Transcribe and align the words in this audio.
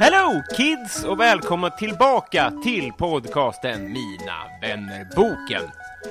Hello 0.00 0.42
kids 0.56 1.04
och 1.04 1.20
välkomna 1.20 1.70
tillbaka 1.70 2.52
till 2.62 2.92
podcasten 2.92 3.92
Mina 3.92 4.44
vänner-boken. 4.60 5.62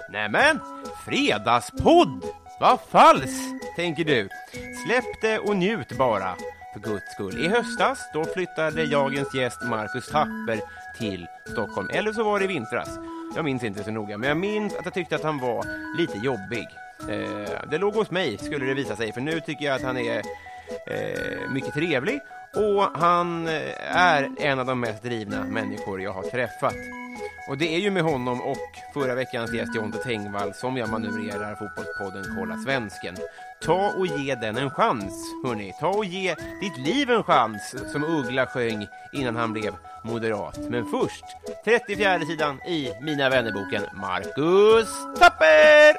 Nämen, 0.10 0.60
fredagspodd! 1.06 2.24
Vad 2.60 2.80
falskt, 2.90 3.76
tänker 3.76 4.04
du. 4.04 4.30
Släpp 4.86 5.22
det 5.22 5.40
och 5.40 5.58
njut 5.58 5.98
bara, 5.98 6.36
för 6.74 6.80
guds 6.80 7.12
skull. 7.14 7.46
I 7.46 7.48
höstas, 7.48 8.00
då 8.14 8.26
flyttade 8.26 8.84
jagens 8.84 9.36
gäst 9.36 9.64
Marcus 9.64 10.08
Tapper 10.08 10.60
till 10.98 11.28
Stockholm. 11.52 11.90
Eller 11.94 12.14
så 12.14 12.24
var 12.24 12.40
det 12.40 12.46
i 12.46 12.48
vintras. 12.48 12.90
Jag 13.36 13.46
minns 13.46 13.64
inte 13.64 13.84
så 13.84 13.92
noga, 13.92 14.18
men 14.18 14.30
jag 14.30 14.38
minns 14.38 14.76
att 14.76 14.86
jag 14.86 14.94
tyckte 14.94 15.16
att 15.16 15.24
han 15.24 15.40
var 15.40 15.66
lite 15.98 16.18
jobbig. 16.18 16.68
Eh, 17.10 17.70
det 17.72 17.78
låg 17.78 17.94
hos 17.94 18.12
mig, 18.12 18.38
skulle 18.38 18.66
det 18.66 18.74
visa 18.74 18.96
sig, 18.96 19.14
för 19.14 19.22
nu 19.22 19.40
tycker 19.40 19.66
jag 19.66 19.76
att 19.76 19.84
han 19.84 19.98
är 19.98 20.18
eh, 20.88 21.50
mycket 21.50 21.74
trevlig 21.74 22.22
och 22.56 23.00
han 23.00 23.48
eh, 23.48 23.98
är 23.98 24.30
en 24.38 24.60
av 24.60 24.66
de 24.66 24.80
mest 24.80 25.04
drivna 25.04 25.44
människor 25.44 26.02
jag 26.02 26.12
har 26.12 26.24
träffat. 26.24 26.76
Och 27.48 27.58
det 27.58 27.76
är 27.76 27.80
ju 27.80 27.92
med 27.92 28.04
honom 28.04 28.42
och 28.42 28.78
förra 28.94 29.16
veckans 29.16 29.54
gäst 29.54 29.76
Jonte 29.76 29.98
Tengvall 29.98 30.54
som 30.54 30.78
jag 30.78 30.90
manövrerar 30.90 31.56
fotbollspodden 31.56 32.36
Kolla 32.38 32.58
Svensken. 32.58 33.16
Ta 33.62 33.94
och 33.98 34.08
ge 34.08 34.36
den 34.36 34.58
en 34.58 34.70
chans, 34.70 35.14
hörni. 35.46 35.74
Ta 35.80 35.88
och 35.88 36.06
ge 36.06 36.36
ditt 36.62 36.78
liv 36.78 37.10
en 37.10 37.24
chans, 37.24 37.76
som 37.92 38.04
Uggla 38.04 38.46
sjöng 38.46 38.88
innan 39.14 39.36
han 39.36 39.54
blev 39.54 39.76
moderat. 40.04 40.60
Men 40.70 40.86
först, 40.86 41.26
34 41.66 42.20
sidan 42.20 42.62
i 42.62 42.94
Mina 43.02 43.30
vännerboken, 43.30 43.84
Marcus 43.94 44.90
Tapper! 45.20 45.96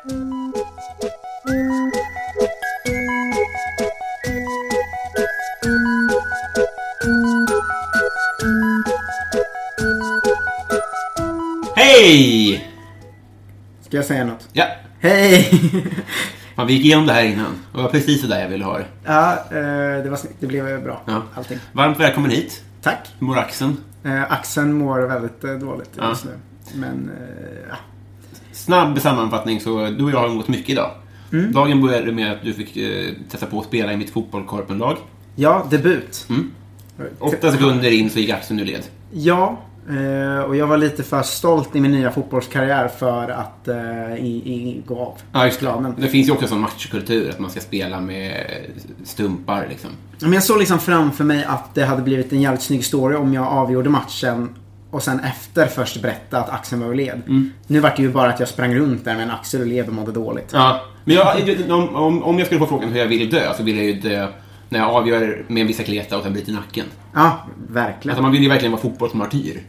Hej! 12.01 12.69
Ska 13.81 13.97
jag 13.97 14.05
säga 14.07 14.25
något? 14.25 14.49
Ja, 14.53 14.65
Hej! 15.01 15.43
fan, 16.57 16.67
vi 16.67 16.73
gick 16.73 16.85
igenom 16.85 17.07
det 17.07 17.13
här 17.13 17.25
innan. 17.25 17.59
Det 17.73 17.83
var 17.83 17.89
precis 17.89 18.21
så 18.21 18.27
där 18.27 18.41
jag 18.41 18.49
ville 18.49 18.65
ha 18.65 18.79
det. 18.79 18.87
ja, 19.05 19.33
eh, 19.51 20.03
det 20.05 20.11
var 20.11 20.17
snyggt. 20.17 20.37
Det 20.41 20.47
blev 20.47 20.83
bra. 20.83 21.03
Ja. 21.07 21.23
Allting. 21.35 21.59
Varmt 21.73 22.01
välkommen 22.01 22.31
hit. 22.31 22.63
Tack. 22.83 23.09
Hur 23.19 23.27
mår 23.27 23.39
axeln? 23.39 23.77
Eh, 24.05 24.33
axeln 24.33 24.73
mår 24.79 24.99
väldigt 24.99 25.45
eh, 25.45 25.53
dåligt 25.53 25.91
Ja. 25.97 26.09
just 26.09 26.25
nu. 26.25 26.31
Men, 26.75 27.11
ja. 27.71 27.77
Snabb 28.53 29.01
sammanfattning, 29.01 29.61
så 29.61 29.87
du 29.91 30.05
och 30.05 30.11
jag 30.11 30.19
har 30.19 30.29
umgåtts 30.29 30.49
mycket 30.49 30.71
idag. 30.71 30.91
Mm. 31.33 31.53
Dagen 31.53 31.83
började 31.83 32.13
med 32.13 32.33
att 32.33 32.43
du 32.43 32.53
fick 32.53 32.79
testa 33.31 33.47
på 33.47 33.61
att 33.61 33.67
spela 33.67 33.93
i 33.93 33.97
mitt 33.97 34.11
fotbollkorpenlag. 34.11 34.97
ja, 35.35 35.67
debut. 35.71 36.27
Mm. 36.31 36.51
Åtta 37.19 37.53
sekunder 37.53 37.91
in 37.91 38.11
så 38.11 38.19
gick 38.19 38.31
axeln 38.31 38.61
ur 38.61 38.65
led. 38.65 38.83
Ja, 39.13 39.59
eh, 39.91 40.41
och 40.41 40.57
jag 40.57 40.67
var 40.67 40.77
lite 40.77 41.03
för 41.03 41.23
stolt 41.23 41.77
i 41.77 41.81
min 41.81 41.91
nya 41.91 42.11
fotbollskarriär 42.11 42.89
för 42.89 43.29
att 43.29 43.69
eh, 43.69 44.15
i, 44.17 44.43
i, 44.45 44.83
gå 44.87 44.99
av 44.99 45.19
Ja, 45.33 45.45
just 45.45 45.61
det. 45.61 45.67
planen. 45.67 45.95
Det 45.99 46.09
finns 46.09 46.29
ju 46.29 46.33
också 46.33 46.45
en 46.45 46.49
sån 46.49 46.61
matchkultur, 46.61 47.31
att 47.31 47.39
man 47.39 47.51
ska 47.51 47.61
spela 47.61 48.01
med 48.01 48.47
stumpar 49.05 49.67
liksom. 49.69 49.91
Men 50.21 50.33
jag 50.33 50.43
såg 50.43 50.59
liksom 50.59 50.79
framför 50.79 51.25
mig 51.25 51.45
att 51.45 51.75
det 51.75 51.85
hade 51.85 52.03
blivit 52.03 52.33
en 52.33 52.41
jävligt 52.41 52.63
snygg 52.63 52.85
story 52.85 53.17
om 53.17 53.35
jag 53.35 53.47
avgjorde 53.47 53.91
matchen 53.91 54.55
och 54.91 55.03
sen 55.03 55.21
efter 55.21 55.67
först 55.67 56.03
berätta 56.03 56.39
att 56.39 56.51
axeln 56.51 56.83
var 56.83 56.89
ur 56.89 56.95
led. 56.95 57.23
Mm. 57.27 57.53
Nu 57.67 57.81
var 57.81 57.93
det 57.97 58.03
ju 58.03 58.13
bara 58.13 58.29
att 58.29 58.41
jag 58.41 58.49
sprang 58.49 58.75
runt 58.75 59.05
där 59.05 59.15
med 59.15 59.23
en 59.23 59.31
axel 59.31 59.61
ur 59.61 59.67
led 59.67 59.89
och 59.89 59.95
mådde 59.95 60.13
dåligt. 60.13 60.51
Ja, 60.53 60.81
men 61.05 61.15
jag, 61.17 61.71
om, 61.71 62.23
om, 62.23 62.39
jag 62.39 62.47
skulle 62.47 62.61
få 62.61 62.67
frågan 62.67 62.89
hur 62.89 62.99
jag 62.99 63.07
vill 63.07 63.31
dö, 63.31 63.55
så 63.57 63.63
vill 63.63 63.77
jag 63.77 63.87
ju 63.87 63.93
dö 63.93 64.29
när 64.69 64.79
jag 64.79 64.89
avgör 64.91 65.45
med 65.49 65.61
en 65.61 65.67
bicicleta 65.67 66.17
och 66.17 66.23
sen 66.23 66.33
bryter 66.33 66.53
nacken. 66.53 66.87
Ja, 67.15 67.47
verkligen. 67.69 68.11
Alltså 68.13 68.23
man 68.23 68.33
vill 68.33 68.43
ju 68.43 68.49
verkligen 68.49 68.73
vara 68.73 68.83
fotbollsmartyr. 68.83 69.63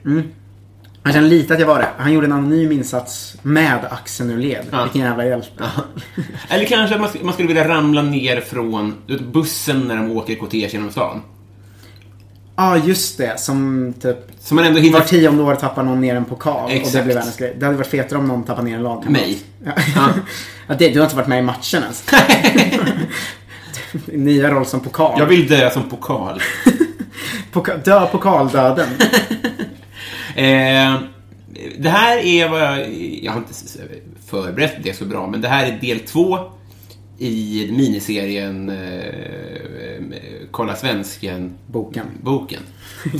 Han 1.03 1.13
kände 1.13 1.29
lite 1.29 1.53
att 1.53 1.59
jag 1.59 1.67
var 1.67 1.79
det. 1.79 1.87
Han 1.97 2.13
gjorde 2.13 2.27
en 2.27 2.31
anonym 2.33 2.71
insats 2.71 3.35
med 3.41 3.79
axeln 3.91 4.29
ur 4.29 4.37
led. 4.37 4.65
Ja. 4.71 4.83
Vilken 4.83 5.01
jävla 5.01 5.25
hjälte. 5.25 5.63
Eller 6.49 6.65
kanske 6.65 6.95
att 6.95 7.01
man, 7.01 7.09
sk- 7.09 7.23
man 7.23 7.33
skulle 7.33 7.47
vilja 7.47 7.67
ramla 7.67 8.01
ner 8.01 8.41
från 8.41 8.93
vet, 9.07 9.21
bussen 9.21 9.81
när 9.81 9.95
de 9.95 10.11
åker 10.11 10.35
kortege 10.35 10.69
genom 10.71 10.91
stan. 10.91 11.21
Ja, 12.55 12.77
just 12.77 13.17
det. 13.17 13.39
Som 13.39 13.93
typ 14.01 14.17
Så 14.39 14.55
man 14.55 14.65
ändå 14.65 14.79
hinner... 14.79 14.99
var 14.99 15.05
tionde 15.05 15.43
år 15.43 15.55
tappar 15.55 15.83
någon 15.83 16.01
ner 16.01 16.15
en 16.15 16.25
pokal. 16.25 16.63
Och 16.63 16.69
det 16.69 16.75
Exakt. 16.75 17.05
blir 17.05 17.15
världens 17.15 17.37
grej. 17.37 17.55
Det 17.59 17.65
hade 17.65 17.77
varit 17.77 17.87
fetare 17.87 18.19
om 18.19 18.27
någon 18.27 18.43
tappar 18.43 18.63
ner 18.63 18.75
en 18.75 18.83
lagkamrat. 18.83 19.11
Mig. 19.11 19.39
Ja. 19.65 19.71
Ja. 19.95 20.09
ja, 20.67 20.75
det, 20.79 20.89
du 20.89 20.99
har 20.99 21.05
inte 21.05 21.15
varit 21.15 21.27
med 21.27 21.39
i 21.39 21.41
matchen 21.41 21.83
ens. 21.83 22.03
Nya 24.05 24.51
roll 24.51 24.65
som 24.65 24.79
pokal. 24.79 25.19
Jag 25.19 25.25
vill 25.25 25.47
dö 25.47 25.69
som 25.69 25.83
pokal. 25.89 26.41
Poka, 27.51 27.77
dö 27.77 28.05
pokaldöden. 28.05 28.89
Eh, 30.35 30.95
det 31.77 31.89
här 31.89 32.17
är 32.17 32.49
vad 32.49 32.61
jag... 32.61 32.93
Jag 33.23 33.31
har 33.31 33.39
inte 33.39 33.53
förberett 34.25 34.75
det 34.83 34.93
så 34.93 35.05
bra, 35.05 35.27
men 35.27 35.41
det 35.41 35.47
här 35.47 35.65
är 35.65 35.77
del 35.81 35.99
två 35.99 36.39
i 37.17 37.69
miniserien 37.71 38.69
eh, 38.69 39.47
Kolla 40.51 40.75
Svensken 40.75 41.53
Boken. 41.67 42.05
boken. 42.21 42.61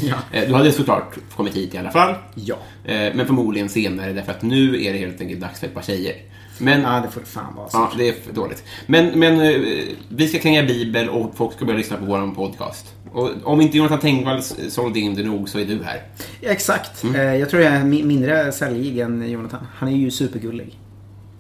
ja. 0.01 0.15
Eh, 0.31 0.47
du 0.47 0.53
hade 0.53 0.71
såklart 0.71 1.17
kommit 1.35 1.55
hit 1.55 1.73
i 1.73 1.77
alla 1.77 1.91
fall. 1.91 2.15
Ja. 2.35 2.55
Eh, 2.85 3.13
men 3.15 3.25
förmodligen 3.25 3.69
senare, 3.69 4.13
därför 4.13 4.31
att 4.31 4.41
nu 4.41 4.83
är 4.83 4.93
det 4.93 4.99
helt 4.99 5.21
enkelt 5.21 5.41
dags 5.41 5.59
för 5.59 5.67
ett 5.67 5.73
par 5.73 5.81
tjejer. 5.81 6.15
Men, 6.59 6.81
Ja, 6.81 7.01
det 7.05 7.09
får 7.11 7.19
det 7.21 7.25
fan 7.27 7.55
vara. 7.55 7.69
så. 7.69 7.77
Ja, 7.77 7.91
det 7.97 8.09
är 8.09 8.15
dåligt. 8.33 8.63
Men, 8.85 9.19
men 9.19 9.41
eh, 9.41 9.61
vi 10.09 10.27
ska 10.27 10.39
kränga 10.39 10.63
Bibel 10.63 11.09
och 11.09 11.33
folk 11.35 11.53
ska 11.53 11.65
börja 11.65 11.77
lyssna 11.77 11.97
på 11.97 12.05
vår 12.05 12.31
podcast. 12.35 12.93
Och 13.11 13.29
om 13.43 13.61
inte 13.61 13.77
Jonathan 13.77 13.99
Tengvall 13.99 14.41
sålde 14.69 14.99
in 14.99 15.15
det 15.15 15.23
nog 15.23 15.49
så 15.49 15.59
är 15.59 15.65
du 15.65 15.79
här. 15.83 16.01
Exakt. 16.41 17.03
Mm. 17.03 17.15
Eh, 17.15 17.35
Jag 17.35 17.49
tror 17.49 17.61
jag 17.61 17.73
är 17.73 17.79
mi- 17.81 18.03
mindre 18.05 18.51
säljig 18.51 18.99
än 18.99 19.29
Jonathan. 19.31 19.59
Han 19.75 19.89
är 19.89 19.97
ju 19.97 20.11
supergullig. 20.11 20.79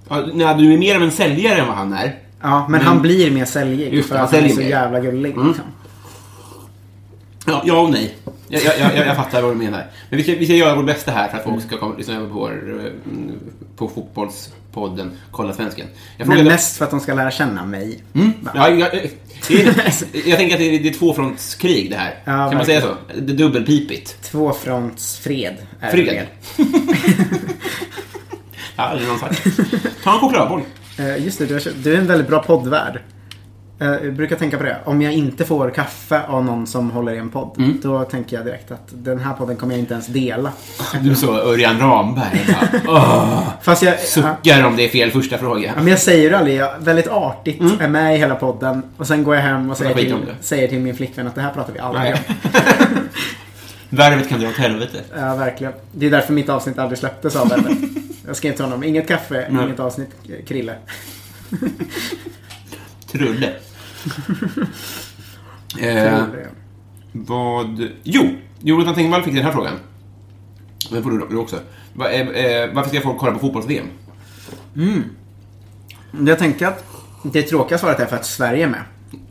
Ja, 0.09 0.25
nej, 0.33 0.55
du 0.57 0.73
är 0.73 0.77
mer 0.77 0.95
av 0.95 1.03
en 1.03 1.11
säljare 1.11 1.59
än 1.59 1.67
vad 1.67 1.75
han 1.77 1.93
är. 1.93 2.15
Ja, 2.41 2.67
men 2.69 2.81
han 2.81 3.01
blir 3.01 3.31
mer 3.31 3.45
säljig. 3.45 3.93
Just 3.93 4.09
för 4.09 4.15
han 4.15 4.25
att 4.25 4.31
han 4.31 4.43
är 4.43 4.49
så 4.49 4.59
mer. 4.59 4.69
jävla 4.69 4.99
gullig. 4.99 5.31
Mm. 5.33 5.47
Liksom. 5.47 5.65
Ja, 7.47 7.61
ja 7.65 7.81
och 7.81 7.91
nej. 7.91 8.15
Jag, 8.47 8.61
jag, 8.63 8.95
jag, 8.97 9.07
jag 9.07 9.15
fattar 9.15 9.41
vad 9.41 9.51
du 9.51 9.55
menar. 9.57 9.85
Men 10.09 10.17
vi 10.17 10.23
ska, 10.23 10.31
vi 10.35 10.45
ska 10.45 10.53
göra 10.55 10.75
vårt 10.75 10.85
bästa 10.85 11.11
här 11.11 11.27
för 11.27 11.37
att 11.37 11.43
folk 11.43 11.63
ska 11.63 11.77
komma, 11.77 11.95
lyssna 11.97 12.15
över 12.15 12.27
på, 12.27 12.33
vår, 12.33 12.81
eh, 12.85 12.91
på 13.77 13.87
fotbollspodden 14.77 15.11
Kolla 15.31 15.53
Svensken. 15.53 15.87
Jag 16.17 16.27
Men 16.27 16.45
mest 16.45 16.77
för 16.77 16.85
att 16.85 16.91
de 16.91 16.99
ska 16.99 17.13
lära 17.13 17.31
känna 17.31 17.65
mig. 17.65 18.03
Mm. 18.15 18.33
Ja, 18.55 18.69
jag, 18.69 18.79
jag, 18.79 18.91
det 19.47 19.63
är, 19.63 20.29
jag 20.29 20.37
tänker 20.37 20.55
att 20.55 20.59
det 20.59 20.75
är, 20.75 20.79
det 20.79 20.89
är 20.89 20.93
tvåfrontskrig 20.93 21.89
det 21.89 21.95
här. 21.97 22.15
Ja, 22.25 22.31
kan 22.31 22.37
man 22.37 22.49
verkligen. 22.57 22.81
säga 22.81 22.95
så? 23.15 23.21
Det 23.21 23.33
är 23.33 23.37
dubbelpipigt. 23.37 24.21
Tvåfrontsfred. 24.31 25.55
Är 25.79 25.91
Fred. 25.91 26.05
det. 26.57 26.63
Ja, 28.79 28.83
aldrig 28.83 29.07
någon 29.07 29.19
sagt. 29.19 29.47
Ta 30.03 30.13
en 30.13 30.19
chokladboll. 30.19 30.61
Eh, 30.99 31.23
Just 31.25 31.39
det, 31.39 31.73
du 31.83 31.93
är 31.93 31.97
en 31.97 32.07
väldigt 32.07 32.27
bra 32.27 32.43
poddvärd. 32.43 33.01
Eh, 33.79 33.87
Jag 33.87 34.13
brukar 34.13 34.35
tänka 34.35 34.57
på 34.57 34.63
det. 34.63 34.77
Om 34.85 35.01
jag 35.01 35.13
inte 35.13 35.45
får 35.45 35.69
kaffe 35.69 36.21
av 36.27 36.45
någon 36.45 36.67
som 36.67 36.91
håller 36.91 37.11
i 37.13 37.17
en 37.17 37.29
podd. 37.29 37.55
Mm. 37.57 37.79
Då 37.83 38.03
tänker 38.03 38.35
jag 38.37 38.45
direkt 38.45 38.71
att 38.71 38.87
den 38.89 39.19
här 39.19 39.33
podden 39.33 39.55
kommer 39.55 39.73
jag 39.73 39.79
inte 39.79 39.93
ens 39.93 40.07
dela. 40.07 40.51
Du 41.01 41.15
så 41.15 41.37
Örjan 41.37 41.79
Ramberg. 41.79 42.45
Bara, 42.47 42.81
Åh, 42.97 43.43
Fast 43.61 43.83
jag, 43.83 43.93
ja, 43.93 43.97
suckar 43.97 44.63
om 44.65 44.75
det 44.75 44.85
är 44.85 44.89
fel 44.89 45.11
första 45.11 45.37
fråga. 45.37 45.73
men 45.75 45.87
jag 45.87 45.99
säger 45.99 46.29
det 46.29 46.37
aldrig. 46.37 46.55
Jag 46.57 46.75
är 46.75 46.79
väldigt 46.79 47.07
artigt 47.07 47.61
är 47.81 47.87
med 47.87 48.15
i 48.15 48.17
hela 48.17 48.35
podden. 48.35 48.83
Och 48.97 49.07
sen 49.07 49.23
går 49.23 49.35
jag 49.35 49.41
hem 49.41 49.69
och 49.69 49.77
säger 49.77 49.93
till, 49.95 50.15
säger 50.41 50.67
till 50.67 50.79
min 50.79 50.95
flickvän 50.95 51.27
att 51.27 51.35
det 51.35 51.41
här 51.41 51.53
pratar 51.53 51.73
vi 51.73 51.79
aldrig 51.79 52.03
Nej. 52.03 52.13
om. 52.27 52.99
Värvet 53.89 54.29
kan 54.29 54.39
dra 54.39 54.49
åt 54.49 54.55
helvete. 54.55 54.97
Ja, 55.17 55.35
verkligen. 55.35 55.73
Det 55.91 56.05
är 56.05 56.11
därför 56.11 56.33
mitt 56.33 56.49
avsnitt 56.49 56.77
aldrig 56.79 56.99
släpptes 56.99 57.35
av 57.35 57.51
henne. 57.51 57.75
Jag 58.27 58.35
skrev 58.35 58.53
till 58.53 58.63
honom, 58.65 58.83
inget 58.83 59.07
kaffe, 59.07 59.47
Nej. 59.49 59.63
inget 59.65 59.79
avsnitt, 59.79 60.09
Krille. 60.47 60.75
Trulle. 63.11 63.49
eh, 65.79 66.23
vad... 67.11 67.87
Jo! 68.03 68.23
Jonathan 68.59 68.95
Tengvall 68.95 69.23
fick 69.23 69.33
den 69.33 69.43
här 69.43 69.51
frågan. 69.51 69.73
Den 70.91 71.03
får 71.03 71.11
du, 71.11 71.27
du 71.29 71.37
också. 71.37 71.59
Va, 71.93 72.09
eh, 72.09 72.27
eh, 72.27 72.73
varför 72.73 72.89
ska 72.89 73.01
folk 73.01 73.17
kolla 73.17 73.33
på 73.33 73.39
fotbolls-VM? 73.39 73.87
Jag 76.27 76.39
tänker 76.39 76.67
att 76.67 76.85
det 77.23 77.41
tråkiga 77.41 77.77
svaret 77.77 77.99
är 77.99 78.05
för 78.05 78.15
att 78.15 78.25
Sverige 78.25 78.63
är 78.63 78.69
med. 78.69 78.83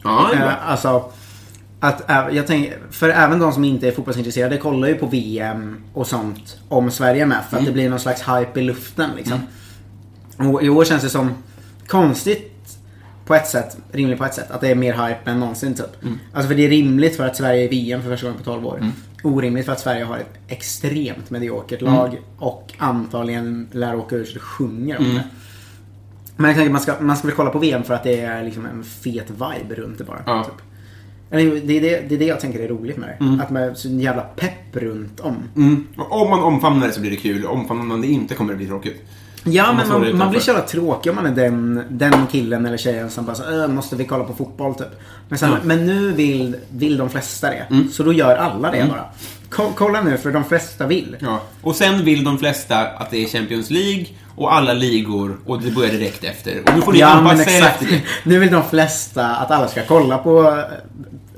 Ja, 0.03 0.29
det 0.31 0.37
är 0.37 0.41
bra. 0.41 0.51
Eh, 0.51 0.71
alltså, 0.71 1.11
att, 1.81 2.03
jag 2.33 2.47
tänker, 2.47 2.79
för 2.91 3.09
även 3.09 3.39
de 3.39 3.53
som 3.53 3.65
inte 3.65 3.89
är 3.89 3.93
fotbollsintresserade 3.93 4.59
kollar 4.59 4.89
ju 4.89 4.95
på 4.95 5.07
VM 5.07 5.83
och 5.93 6.07
sånt 6.07 6.59
om 6.69 6.91
Sverige 6.91 7.23
är 7.23 7.27
med. 7.27 7.45
För 7.51 7.57
att 7.57 7.65
det 7.65 7.73
blir 7.73 7.91
någon 7.91 8.01
slags 8.01 8.23
hype 8.23 8.61
i 8.61 8.63
luften 8.63 9.11
liksom. 9.17 9.39
Och 10.37 10.63
i 10.63 10.69
år 10.69 10.85
känns 10.85 11.03
det 11.03 11.11
som 11.11 11.35
konstigt 11.87 12.56
på 13.27 13.35
ett 13.35 13.47
sätt, 13.47 13.77
rimligt 13.93 14.19
på 14.19 14.25
ett 14.25 14.35
sätt, 14.35 14.51
att 14.51 14.61
det 14.61 14.69
är 14.69 14.75
mer 14.75 14.93
hype 14.93 15.31
än 15.31 15.41
någonsin 15.41 15.75
typ. 15.75 15.87
Alltså 16.33 16.49
för 16.49 16.55
det 16.55 16.65
är 16.65 16.69
rimligt 16.69 17.17
för 17.17 17.27
att 17.27 17.37
Sverige 17.37 17.65
är 17.65 17.69
VM 17.69 18.03
för 18.03 18.11
första 18.11 18.27
gången 18.27 18.39
på 18.39 18.45
12 18.45 18.67
år. 18.67 18.93
Orimligt 19.23 19.65
för 19.65 19.73
att 19.73 19.81
Sverige 19.81 20.05
har 20.05 20.19
ett 20.19 20.35
extremt 20.49 21.31
mediokert 21.31 21.81
lag 21.81 22.21
och 22.39 22.73
antagligen 22.79 23.69
lär 23.73 23.97
åka 23.97 24.17
ur 24.17 24.25
så 24.25 24.35
det 24.35 24.41
sjunger 24.41 24.99
om 24.99 25.05
det. 25.05 25.25
Men 26.37 26.47
jag 26.47 26.57
tänker 26.57 26.73
man 26.73 26.81
ska, 26.81 26.95
man 27.01 27.17
ska 27.17 27.27
väl 27.27 27.37
kolla 27.37 27.51
på 27.51 27.59
VM 27.59 27.83
för 27.83 27.95
att 27.95 28.05
det 28.05 28.21
är 28.21 28.45
liksom 28.45 28.67
en 28.67 28.85
fet 28.85 29.31
vibe 29.31 29.75
runt 29.75 29.99
det 29.99 30.05
bara. 30.05 30.23
Ja. 30.27 30.45
Typ. 30.45 30.67
Det 31.31 31.77
är 31.77 31.81
det, 31.81 32.09
det 32.09 32.15
är 32.15 32.19
det 32.19 32.25
jag 32.25 32.41
tänker 32.41 32.61
är 32.61 32.69
roligt 32.69 32.97
med 32.97 33.09
det. 33.09 33.43
Att 33.43 33.51
man 33.51 33.63
är 33.63 33.75
så 33.75 33.89
jävla 33.89 34.23
pepp 34.23 34.77
runt 34.77 35.21
om. 35.21 35.37
Mm. 35.57 35.87
Om 35.97 36.31
man 36.31 36.43
omfamnar 36.43 36.87
det 36.87 36.93
så 36.93 37.01
blir 37.01 37.11
det 37.11 37.17
kul. 37.17 37.47
Omfamnar 37.47 37.85
man 37.85 38.01
det 38.01 38.07
inte 38.07 38.35
kommer 38.35 38.53
det 38.53 38.57
bli 38.57 38.67
tråkigt. 38.67 39.05
Ja, 39.49 39.73
men 39.73 39.89
man, 39.89 40.17
man 40.19 40.31
blir 40.31 40.41
så 40.41 40.51
jävla 40.51 40.67
tråkig 40.67 41.11
om 41.11 41.17
man 41.17 41.27
är 41.27 41.31
den, 41.31 41.83
den 41.91 42.27
killen 42.33 42.67
eller 42.67 42.77
tjejen 42.77 43.11
som 43.11 43.25
bara 43.25 43.37
så, 43.37 43.63
"Äh, 43.63 43.69
måste 43.69 43.97
vi 43.97 44.05
kolla 44.05 44.25
på 44.25 44.35
fotboll 44.35 44.75
typ. 44.75 44.87
Men, 45.29 45.39
sen, 45.39 45.51
Ja. 45.51 45.57
men 45.63 45.87
nu 45.87 46.13
vill, 46.13 46.57
vill 46.71 46.97
de 46.97 47.11
flesta 47.11 47.51
det. 47.51 47.67
Mm. 47.71 47.91
Så 47.93 48.03
då 48.03 48.13
gör 48.13 48.37
alla 48.37 48.71
det 48.71 48.87
bara. 48.91 49.05
Ko- 49.51 49.73
kolla 49.75 50.01
nu, 50.03 50.17
för 50.19 50.33
de 50.33 50.45
flesta 50.45 50.87
vill. 50.87 51.17
Ja. 51.21 51.41
Och 51.63 51.77
sen 51.77 52.05
vill 52.05 52.25
de 52.25 52.39
flesta 52.39 52.79
att 52.87 53.11
det 53.11 53.25
är 53.25 53.29
Champions 53.29 53.71
League 53.71 54.07
och 54.37 54.55
alla 54.55 54.73
ligor 54.73 55.39
och 55.47 55.63
det 55.63 55.71
börjar 55.71 55.93
direkt 55.93 56.25
efter. 56.25 56.63
Och 56.67 56.75
nu 56.77 56.83
får 56.83 56.93
ni 56.93 56.99
Ja, 56.99 57.07
anpassa 57.09 57.43
er 57.51 57.57
exakt. 57.57 57.83
efter 57.83 57.95
det. 57.97 58.03
Nu 58.25 58.39
vill 58.39 58.51
de 58.53 58.63
flesta 58.71 59.27
att 59.27 59.51
alla 59.51 59.69
ska 59.69 59.83
kolla 59.83 60.19
på 60.19 60.49
eh, 60.49 60.59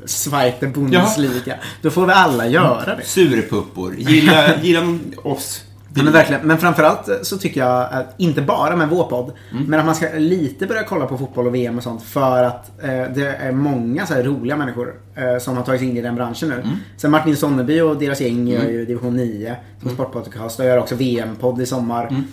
Zweite 0.04 0.66
Bundesliga. 0.66 1.54
Då 1.82 1.90
får 1.90 2.06
vi 2.06 2.12
alla 2.12 2.46
göra 2.46 2.96
det. 2.96 3.04
Surpuppor. 3.04 3.94
Gilla, 3.98 4.60
gilla 4.62 4.98
oss. 5.24 5.62
Ja, 5.98 6.04
men 6.04 6.12
verkligen. 6.12 6.46
Men 6.46 6.58
framförallt 6.58 7.08
så 7.22 7.38
tycker 7.38 7.60
jag 7.60 7.88
att, 7.92 8.14
inte 8.16 8.42
bara 8.42 8.76
med 8.76 8.88
vår 8.88 9.04
podd, 9.04 9.32
Mm. 9.52 9.64
men 9.64 9.80
att 9.80 9.86
man 9.86 9.94
ska 9.94 10.06
lite 10.16 10.66
börja 10.66 10.82
kolla 10.84 11.06
på 11.06 11.18
fotboll 11.18 11.46
och 11.46 11.54
VM 11.54 11.76
och 11.76 11.82
sånt 11.82 12.02
för 12.02 12.42
att 12.44 12.82
eh, 12.82 12.88
det 13.14 13.36
är 13.40 13.52
många 13.52 14.06
så 14.06 14.14
här 14.14 14.22
roliga 14.22 14.56
människor 14.56 14.94
eh, 15.14 15.38
som 15.38 15.56
har 15.56 15.64
tagit 15.64 15.80
sig 15.80 15.88
in 15.88 15.96
i 15.96 16.00
den 16.02 16.14
branschen 16.14 16.48
nu. 16.48 16.54
Mm. 16.54 16.68
Sen 16.96 17.10
Martin 17.10 17.36
Sonneby 17.36 17.80
och 17.80 17.96
deras 17.96 18.20
gäng 18.20 18.48
gör 18.48 18.64
ju 18.68 18.86
Division 18.86 19.16
9 19.16 19.56
som 19.82 19.90
sportpodcast 19.90 20.60
och 20.60 20.66
gör 20.66 20.78
också 20.78 20.94
VM-podd 20.94 21.60
i 21.60 21.66
sommar. 21.66 22.06
Mm. 22.06 22.24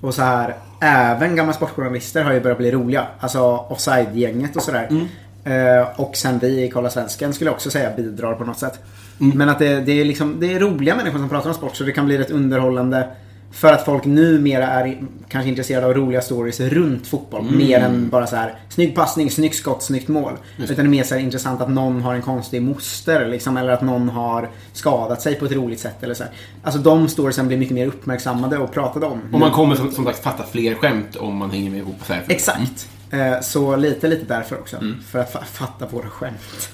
Och 0.00 0.14
så 0.14 0.22
här, 0.22 0.54
även 0.80 1.36
gamla 1.36 1.52
sportjournalister 1.52 2.24
har 2.24 2.32
ju 2.32 2.40
börjat 2.40 2.58
bli 2.58 2.70
roliga. 2.72 3.06
Alltså 3.20 3.66
Offside-gänget 3.68 4.56
och 4.56 4.62
sådär. 4.62 4.86
Mm. 4.90 5.06
Eh, 5.44 6.00
och 6.00 6.16
sen 6.16 6.38
vi 6.38 6.64
i 6.64 6.70
Kolla 6.70 6.90
Svensken 6.90 7.34
skulle 7.34 7.48
jag 7.48 7.54
också 7.54 7.70
säga 7.70 7.96
bidrar 7.96 8.34
på 8.34 8.44
något 8.44 8.58
sätt. 8.58 8.80
Mm. 9.20 9.38
Men 9.38 9.48
att 9.48 9.58
det, 9.58 9.80
det, 9.80 10.00
är 10.00 10.04
liksom, 10.04 10.40
det 10.40 10.52
är 10.52 10.60
roliga 10.60 10.96
människor 10.96 11.18
som 11.18 11.28
pratar 11.28 11.48
om 11.48 11.54
sport 11.54 11.76
så 11.76 11.84
det 11.84 11.92
kan 11.92 12.06
bli 12.06 12.18
rätt 12.18 12.30
underhållande. 12.30 13.08
För 13.52 13.72
att 13.72 13.84
folk 13.84 14.04
numera 14.04 14.66
är 14.66 15.02
kanske 15.28 15.48
intresserade 15.48 15.86
av 15.86 15.94
roliga 15.94 16.20
stories 16.20 16.60
runt 16.60 17.06
fotboll. 17.06 17.40
Mm. 17.40 17.58
Mer 17.58 17.80
än 17.80 18.08
bara 18.08 18.26
så 18.26 18.36
här 18.36 18.54
snygg 18.68 18.94
passning, 18.94 19.30
snyggt 19.30 19.56
skott, 19.56 19.82
snyggt 19.82 20.08
mål. 20.08 20.32
Utan 20.58 20.76
det 20.76 20.82
är 20.82 20.84
mer 20.84 21.04
så 21.04 21.14
här 21.14 21.22
intressant 21.22 21.60
att 21.60 21.70
någon 21.70 22.02
har 22.02 22.14
en 22.14 22.22
konstig 22.22 22.62
moster. 22.62 23.26
Liksom, 23.28 23.56
eller 23.56 23.72
att 23.72 23.82
någon 23.82 24.08
har 24.08 24.48
skadat 24.72 25.22
sig 25.22 25.34
på 25.34 25.44
ett 25.44 25.52
roligt 25.52 25.80
sätt. 25.80 26.02
Eller 26.02 26.14
så 26.14 26.22
här. 26.22 26.32
Alltså 26.62 26.80
de 26.80 27.08
storiesen 27.08 27.46
blir 27.48 27.58
mycket 27.58 27.74
mer 27.74 27.86
uppmärksammade 27.86 28.58
och 28.58 28.72
pratade 28.72 29.06
om. 29.06 29.20
Och 29.32 29.40
man 29.40 29.50
kommer 29.50 29.74
som, 29.74 29.92
som 29.92 30.04
sagt 30.04 30.22
fatta 30.22 30.44
fler 30.52 30.74
skämt 30.74 31.16
om 31.16 31.36
man 31.36 31.50
hänger 31.50 31.70
med 31.70 31.78
ihop 31.78 32.00
så 32.06 32.12
här. 32.12 32.22
Exakt. 32.28 32.60
Eh, 32.60 33.03
Så 33.42 33.76
lite, 33.76 34.08
lite 34.08 34.24
därför 34.24 34.58
också. 34.60 34.76
Mm. 34.76 35.00
För 35.02 35.18
att 35.18 35.34
fa- 35.34 35.44
fatta 35.44 35.86
våra 35.86 36.08
skämt. 36.08 36.70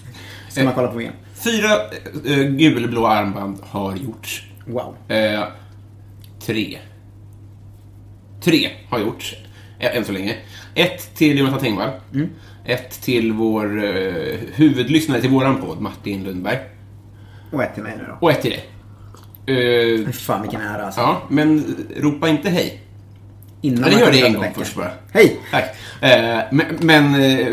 Ska 0.48 0.60
Eh. 0.60 0.64
man 0.64 0.74
kolla 0.74 0.88
på 0.88 0.98
VM. 0.98 1.12
Fyra 1.34 1.68
äh, 2.24 2.42
gulblå 2.44 3.06
armband 3.06 3.58
har 3.62 3.96
gjorts. 3.96 4.44
Wow. 4.66 4.96
Eh, 5.08 5.42
tre. 6.40 6.78
Tre 8.42 8.70
har 8.90 8.98
gjorts, 8.98 9.34
än 9.78 10.04
så 10.04 10.12
länge. 10.12 10.36
Ett 10.74 11.14
till 11.14 11.38
Jonathan 11.38 11.58
Tengvall. 11.60 11.90
Mm. 12.14 12.28
Ett 12.64 13.02
till 13.02 13.32
vår 13.32 13.84
eh, 13.84 14.36
huvudlyssnare 14.54 15.20
till 15.20 15.30
våran 15.30 15.60
podd, 15.60 15.80
Martin 15.80 16.24
Lundberg. 16.24 16.58
Och 17.52 17.62
ett 17.62 17.74
till 17.74 17.82
mig 17.82 17.94
nu 17.98 18.04
då. 18.08 18.16
Och 18.20 18.30
ett 18.32 18.42
till 18.42 18.50
dig. 18.50 18.66
Eh, 19.56 20.10
fan 20.12 20.42
vilken 20.42 20.60
ära 20.60 20.84
alltså. 20.86 21.00
ja, 21.00 21.22
men 21.30 21.64
ropa 21.96 22.28
inte 22.28 22.50
hej. 22.50 22.80
Innan 23.62 23.84
Eller 23.84 23.92
man 23.92 24.00
gör 24.00 24.12
det 24.12 24.26
en 24.26 24.34
gång 24.34 24.46
först 24.56 24.76
bara. 24.76 24.90
Hej! 25.12 25.36
Tack. 25.50 25.64
Eh, 26.00 26.38
men 26.50 26.66
men 26.80 27.14
eh, 27.14 27.46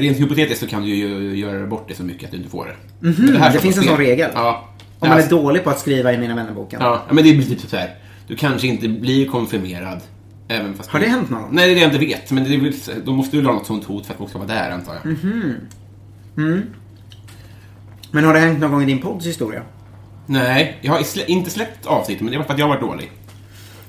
rent 0.00 0.20
hypotetiskt 0.20 0.60
så 0.60 0.66
kan 0.66 0.82
du 0.82 0.88
ju 0.94 1.36
göra 1.36 1.66
bort 1.66 1.88
det 1.88 1.94
så 1.94 2.02
mycket 2.02 2.24
att 2.24 2.30
du 2.30 2.36
inte 2.36 2.50
får 2.50 2.64
det. 2.66 2.72
Här 2.72 3.12
Mhm. 3.12 3.26
det 3.40 3.50
står 3.50 3.60
finns 3.60 3.76
en 3.76 3.82
sån 3.84 3.96
regel. 3.96 4.30
Ja. 4.34 4.68
Om 4.98 5.08
man 5.08 5.18
är 5.18 5.22
Alltså- 5.22 5.36
dålig 5.36 5.64
på 5.64 5.70
att 5.70 5.78
skriva 5.78 6.12
i 6.12 6.18
Mina 6.18 6.34
vännerboken. 6.34 6.80
Ja, 6.82 7.02
men 7.10 7.16
det 7.16 7.22
blir 7.34 7.42
typ 7.46 7.60
så 7.70 7.76
här. 7.76 7.94
Du 8.26 8.36
kanske 8.36 8.66
inte 8.66 8.88
blir 8.88 9.26
konfirmerad. 9.28 10.00
Även 10.48 10.74
fast 10.74 10.90
Har 10.90 10.98
du- 10.98 11.04
det 11.04 11.10
hänt 11.10 11.30
någon? 11.30 11.42
Nej, 11.50 11.66
det 11.66 11.72
är 11.72 11.74
det 11.74 11.80
jag 11.80 11.88
inte 11.88 11.98
vet. 12.06 12.30
Men 12.30 12.44
det 12.44 12.54
är 12.54 12.60
väl, 12.60 12.72
då 13.04 13.12
måste 13.12 13.36
du 13.36 13.44
ha 13.44 13.52
något 13.52 13.66
sånt 13.66 13.84
hot 13.84 14.06
för 14.06 14.12
att 14.12 14.18
folk 14.18 14.30
ska 14.30 14.38
vara 14.38 14.48
där, 14.48 14.70
antar 14.70 14.94
jag. 15.04 15.06
Mhm. 16.36 16.62
Men 18.10 18.24
har 18.24 18.34
det 18.34 18.40
hänt 18.40 18.60
någon 18.60 18.70
gång 18.72 18.82
i 18.82 18.86
din 18.86 18.98
podds 18.98 19.26
historia? 19.26 19.62
Nej, 20.26 20.78
jag 20.80 20.92
har 20.92 21.02
inte 21.30 21.50
släppt 21.50 21.86
avsnitt, 21.86 22.20
men 22.20 22.30
det 22.32 22.38
var 22.38 22.44
för 22.44 22.52
att 22.52 22.58
jag 22.58 22.66
har 22.68 22.74
varit 22.76 22.88
dålig. 22.90 23.10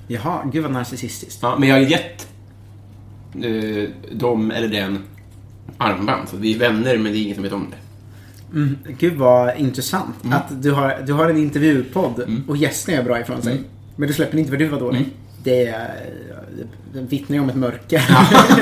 Jaha, 0.07 0.49
gud 0.51 0.63
vad 0.63 0.71
narcissistiskt. 0.71 1.39
Ja, 1.41 1.57
men 1.59 1.69
jag 1.69 1.75
har 1.75 1.81
gett 1.81 2.27
eh, 3.43 3.89
dem 4.11 4.51
eller 4.51 4.67
den 4.67 4.99
armband. 5.77 6.29
Så 6.29 6.37
vi 6.37 6.53
är 6.55 6.59
vänner, 6.59 6.97
men 6.97 7.11
det 7.11 7.17
är 7.17 7.21
ingen 7.21 7.35
som 7.35 7.43
vet 7.43 7.53
om 7.53 7.67
det. 7.69 7.77
Gud 8.99 9.13
vad 9.13 9.57
intressant. 9.57 10.23
Mm. 10.23 10.37
Att 10.37 10.63
du 10.63 10.71
har, 10.71 11.03
du 11.05 11.13
har 11.13 11.29
en 11.29 11.37
intervjupodd 11.37 12.43
och 12.47 12.57
gästerna 12.57 12.97
gör 12.97 13.03
bra 13.03 13.19
ifrån 13.19 13.41
sig. 13.41 13.51
Mm. 13.51 13.63
Men 13.95 14.07
du 14.07 14.13
släpper 14.13 14.37
inte 14.37 14.51
för 14.51 14.57
du 14.57 14.67
var 14.67 14.79
dålig. 14.79 15.09
Det, 15.43 15.67
är, 15.67 16.09
det 16.93 17.01
vittnar 17.01 17.35
ju 17.35 17.41
om 17.41 17.49
ett 17.49 17.55
mörker. 17.55 18.05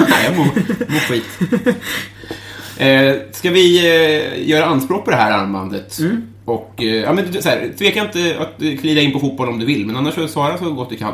Nej, 0.10 0.26
jag 0.26 0.38
mår, 0.38 0.46
mår 0.92 1.00
skit. 1.00 1.26
Eh, 2.78 3.16
ska 3.32 3.50
vi 3.50 3.78
eh, 3.78 4.50
göra 4.50 4.66
anspråk 4.66 5.06
på 5.06 5.12
det 5.12 5.18
här 5.18 5.32
armbandet? 5.32 6.00
Mm. 6.00 6.31
Och, 6.46 6.74
eh, 6.84 6.86
ja, 6.86 7.14
men, 7.14 7.42
så 7.42 7.50
här, 7.50 7.74
tveka 7.78 8.02
inte 8.02 8.38
att 8.40 8.62
eh, 8.62 8.78
klida 8.78 9.02
in 9.02 9.12
på 9.14 9.20
fotboll 9.20 9.50
om 9.50 9.60
du 9.60 9.66
vill, 9.66 9.86
men 9.86 9.96
annars 9.96 10.14
så 10.14 10.28
svara 10.28 10.58
så 10.58 10.72
gott 10.74 10.90
du 10.90 10.98
kan. 10.98 11.14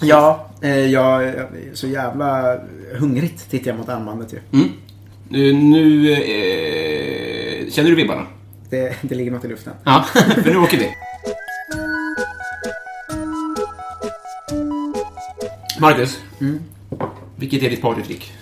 ja, 0.00 0.48
eh, 0.62 0.86
jag 0.86 1.24
är 1.24 1.48
så 1.74 1.86
jävla 1.86 2.58
hungrigt 2.98 3.50
tittar 3.50 3.70
jag 3.70 3.78
mot 3.78 3.88
armbandet 3.88 4.32
ju. 4.32 4.38
Mm. 4.52 4.68
Eh, 5.30 5.56
nu 5.56 6.12
eh, 6.12 7.70
känner 7.70 7.90
du 7.90 7.96
vibbarna? 7.96 8.26
Det, 8.70 8.96
det 9.02 9.14
ligger 9.14 9.30
något 9.30 9.44
i 9.44 9.48
luften. 9.48 9.72
Ja, 9.84 10.04
för 10.42 10.50
nu 10.50 10.58
åker 10.58 10.78
vi. 10.78 10.90
Marcus, 15.80 16.18
vilket 17.36 17.62
är 17.62 17.70
ditt 17.70 17.82
partytrick? 17.82 18.32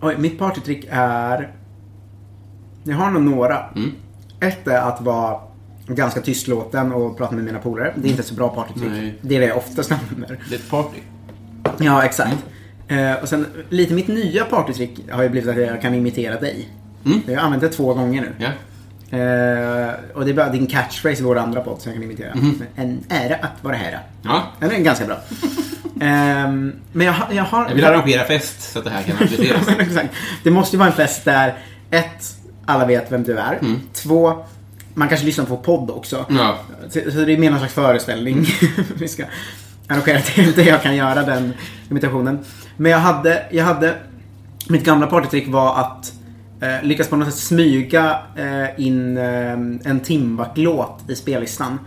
Oj, 0.00 0.14
mitt 0.18 0.38
partytrick 0.38 0.86
är... 0.90 1.52
Jag 2.84 2.96
har 2.96 3.10
nog 3.10 3.22
några. 3.22 3.64
Mm. 3.76 3.92
Ett 4.40 4.68
är 4.68 4.78
att 4.80 5.00
vara 5.00 5.40
ganska 5.86 6.20
tystlåten 6.20 6.92
och 6.92 7.16
prata 7.18 7.34
med 7.34 7.44
mina 7.44 7.58
polare. 7.58 7.92
Det 7.96 8.08
är 8.08 8.10
inte 8.10 8.22
så 8.22 8.34
bra 8.34 8.48
partytrick. 8.48 8.90
Nej. 8.90 9.14
Det 9.20 9.36
är 9.36 9.40
det 9.40 9.46
jag 9.46 9.56
oftast 9.56 9.92
använder. 9.92 10.38
Det 10.48 10.54
är 10.54 10.58
ett 10.58 10.70
party. 10.70 10.98
Ja, 11.78 12.04
exakt. 12.04 12.36
Eh, 12.88 13.12
och 13.22 13.28
sen 13.28 13.46
lite 13.68 13.94
mitt 13.94 14.08
nya 14.08 14.44
partytrick 14.44 15.00
har 15.10 15.22
ju 15.22 15.28
blivit 15.28 15.50
att 15.50 15.56
jag 15.60 15.82
kan 15.82 15.94
imitera 15.94 16.40
dig. 16.40 16.68
Mm. 17.06 17.20
Jag 17.26 17.36
har 17.36 17.42
använt 17.42 17.62
det 17.62 17.68
två 17.68 17.94
gånger 17.94 18.20
nu. 18.20 18.32
Ja. 18.38 18.46
Eh, 19.18 19.94
och 20.14 20.24
det 20.24 20.30
är 20.30 20.34
bara 20.34 20.48
din 20.48 20.66
catchphrase 20.66 21.20
i 21.20 21.24
vår 21.24 21.38
andra 21.38 21.60
podd 21.60 21.80
som 21.80 21.92
jag 21.92 21.96
kan 21.96 22.04
imitera. 22.04 22.34
Mhm. 22.34 22.62
En 22.76 23.00
ära 23.08 23.34
att 23.34 23.64
vara 23.64 23.76
här. 23.76 24.00
Ja. 24.22 24.42
Den 24.60 24.70
är 24.70 24.78
ganska 24.78 25.06
bra. 25.06 25.16
Ehm, 26.00 26.72
men 26.92 27.06
jag, 27.06 27.12
har- 27.12 27.34
jag 27.34 27.44
har... 27.44 27.68
Jag 27.68 27.74
vill 27.74 27.84
arrangera 27.84 28.24
fest 28.24 28.72
så 28.72 28.78
att 28.78 28.84
det 28.84 28.90
här 28.90 29.02
kan 29.02 29.16
appliceras. 29.22 29.68
Exakt. 29.78 30.14
Det 30.44 30.50
måste 30.50 30.76
ju 30.76 30.78
vara 30.78 30.88
en 30.88 30.94
fest 30.96 31.24
där 31.24 31.58
ett, 31.90 32.34
alla 32.68 32.86
vet 32.86 33.12
vem 33.12 33.22
du 33.22 33.38
är. 33.38 33.58
Två, 33.92 34.44
man 34.94 35.08
kanske 35.08 35.26
lyssnar 35.26 35.44
på 35.44 35.56
podd 35.56 35.90
också. 35.90 36.26
Ja. 36.28 36.58
Så, 36.88 37.10
så 37.10 37.18
det 37.18 37.32
är 37.32 37.38
mer 37.38 37.50
någon 37.50 37.58
slags 37.58 37.74
föreställning. 37.74 38.46
Vi 38.94 39.08
ska 39.08 39.24
arrangera 39.88 40.20
till. 40.20 40.48
Inte 40.48 40.62
jag 40.62 40.82
kan 40.82 40.96
göra 40.96 41.22
den 41.22 41.52
imitationen. 41.90 42.38
Men 42.76 42.92
jag 42.92 42.98
hade, 42.98 43.46
jag 43.50 43.64
hade 43.64 43.94
mitt 44.68 44.84
gamla 44.84 45.06
partytrick 45.06 45.48
var 45.48 45.80
att 45.80 46.12
eh, 46.60 46.82
lyckas 46.82 47.08
på 47.08 47.16
något 47.16 47.28
sätt 47.28 47.38
smyga 47.38 48.18
eh, 48.36 48.86
in 48.86 49.16
eh, 49.16 49.52
en 49.52 50.00
Timbuk-låt 50.04 51.00
i 51.08 51.14
spellistan. 51.14 51.78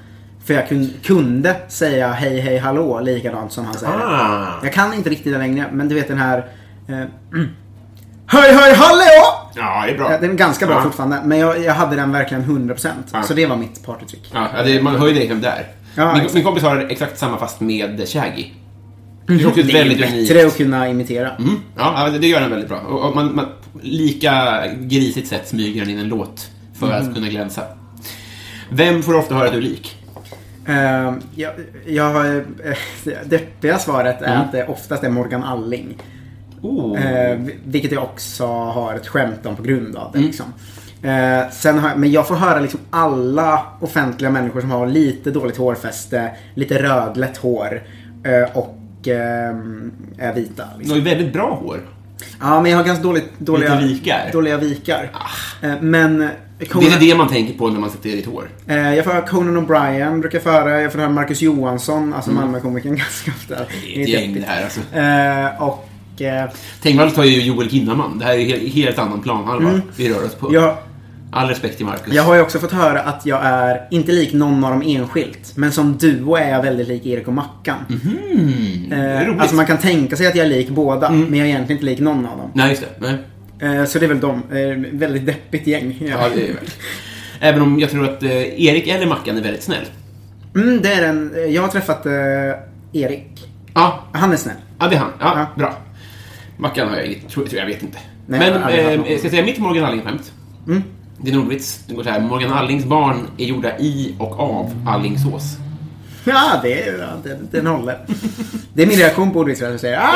För 0.45 0.53
jag 0.53 0.69
kun, 0.69 0.93
kunde 1.03 1.55
säga 1.67 2.11
hej 2.11 2.39
hej 2.39 2.57
hallå 2.57 2.99
likadant 2.99 3.51
som 3.51 3.65
han 3.65 3.73
säger. 3.73 3.93
Ah. 3.93 4.59
Jag 4.63 4.73
kan 4.73 4.93
inte 4.93 5.09
riktigt 5.09 5.33
det 5.33 5.39
längre, 5.39 5.69
men 5.71 5.89
du 5.89 5.95
vet 5.95 6.07
den 6.07 6.17
här... 6.17 6.37
Eh, 6.87 6.95
mm. 6.95 7.09
Hej 8.27 8.53
hej 8.53 8.73
hallå! 8.75 9.40
Ja, 9.61 9.83
det 9.85 9.91
är 9.93 9.97
bra. 9.97 10.09
Den 10.21 10.29
är 10.31 10.33
ganska 10.35 10.65
bra 10.67 10.75
Ja. 10.75 10.83
fortfarande, 10.83 11.21
men 11.25 11.39
jag, 11.39 11.63
jag 11.63 11.73
hade 11.73 11.95
den 11.95 12.11
verkligen 12.11 12.43
100%. 12.43 12.87
Ja. 13.13 13.23
Så 13.23 13.33
det 13.33 13.45
var 13.45 13.55
mitt 13.57 13.85
partytrick. 13.85 14.31
Ja, 14.33 14.47
det, 14.65 14.81
man 14.83 14.95
hör 14.95 15.07
ju 15.07 15.13
det 15.13 15.19
liksom 15.19 15.41
där. 15.41 15.67
Ja, 15.95 16.13
min, 16.13 16.27
min 16.33 16.43
kompis 16.43 16.63
har 16.63 16.77
exakt 16.89 17.17
samma 17.19 17.37
fast 17.37 17.59
med 17.61 18.07
Shaggy. 18.09 18.45
Det 19.27 19.33
är 19.33 19.47
också 19.47 19.59
ett 19.59 19.67
Det 19.67 19.73
är 19.73 19.77
väldigt 19.77 19.99
bättre 19.99 20.17
unikt. 20.17 20.45
att 20.53 20.57
kunna 20.57 20.89
imitera. 20.89 21.29
Mm. 21.35 21.55
Ja, 21.77 22.09
det 22.21 22.27
gör 22.27 22.39
den 22.41 22.49
väldigt 22.49 22.69
bra. 22.69 22.77
Och, 22.79 23.09
och 23.09 23.15
man, 23.15 23.35
man, 23.35 23.45
lika 23.81 24.61
grisigt 24.79 25.27
sätt 25.27 25.47
smyger 25.47 25.81
den 25.81 25.89
in 25.89 25.99
en 25.99 26.07
låt 26.07 26.49
för 26.79 26.87
Mm. 26.87 27.07
att 27.09 27.15
kunna 27.15 27.27
glänsa. 27.29 27.61
Vem 28.69 29.03
får 29.03 29.15
ofta 29.17 29.35
höra 29.35 29.45
att 29.45 29.51
du 29.51 29.57
är 29.57 29.61
lik? 29.61 29.97
Uh, 30.69 31.13
jag, 31.35 31.51
jag, 31.87 32.35
eh, 32.35 32.41
det 33.03 33.29
deppiga 33.29 33.79
svaret 33.79 34.21
är 34.21 34.25
Mm. 34.27 34.41
att 34.41 34.51
det 34.51 34.67
oftast 34.67 35.03
är 35.03 35.09
Morgan 35.09 35.43
Alling. 35.43 35.97
Oh. 36.61 37.05
Eh, 37.05 37.39
vilket 37.65 37.91
jag 37.91 38.03
också 38.03 38.45
har 38.47 38.93
ett 38.95 39.07
skämt 39.07 39.45
om 39.45 39.55
på 39.55 39.63
grund 39.63 39.95
av 39.95 40.11
det. 40.11 40.17
Mm. 40.17 40.27
Liksom. 40.27 40.45
Eh, 41.03 41.49
sen 41.51 41.79
har, 41.79 41.95
men 41.95 42.11
jag 42.11 42.27
får 42.27 42.35
höra 42.35 42.59
liksom 42.59 42.79
alla 42.89 43.61
offentliga 43.79 44.31
människor 44.31 44.61
som 44.61 44.71
har 44.71 44.87
lite 44.87 45.31
dåligt 45.31 45.57
hårfäste, 45.57 46.31
lite 46.55 46.83
rödlätt 46.83 47.37
hår 47.37 47.81
eh, 48.23 48.57
och 48.57 49.07
eh, 49.07 49.55
är 50.17 50.33
vita. 50.35 50.63
Du 50.73 50.79
Liksom. 50.79 50.89
har 50.89 50.95
ju 50.95 51.15
väldigt 51.15 51.33
bra 51.33 51.59
hår. 51.63 51.79
Ja, 52.41 52.61
men 52.61 52.71
jag 52.71 52.77
har 52.77 52.85
ganska 52.85 53.03
dåligt, 53.03 53.39
dåliga 53.39 53.75
Lite 53.75 53.87
vikar. 53.93 54.29
Dåliga 54.33 54.57
vikar. 54.57 55.09
Eh, 55.61 55.71
men 55.81 56.29
Det 56.59 56.65
Conan, 56.65 56.91
är 56.91 56.99
det 56.99 57.15
man 57.15 57.27
tänker 57.29 57.53
på 57.57 57.69
när 57.69 57.79
man 57.79 57.89
sätter 57.89 58.09
ditt 58.09 58.25
hår. 58.25 58.49
eh, 58.67 58.93
jag 58.95 59.05
får 59.05 59.11
höra 59.11 59.27
Conan 59.27 59.65
O'Brien, 59.67 60.19
brukar 60.19 60.35
jag 60.37 60.43
få 60.43 60.49
höra. 60.51 60.81
Jag 60.81 60.91
får 60.91 60.99
höra 60.99 61.09
Marcus 61.09 61.41
Johansson, 61.41 62.13
alltså 62.13 62.31
Mm. 62.31 62.43
Malmökomikern 62.43 62.95
ganska 62.95 63.31
ofta. 63.31 63.55
Det 63.55 63.97
är 63.97 64.01
ett 64.03 64.09
gäng 64.09 64.33
det 64.33 64.45
här 64.47 64.63
alltså. 64.63 64.79
Eh, 64.97 65.63
och 65.67 65.87
eh, 66.25 66.43
Tengvall 66.81 67.11
tar 67.11 67.23
ju 67.23 67.41
Joel 67.41 67.69
Kinnaman. 67.69 68.19
Det 68.19 68.25
här 68.25 68.33
är 68.33 68.37
ju 68.37 68.67
helt, 68.69 68.99
annan 68.99 69.21
planhalva 69.21 69.81
vi 69.95 70.09
rör 70.13 70.25
oss 70.25 70.35
på. 70.35 70.53
jag, 70.53 70.77
All 71.33 71.47
respekt 71.47 71.77
till 71.77 71.85
Marcus. 71.85 72.13
jag 72.13 72.23
har 72.23 72.35
ju 72.35 72.41
också 72.41 72.59
fått 72.59 72.71
höra 72.71 73.01
att 73.01 73.25
jag 73.25 73.39
är 73.43 73.87
inte 73.91 74.11
lik 74.11 74.33
någon 74.33 74.63
av 74.63 74.71
dem 74.71 74.81
enskilt. 74.85 75.51
Men 75.55 75.71
som 75.71 75.97
duo 75.97 76.35
är 76.35 76.49
jag 76.49 76.61
väldigt 76.61 76.87
lik 76.87 77.05
Erik 77.05 77.27
och 77.27 77.33
Mackan. 77.33 77.75
är 78.91 79.21
Eh, 79.31 79.41
alltså 79.41 79.55
man 79.55 79.65
kan 79.65 79.77
tänka 79.77 80.15
sig 80.15 80.27
att 80.27 80.35
jag 80.35 80.45
är 80.45 80.49
lik 80.49 80.69
båda, 80.69 81.09
men 81.09 81.33
jag 81.35 81.47
är 81.47 81.49
egentligen 81.51 81.77
inte 81.77 81.85
lik 81.85 81.99
någon 81.99 82.25
av 82.25 82.37
dem. 82.37 82.51
Nej, 82.53 82.69
just 82.69 82.81
det. 82.81 82.87
Nej. 83.59 83.77
Eh, 83.79 83.85
så 83.85 83.99
det 83.99 84.05
är 84.05 84.07
väl 84.07 84.19
de. 84.19 84.43
Eh, 84.51 84.97
väldigt 84.99 85.25
deppigt 85.25 85.67
gäng. 85.67 85.97
Ja, 86.09 86.29
det 86.35 86.41
är 86.49 86.53
väl. 86.53 86.65
Även 87.39 87.61
om 87.61 87.79
jag 87.79 87.89
tror 87.89 88.03
att 88.09 88.23
eh, 88.23 88.31
Erik 88.65 88.87
eller 88.87 89.05
Mackan 89.07 89.37
är 89.37 89.41
väldigt 89.41 89.63
snäll. 89.63 89.85
Mm, 90.55 90.81
det 90.81 90.93
är 90.93 91.01
den. 91.01 91.31
eh, 91.35 91.41
Jag 91.41 91.61
har 91.61 91.69
träffat 91.69 92.05
eh, 92.05 92.11
Erik. 93.01 93.47
Ja, 93.73 93.99
Han 94.13 94.31
är 94.33 94.37
snäll. 94.37 94.55
ja 94.79 94.87
det 94.87 94.95
är 94.95 94.99
han. 94.99 95.11
Ja, 95.19 95.33
Ja. 95.35 95.45
bra. 95.55 95.77
Mackan 96.61 96.89
har 96.89 96.97
jag 96.97 97.05
inget, 97.05 97.29
tror, 97.29 97.47
jag 97.53 97.65
vet 97.65 97.83
inte. 97.83 97.97
Nej, 98.27 98.39
Men 98.39 98.61
jag 98.61 98.93
eh, 98.93 99.01
ska 99.03 99.11
jag 99.11 99.31
säga 99.31 99.45
mitt 99.45 99.59
Morgan 99.59 99.85
Alling-skämt? 99.85 100.33
Mm. 100.67 100.83
Det 101.17 101.29
är 101.29 101.33
en 101.33 101.41
ordvits. 101.41 101.83
Det 101.87 101.93
går 101.93 102.03
så 102.03 102.09
här. 102.09 102.19
Morgan 102.19 102.53
Allings 102.53 102.85
barn 102.85 103.27
är 103.37 103.45
gjorda 103.45 103.77
i 103.77 104.15
och 104.19 104.39
av 104.39 104.85
Allingsås. 104.87 105.43
Ja, 106.23 106.59
det 106.63 106.87
är, 106.87 106.99
ja, 106.99 107.07
den, 107.23 107.47
den 107.51 107.67
håller. 107.67 107.99
Det 108.73 108.83
är 108.83 108.87
min 108.87 108.97
reaktion 108.97 109.31
på 109.31 109.39
ordvitsar. 109.39 109.69
Jag 109.69 109.79
säger 109.79 109.99
ah! 109.99 110.11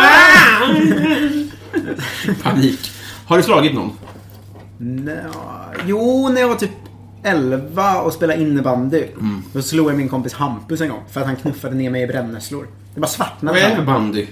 Panik. 2.44 2.92
Har 3.26 3.38
du 3.38 3.44
slagit 3.44 3.74
någon? 3.74 3.92
Nå, 4.78 5.12
Jo, 5.86 6.30
när 6.30 6.42
jag 6.42 6.48
var 6.48 6.56
typ 6.56 6.72
11 7.24 8.02
och 8.02 8.14
spelade 8.14 8.42
innebandy. 8.42 9.04
Mm. 9.20 9.44
Då 9.54 9.62
slog 9.62 9.90
jag 9.90 9.98
min 9.98 10.10
kompis 10.10 10.34
Hampus 10.34 10.82
en 10.82 10.90
gång. 10.90 11.04
För 11.12 11.22
att 11.22 11.28
han 11.28 11.36
knuffade 11.36 11.76
ner 11.76 11.90
mig 11.90 12.02
i 12.02 12.08
brännässlor. 12.08 12.68
Det 12.94 13.00
bara 13.00 13.08
svartnade. 13.08 13.60
Vad 13.60 13.66
är 13.66 13.70
det 13.70 13.76
för 13.76 13.86
bandy? 13.86 14.28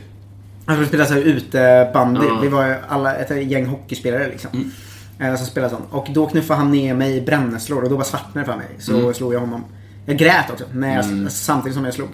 Han 0.66 0.76
skulle 0.76 0.88
spela 0.88 1.06
så 1.06 1.14
här 1.14 1.22
utebandy. 1.22 2.20
Ja. 2.24 2.30
Mm. 2.30 2.42
Vi 2.42 2.48
var 2.48 2.78
alla 2.88 3.16
ett 3.16 3.52
gäng 3.52 3.66
hockeyspelare 3.66 4.28
liksom. 4.28 4.72
Eh, 5.20 5.36
Som 5.36 5.46
spelade 5.46 5.74
sånt. 5.76 5.86
Och 5.92 6.08
då 6.14 6.28
knuffade 6.28 6.60
han 6.60 6.72
ner 6.72 6.94
mig 6.94 7.18
i 7.18 7.22
brännässlor 7.22 7.84
och 7.84 7.90
då 7.90 7.96
bara 7.96 8.04
svartnade 8.06 8.48
för 8.48 8.56
mig. 8.58 8.68
Så 8.80 8.98
Mm. 9.00 9.14
slog 9.14 9.34
jag 9.34 9.40
honom. 9.40 9.64
Jag 10.06 10.18
grät 10.18 10.50
också 10.52 10.66
när 10.74 10.96
jag, 10.96 11.32
samtidigt 11.32 11.76
som 11.76 11.86
jag 11.86 11.94
slog. 11.94 12.08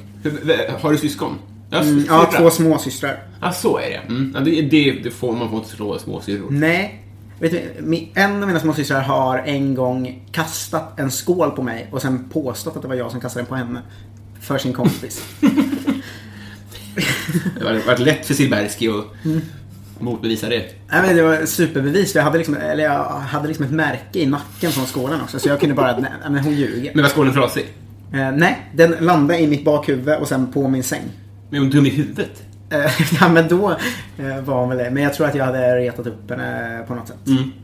Har 0.82 0.92
du 0.92 0.98
syskon? 0.98 1.36
Ja, 1.70 1.82
Mm, 1.82 2.04
ja, 2.08 2.32
två 2.38 2.50
småsystrar. 2.50 3.24
Ja, 3.42 3.52
så 3.52 3.78
är 3.78 3.90
det. 3.90 3.96
Mm. 4.14 4.32
Ja, 4.36 4.40
det, 4.42 4.62
det, 4.62 4.92
det 5.04 5.12
får 5.12 5.34
man 5.34 5.50
får 5.50 5.58
inte 5.58 5.70
slå 5.70 6.00
småsyrror. 6.00 6.48
Nej. 6.50 7.04
Vet 7.40 7.52
du, 7.52 7.62
en 8.16 8.42
av 8.42 8.48
mina 8.48 8.60
småsystrar 8.60 9.02
har 9.02 9.38
en 9.38 9.76
gång 9.76 10.28
kastat 10.32 11.00
en 11.00 11.12
skål 11.12 11.52
på 11.52 11.62
mig 11.64 11.88
och 11.92 12.02
sen 12.02 12.30
påstått 12.30 12.76
att 12.76 12.82
det 12.82 12.88
var 12.88 12.96
jag 12.96 13.12
som 13.12 13.22
kastade 13.22 13.42
den 13.44 13.50
på 13.50 13.56
henne. 13.56 13.82
För 14.42 14.58
sin 14.58 14.74
kompis. 14.74 15.24
Det 17.60 17.66
har 17.66 17.86
varit 17.88 18.00
lätt 18.00 18.26
för 18.26 18.34
Silbersky 18.34 18.90
att 18.90 19.26
Mm. 19.26 19.42
motbevisa 20.00 20.50
det. 20.50 20.64
Nej, 20.92 21.02
men 21.08 21.16
det 21.16 21.22
var 21.24 21.46
superbevis. 21.46 22.16
Jag 22.16 22.24
hade, 22.24 22.38
liksom, 22.38 22.56
eller 22.58 22.84
jag 22.84 23.04
hade 23.04 23.48
liksom 23.48 23.66
ett 23.66 23.72
märke 23.72 24.20
i 24.20 24.26
nacken 24.26 24.72
från 24.72 24.86
skålen 24.86 25.22
också. 25.22 25.40
Så 25.40 25.50
jag 25.50 25.60
kunde 25.60 25.76
bara, 25.76 25.98
nej 25.98 26.12
men 26.30 26.40
hon 26.44 26.54
ljuger. 26.54 26.92
Men 26.96 27.04
var 27.04 27.10
skålen 27.10 27.34
trasig? 27.34 27.66
Eh, 28.14 28.32
nej, 28.32 28.70
den 28.76 28.92
landade 29.00 29.40
i 29.40 29.48
mitt 29.48 29.66
bakhuvud 29.66 30.16
och 30.18 30.28
sen 30.28 30.52
på 30.52 30.68
min 30.68 30.84
säng. 30.84 31.04
Men 31.50 31.60
hon 31.60 31.70
dum 31.70 31.86
i 31.86 31.90
huvudet? 31.90 32.44
Eh, 32.70 32.92
ja 33.22 33.30
men 33.30 33.48
då 33.48 33.70
eh, 34.18 34.42
var 34.42 34.60
hon 34.60 34.70
väl 34.70 34.78
det. 34.78 34.92
Men 34.92 35.04
jag 35.04 35.14
tror 35.14 35.28
att 35.28 35.36
jag 35.36 35.46
hade 35.46 35.76
retat 35.78 36.08
upp 36.08 36.30
henne 36.30 36.84
på 36.88 36.96
något 36.96 37.08
sätt. 37.08 37.18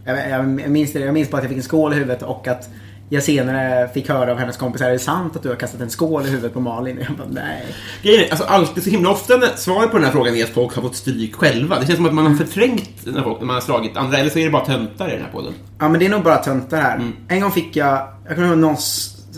Jag, 0.05 0.29
jag, 0.29 0.45
minns 0.69 0.93
det, 0.93 0.99
jag 0.99 1.13
minns 1.13 1.29
bara 1.29 1.37
att 1.37 1.43
jag 1.43 1.49
fick 1.49 1.57
en 1.57 1.63
skål 1.63 1.93
i 1.93 1.95
huvudet 1.95 2.21
och 2.23 2.47
att 2.47 2.69
jag 3.09 3.23
senare 3.23 3.89
fick 3.93 4.09
höra 4.09 4.31
av 4.31 4.37
hennes 4.37 4.57
kompisar. 4.57 4.85
Är 4.85 4.91
det 4.91 4.99
sant 4.99 5.35
att 5.35 5.43
du 5.43 5.49
har 5.49 5.55
kastat 5.55 5.81
en 5.81 5.89
skål 5.89 6.25
i 6.25 6.29
huvudet 6.29 6.53
på 6.53 6.59
Malin? 6.59 6.97
Och 6.97 7.03
jag 7.03 7.17
bara, 7.17 7.27
nej. 7.31 7.65
Grejen 8.01 8.23
är, 8.25 8.29
alltså 8.29 8.45
alltid 8.45 8.83
så 8.83 8.89
himla 8.89 9.09
ofta 9.09 9.37
när 9.37 9.47
svaret 9.55 9.91
på 9.91 9.97
den 9.97 10.05
här 10.05 10.11
frågan 10.11 10.35
är 10.35 10.43
att 10.43 10.49
folk 10.49 10.75
har 10.75 10.81
fått 10.81 10.95
stryk 10.95 11.35
själva. 11.35 11.79
Det 11.79 11.85
känns 11.85 11.97
som 11.97 12.05
att 12.05 12.13
man 12.13 12.25
har 12.25 12.35
förträngt 12.35 13.05
när, 13.05 13.23
folk, 13.23 13.39
när 13.39 13.45
man 13.45 13.53
har 13.53 13.61
slagit 13.61 13.97
andra, 13.97 14.17
eller 14.17 14.29
så 14.29 14.39
är 14.39 14.45
det 14.45 14.51
bara 14.51 14.65
töntar 14.65 15.07
i 15.07 15.11
den 15.11 15.21
här 15.21 15.31
podden. 15.31 15.53
Ja 15.79 15.89
men 15.89 15.99
det 15.99 16.05
är 16.05 16.09
nog 16.09 16.23
bara 16.23 16.37
töntar 16.37 16.81
här. 16.81 16.95
Mm. 16.95 17.13
En 17.27 17.41
gång 17.41 17.51
fick 17.51 17.75
jag, 17.75 18.07
jag 18.27 18.35
kommer 18.35 18.47
ihåg 18.47 18.57
någon 18.57 18.77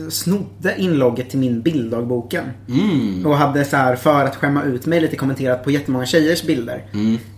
snodde 0.09 0.75
inlogget 0.77 1.29
till 1.29 1.39
min 1.39 1.61
bilddagboken. 1.61 2.45
Mm. 2.69 3.25
Och 3.25 3.37
hade 3.37 3.65
så 3.65 3.77
här 3.77 3.95
för 3.95 4.25
att 4.25 4.35
skämma 4.35 4.63
ut 4.63 4.85
mig 4.85 5.01
lite 5.01 5.15
kommenterat 5.15 5.63
på 5.63 5.71
jättemånga 5.71 6.05
tjejers 6.05 6.43
bilder. 6.43 6.83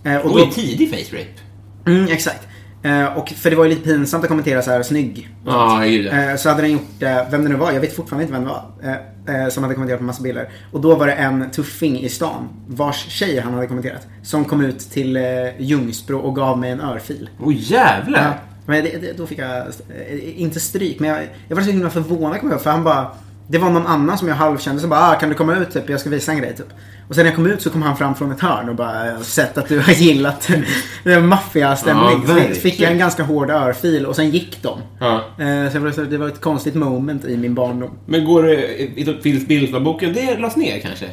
Eh, 0.04 0.16
och 0.18 0.36
Oj, 0.36 0.52
tidig 0.54 0.90
face 0.90 1.18
rape. 1.18 1.42
Mm, 1.86 2.08
exakt. 2.08 2.49
Eh, 2.84 3.18
och 3.18 3.30
för 3.30 3.50
det 3.50 3.56
var 3.56 3.64
ju 3.64 3.70
lite 3.70 3.82
pinsamt 3.82 4.24
att 4.24 4.28
kommentera 4.28 4.62
så 4.62 4.72
här 4.72 4.84
snygg. 4.84 5.30
Ja. 5.46 5.86
Eh, 5.86 6.36
så 6.36 6.50
hade 6.50 6.62
den 6.62 6.72
gjort 6.72 7.00
det, 7.00 7.28
vem 7.32 7.44
det 7.44 7.50
nu 7.50 7.56
var, 7.56 7.72
jag 7.72 7.82
vet 7.82 7.96
fortfarande 7.96 8.24
inte 8.24 8.34
vem 8.34 8.44
det 8.44 8.50
var. 8.50 8.66
Eh, 8.84 9.44
eh, 9.44 9.50
som 9.50 9.64
hade 9.64 9.76
kommenterat 9.76 10.00
på 10.00 10.06
massa 10.06 10.24
bilder. 10.24 10.50
Och 10.72 10.82
då 10.82 10.96
var 10.96 11.08
det 11.08 11.14
en 11.14 11.52
tuffing 11.52 12.00
i 12.00 12.10
stan, 12.10 12.50
vars 12.68 13.06
tjej 13.08 13.40
han 13.40 13.54
hade 13.54 13.68
kommenterat. 13.68 14.08
Som 14.24 14.46
kom 14.46 14.62
ut 14.62 14.80
till 14.80 15.18
eh, 15.18 15.24
Ljungsbro 15.58 16.20
och 16.20 16.36
gav 16.36 16.60
mig 16.60 16.72
en 16.72 16.82
örfil. 16.82 17.30
Oj, 17.40 17.56
jävlar! 17.56 18.24
Ja, 18.24 18.34
men 18.66 18.84
det, 18.84 18.98
det, 19.02 19.18
då 19.18 19.28
fick 19.28 19.40
jag, 19.40 19.58
eh, 19.58 20.42
inte 20.42 20.60
stryk, 20.60 21.00
men 21.00 21.10
jag, 21.10 21.28
jag 21.48 21.56
var 21.56 21.64
så 21.64 21.72
himla 21.72 21.90
förvånad 21.90 22.40
kommer 22.40 22.54
jag 22.54 22.62
för 22.62 22.72
han 22.72 22.84
bara 22.84 23.08
det 23.52 23.58
var 23.58 23.70
någon 23.70 23.88
annan 23.88 24.18
som 24.18 24.28
jag 24.28 24.36
halvkände 24.36 24.82
som 24.82 24.90
bara 24.90 25.10
ah, 25.12 25.16
kan 25.16 25.30
du 25.30 25.36
komma 25.36 25.56
ut 25.58 25.72
typ, 25.72 25.90
jag 25.90 26.00
ska 26.00 26.10
visa 26.10 26.32
en 26.32 26.38
grej 26.38 26.56
typ. 26.56 26.66
Och 27.08 27.16
sen 27.16 27.24
när 27.24 27.32
jag 27.32 27.36
kom 27.36 27.46
ut 27.48 27.62
så 27.62 27.70
kom 27.70 27.82
han 27.82 27.98
fram 27.98 28.16
från 28.16 28.32
ett 28.32 28.40
hörn 28.40 28.70
och 28.70 28.76
bara 28.76 29.06
"Jag 29.06 29.16
har 29.16 29.24
sett 29.24 29.58
att 29.58 29.70
du 29.70 29.80
har 29.80 29.94
gillat 29.98 30.50
maffiastämning. 31.24 32.24
Ja, 32.28 32.54
så 32.54 32.60
fick 32.62 32.80
jag 32.80 32.92
en 32.92 32.98
ganska 32.98 33.24
hård 33.24 33.50
örfil 33.50 34.06
och 34.06 34.16
sen 34.16 34.30
gick 34.30 34.64
de. 34.64 34.80
Ja. 35.00 35.16
Eh, 35.16 35.72
så 35.94 36.02
det 36.02 36.18
var, 36.18 36.28
ett 36.28 36.42
konstigt 36.42 36.76
moment 36.76 37.26
i 37.26 37.38
min 37.38 37.54
barndom. 37.56 37.92
Men 38.06 38.26
går 38.26 38.44
det, 38.44 39.24
finns 39.24 39.48
bilderboken, 39.48 40.14
det 40.14 40.38
lades 40.40 40.56
ner 40.56 40.80
kanske? 40.80 41.06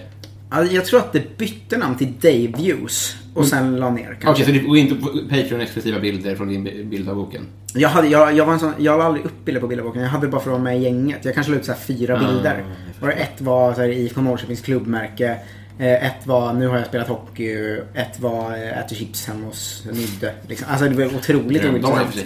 Jag 0.70 0.84
tror 0.84 1.00
att 1.00 1.12
det 1.12 1.38
bytte 1.38 1.76
namn 1.76 1.96
till 1.96 2.12
Dave 2.20 2.62
Views 2.62 3.16
och 3.34 3.46
sen 3.46 3.76
la 3.76 3.90
ner 3.90 4.02
Okej, 4.02 4.16
kanske. 4.22 4.44
så 4.44 4.50
det 4.50 4.58
går 4.58 4.76
inte 4.76 4.94
på 4.94 5.08
Patreon-exklusiva 5.08 6.00
bilder 6.00 6.36
från 6.36 6.48
din 6.48 6.90
bild 6.90 7.08
av 7.08 7.16
boken? 7.16 7.42
Jag, 7.76 7.88
hade, 7.88 8.08
jag, 8.08 8.36
jag, 8.36 8.46
var 8.46 8.52
en 8.52 8.58
sån, 8.60 8.72
jag 8.78 8.98
la 8.98 9.04
aldrig 9.04 9.24
upp 9.24 9.44
bilder 9.44 9.60
på 9.60 9.66
bilderboken. 9.66 10.02
Jag 10.02 10.08
hade 10.08 10.28
bara 10.28 10.40
för 10.40 10.50
att 10.50 10.52
vara 10.52 10.62
med 10.62 10.78
i 10.78 10.82
gänget. 10.82 11.24
Jag 11.24 11.34
kanske 11.34 11.52
la 11.52 11.58
ut 11.58 11.64
så 11.64 11.74
fyra 11.74 12.18
bilder. 12.18 12.64
Och 13.00 13.08
ett 13.12 13.40
var 13.40 13.74
så 13.74 13.80
här, 13.80 13.88
IFK 13.88 14.20
Norrköpings 14.20 14.60
klubbmärke. 14.60 15.38
Eh, 15.78 16.06
Ett 16.06 16.26
var 16.26 16.52
nu 16.52 16.66
har 16.66 16.78
jag 16.78 16.86
spelat 16.86 17.08
hockey. 17.08 17.78
Ett 17.94 18.20
var 18.20 18.52
eh, 18.52 18.78
äter 18.78 18.96
chips 18.96 19.26
hemma 19.26 19.46
hos 19.46 19.84
Nydde. 19.92 20.32
Liksom. 20.48 20.66
Alltså 20.70 20.88
det 20.88 20.94
var 20.94 21.04
otroligt 21.16 21.62
Ja, 21.64 21.70
ointressant. 21.70 22.16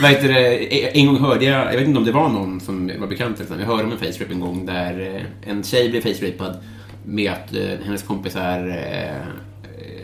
heter 0.00 0.28
det, 0.28 0.98
en 0.98 1.06
gång 1.06 1.16
hörde 1.18 1.44
jag, 1.44 1.66
jag 1.72 1.78
vet 1.78 1.88
inte 1.88 1.98
om 1.98 2.04
det 2.04 2.12
var 2.12 2.28
någon 2.28 2.60
som 2.60 2.90
var 3.00 3.06
bekant, 3.06 3.38
så, 3.38 3.54
jag 3.58 3.66
hörde 3.66 3.84
om 3.84 3.92
en 3.92 3.98
face 3.98 4.22
rape 4.24 4.32
en 4.32 4.40
gång 4.40 4.66
där 4.66 5.14
eh, 5.44 5.50
en 5.50 5.62
tjej 5.62 5.88
blev 5.90 6.00
face 6.00 6.26
rapad 6.26 6.56
med 7.04 7.32
att 7.32 7.54
hennes 7.84 8.02
kompisar 8.02 8.78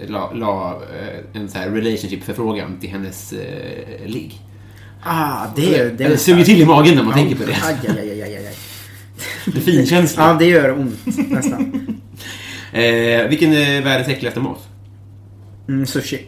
la, 0.07 0.33
la 0.33 0.83
en 1.33 1.49
så 1.49 1.59
här 1.59 1.71
relationship-förfrågan 1.71 2.77
till 2.81 2.91
hennes 2.91 3.33
eh, 3.33 4.07
ligg. 4.07 4.41
Ah, 5.03 5.47
det 5.57 5.79
är... 5.79 5.85
Det 5.85 6.09
Det 6.09 6.17
suger 6.17 6.45
till 6.45 6.61
i 6.61 6.65
magen 6.65 6.95
när 6.95 7.03
man 7.03 7.15
tänker 7.15 7.37
på 7.37 7.45
det. 7.45 7.57
Aj, 7.63 7.77
aj, 7.89 8.23
aj, 8.23 8.37
aj. 8.37 8.55
Det 9.45 9.59
är 9.59 9.63
finkänsligt. 9.63 10.19
Ja, 10.19 10.37
det 10.39 10.45
gör 10.45 10.79
ont 10.79 11.07
nästan. 11.31 11.87
Eh, 12.73 13.29
vilken 13.29 13.53
är 13.53 13.83
världens 13.83 14.09
äckligaste 14.09 14.41
mat? 14.41 14.69
Mm, 15.69 15.87
sushi. 15.87 16.27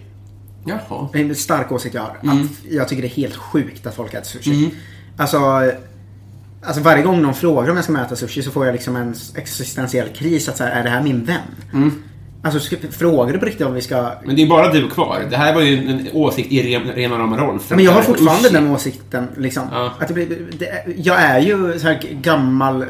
Jaha. 0.64 1.09
Är 1.14 1.19
en 1.21 1.35
stark 1.35 1.73
åsikt 1.73 1.95
jag 1.95 2.02
har. 2.02 2.17
Mm. 2.23 2.43
Att 2.43 2.50
jag 2.71 2.88
tycker 2.88 3.02
det 3.02 3.09
är 3.09 3.17
helt 3.17 3.37
sjukt 3.37 3.87
att 3.87 3.95
folk 3.95 4.14
äter 4.14 4.25
sushi. 4.25 4.71
Alltså, 5.17 5.38
alltså 6.62 6.83
varje 6.83 7.02
gång 7.02 7.23
någon 7.23 7.35
frågar 7.35 7.71
om 7.71 7.76
jag 7.76 7.85
ska 7.85 8.00
äta 8.00 8.17
sushi 8.17 8.43
så 8.43 8.50
får 8.50 8.67
jag 8.67 8.73
liksom 8.73 8.97
en 8.97 9.14
existentiell 9.35 10.09
kris. 10.09 10.49
Att 10.49 10.57
så 10.57 10.64
här, 10.64 10.71
är 10.71 10.85
det 10.85 10.91
här 10.91 11.02
min 11.02 11.25
vän? 11.25 11.41
Mm. 11.73 12.02
Alltså, 12.45 12.77
frågar 12.91 13.33
du 13.33 13.39
på 13.39 13.47
riktigt 13.47 13.67
om 13.67 13.75
vi 13.75 13.81
ska... 13.81 14.13
Men 14.25 14.37
det 14.37 14.43
är 14.43 14.47
bara 14.47 14.73
du 14.73 14.89
kvar. 14.91 15.23
Det 15.31 15.37
här 15.37 15.55
var 15.55 15.61
ju 15.61 15.77
en, 15.91 16.09
åsikt 16.13 16.53
i 16.53 16.63
ren, 16.63 16.83
rena 16.93 17.19
rama 17.19 17.37
Rolf. 17.37 17.71
Men 17.71 17.85
jag 17.85 17.93
har 17.93 18.03
fortfarande 18.03 18.49
Usch. 18.49 18.53
den 18.55 18.71
åsikten. 18.71 19.29
Liksom. 19.37 19.63
Ja. 19.73 19.93
Att 20.01 20.09
det 20.09 20.15
blir, 20.15 20.29
det, 20.59 20.85
jag 20.97 21.21
är 21.21 21.41
ju 21.41 21.79
så 21.79 21.87
här 21.87 22.01
gammal 22.23 22.85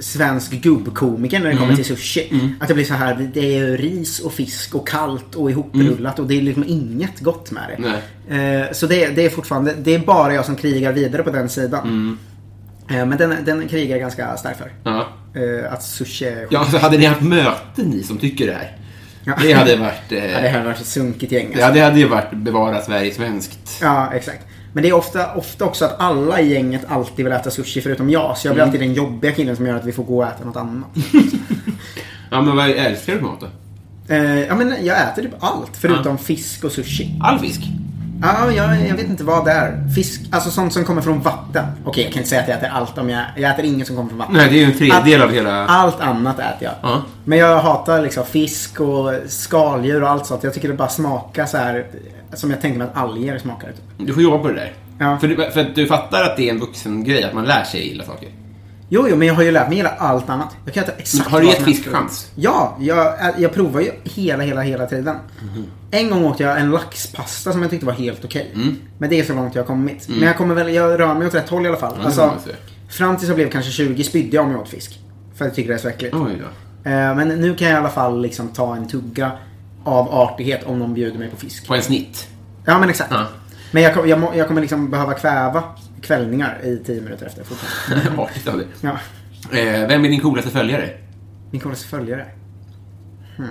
svensk 0.00 0.52
gubbkomiker 0.52 1.38
när 1.38 1.46
det 1.46 1.50
Mm. 1.52 1.62
kommer 1.62 1.76
till 1.76 1.84
sushi. 1.84 2.54
Att 2.60 2.68
det 2.68 2.74
blir 2.74 2.84
så 2.84 2.94
här, 2.94 3.30
det 3.34 3.58
är 3.58 3.76
ris 3.76 4.20
och 4.20 4.32
fisk 4.32 4.74
och 4.74 4.88
kallt 4.88 5.34
och 5.34 5.50
ihoprullat 5.50 6.18
och 6.18 6.26
det 6.26 6.34
är 6.38 6.42
liksom 6.42 6.64
inget 6.66 7.20
gott 7.20 7.50
med 7.50 7.62
det. 7.68 7.74
Mm. 7.74 7.92
Nej. 8.28 8.60
Eh, 8.62 8.72
så 8.72 8.86
det, 8.86 9.08
det 9.08 9.24
är 9.24 9.30
fortfarande, 9.30 9.74
det 9.82 9.94
är 9.94 9.98
bara 9.98 10.34
jag 10.34 10.44
som 10.44 10.56
krigar 10.56 10.92
vidare 10.92 11.22
på 11.22 11.30
den 11.30 11.48
sidan. 11.48 11.82
Mm. 11.88 12.18
Eh, 13.00 13.06
men 13.06 13.18
den, 13.18 13.34
den 13.44 13.68
krigar 13.68 13.90
jag 13.90 14.00
ganska 14.00 14.36
starkt 14.36 14.58
för. 14.58 14.72
Ja. 14.84 15.06
Eh, 15.34 15.72
att 15.72 15.82
sushi 15.82 16.24
är 16.24 16.46
Ja, 16.50 16.64
så 16.64 16.78
hade 16.78 16.98
ni 16.98 17.04
haft 17.06 17.20
möten 17.22 17.84
ni 17.84 18.02
som 18.02 18.18
tycker 18.18 18.46
det 18.46 18.52
här. 18.52 18.76
Ja. 19.24 19.32
Det 19.42 19.52
hade 19.52 19.76
varit... 19.76 20.12
Eh, 20.12 20.32
Ja, 20.32 20.40
det 20.40 20.48
har 20.48 20.64
varit 20.64 20.80
ett 20.80 20.86
sunkigt 20.86 21.32
gäng. 21.32 21.46
Alltså. 21.46 21.60
ja, 21.60 21.70
det 21.70 21.80
hade 21.80 21.98
ju 21.98 22.08
varit 22.08 22.30
bevara 22.32 22.80
Sverige 22.80 23.14
svenskt. 23.14 23.78
Ja, 23.80 24.12
exakt. 24.14 24.46
Men 24.72 24.82
det 24.82 24.88
är 24.88 24.92
ofta, 24.92 25.34
ofta 25.34 25.64
också 25.64 25.84
att 25.84 26.00
alla 26.00 26.40
i 26.40 26.52
gänget 26.52 26.82
alltid 26.88 27.24
vill 27.24 27.34
äta 27.34 27.50
sushi 27.50 27.80
förutom 27.80 28.10
jag. 28.10 28.38
Så 28.38 28.46
jag 28.48 28.54
blir 28.54 28.64
alltid 28.64 28.80
den 28.80 28.92
jobbiga 28.94 29.32
killen 29.32 29.56
som 29.56 29.66
gör 29.66 29.76
att 29.76 29.84
vi 29.84 29.92
får 29.92 30.04
gå 30.04 30.16
och 30.18 30.26
äta 30.28 30.44
något 30.44 30.56
annat. 30.56 30.88
Ja, 32.30 32.42
men 32.42 32.56
vad 32.56 32.70
älskar 32.70 33.12
du 33.12 33.18
för 33.18 33.26
mat 33.26 33.40
då? 33.40 33.46
Eh, 34.14 34.40
ja, 34.40 34.54
men 34.54 34.74
jag 34.82 35.02
äter 35.02 35.22
typ 35.22 35.34
allt 35.40 35.70
förutom 35.72 36.18
fisk 36.18 36.64
och 36.64 36.72
sushi. 36.72 37.20
All 37.22 37.38
fisk? 37.38 37.60
Ja, 38.22 38.52
jag, 38.52 38.86
jag 38.88 38.96
vet 38.96 39.08
inte 39.08 39.24
vad 39.24 39.44
det 39.44 39.50
är. 39.50 39.88
Fisk, 39.94 40.20
alltså 40.30 40.50
sånt 40.50 40.72
som 40.72 40.84
kommer 40.84 41.02
från 41.02 41.20
vatten. 41.20 41.64
Okej, 41.84 42.04
jag 42.04 42.12
kan 42.12 42.20
inte 42.20 42.30
säga 42.30 42.42
att 42.42 42.48
jag 42.48 42.56
äter 42.56 42.68
allt 42.72 42.98
om 42.98 43.10
jag... 43.10 43.24
Jag 43.36 43.50
äter 43.50 43.64
inget 43.64 43.86
som 43.86 43.96
kommer 43.96 44.08
från 44.08 44.18
vatten. 44.18 44.36
Nej, 44.36 44.48
det 44.50 44.54
är 44.56 44.58
ju 44.58 44.64
en 44.64 44.78
tredjedel 44.78 45.22
av 45.22 45.32
hela... 45.32 45.66
Allt 45.66 46.00
annat 46.00 46.38
äter 46.38 46.56
jag. 46.60 46.72
Ja. 46.82 47.02
Men 47.24 47.38
jag 47.38 47.58
hatar 47.60 48.02
liksom 48.02 48.24
fisk 48.24 48.80
och 48.80 49.12
skaldjur 49.26 50.02
och 50.02 50.10
allt 50.10 50.26
sånt. 50.26 50.42
Jag 50.42 50.54
tycker 50.54 50.68
det 50.68 50.74
bara 50.74 50.88
smakar 50.88 51.46
så 51.46 51.56
här 51.56 51.86
som 52.32 52.50
jag 52.50 52.60
tänker 52.60 52.78
mig 52.78 52.88
att 52.88 52.96
alger 52.96 53.38
smakar. 53.38 53.68
Typ. 53.68 54.06
Du 54.06 54.14
får 54.14 54.22
jobba 54.22 54.38
på 54.38 54.48
det 54.48 54.54
där. 54.54 54.72
Ja. 54.98 55.18
För, 55.18 55.28
du, 55.28 55.50
för 55.50 55.60
att 55.60 55.74
du 55.74 55.86
fattar 55.86 56.22
att 56.22 56.36
det 56.36 56.48
är 56.48 56.52
en 56.52 56.60
vuxen 56.60 57.04
grej 57.04 57.24
att 57.24 57.32
man 57.34 57.44
lär 57.44 57.64
sig 57.64 57.88
gilla 57.88 58.04
saker. 58.04 58.28
Jo, 58.94 59.06
jo, 59.08 59.16
men 59.16 59.28
jag 59.28 59.34
har 59.34 59.42
ju 59.42 59.50
lärt 59.50 59.68
mig 59.68 59.76
gilla 59.76 59.90
allt 59.90 60.30
annat. 60.30 60.56
Jag 60.64 60.74
kan 60.74 60.84
äta 60.84 60.92
exakt 60.92 61.30
Har 61.30 61.40
du 61.40 61.46
gett 61.46 61.62
fisk 61.62 61.88
chans? 61.88 62.30
Ja, 62.34 62.76
jag, 62.80 63.14
jag 63.38 63.52
provar 63.54 63.80
ju 63.80 63.92
hela, 64.04 64.42
hela, 64.42 64.60
hela 64.60 64.86
tiden. 64.86 65.16
Mhm. 65.42 65.64
En 65.90 66.10
gång 66.10 66.24
åt 66.24 66.40
jag 66.40 66.60
en 66.60 66.70
laxpasta 66.70 67.52
som 67.52 67.62
jag 67.62 67.70
tyckte 67.70 67.86
var 67.86 67.92
helt 67.92 68.24
okej. 68.24 68.50
Mm. 68.54 68.76
Men 68.98 69.10
det 69.10 69.20
är 69.20 69.24
så 69.24 69.34
långt 69.34 69.54
jag 69.54 69.62
har 69.62 69.66
kommit. 69.66 70.08
Men 70.08 70.22
jag 70.22 70.36
kommer 70.36 70.54
väl, 70.54 70.74
jag 70.74 71.00
rör 71.00 71.14
mig 71.14 71.26
åt 71.26 71.34
rätt 71.34 71.48
håll 71.48 71.64
i 71.64 71.68
alla 71.68 71.76
fall. 71.76 71.96
får 71.96 72.04
alltså, 72.04 72.34
fram 72.90 73.16
tills 73.16 73.28
jag 73.28 73.36
blev 73.36 73.50
kanske 73.50 73.70
20 73.70 74.04
spydde 74.04 74.36
jag 74.36 74.44
om 74.44 74.50
jag 74.50 74.60
åt 74.60 74.68
fisk. 74.68 75.00
För 75.34 75.44
jag 75.44 75.54
tycker 75.54 75.68
det 75.68 75.74
är 75.74 75.78
så 75.78 75.88
äckligt. 75.88 76.14
Oj. 76.14 76.42
Eh, 76.84 76.90
Men 77.14 77.28
nu 77.28 77.54
kan 77.54 77.68
jag 77.68 77.76
i 77.76 77.78
alla 77.78 77.90
fall 77.90 78.22
liksom 78.22 78.48
ta 78.48 78.76
en 78.76 78.88
tugga 78.88 79.32
av 79.84 80.14
artighet 80.14 80.64
om 80.64 80.78
någon 80.78 80.94
bjuder 80.94 81.18
mig 81.18 81.30
på 81.30 81.36
fisk. 81.36 81.66
På 81.66 81.74
en 81.74 81.82
snitt. 81.82 82.28
Ja, 82.64 82.78
men 82.78 82.90
exakt. 82.90 83.10
Ja. 83.10 83.26
Men 83.70 83.82
jag, 83.82 84.08
jag, 84.08 84.36
jag 84.36 84.48
kommer 84.48 84.60
liksom 84.60 84.90
behöva 84.90 85.14
kväva 85.14 85.62
kvällningar 86.02 86.58
i 86.64 86.78
10 86.86 87.00
minuter 87.00 87.26
efter 87.26 87.44
fortfarande. 87.44 88.22
Artigt 88.22 88.48
av 88.48 88.58
det. 88.58 88.64
Ja. 88.80 88.90
Eh, 89.58 89.88
vem 89.88 90.04
är 90.04 90.08
din 90.08 90.20
coolaste 90.20 90.50
följare? 90.50 90.90
Min 91.50 91.60
coolaste 91.60 91.86
följare? 91.88 92.26
Hmm. 93.36 93.46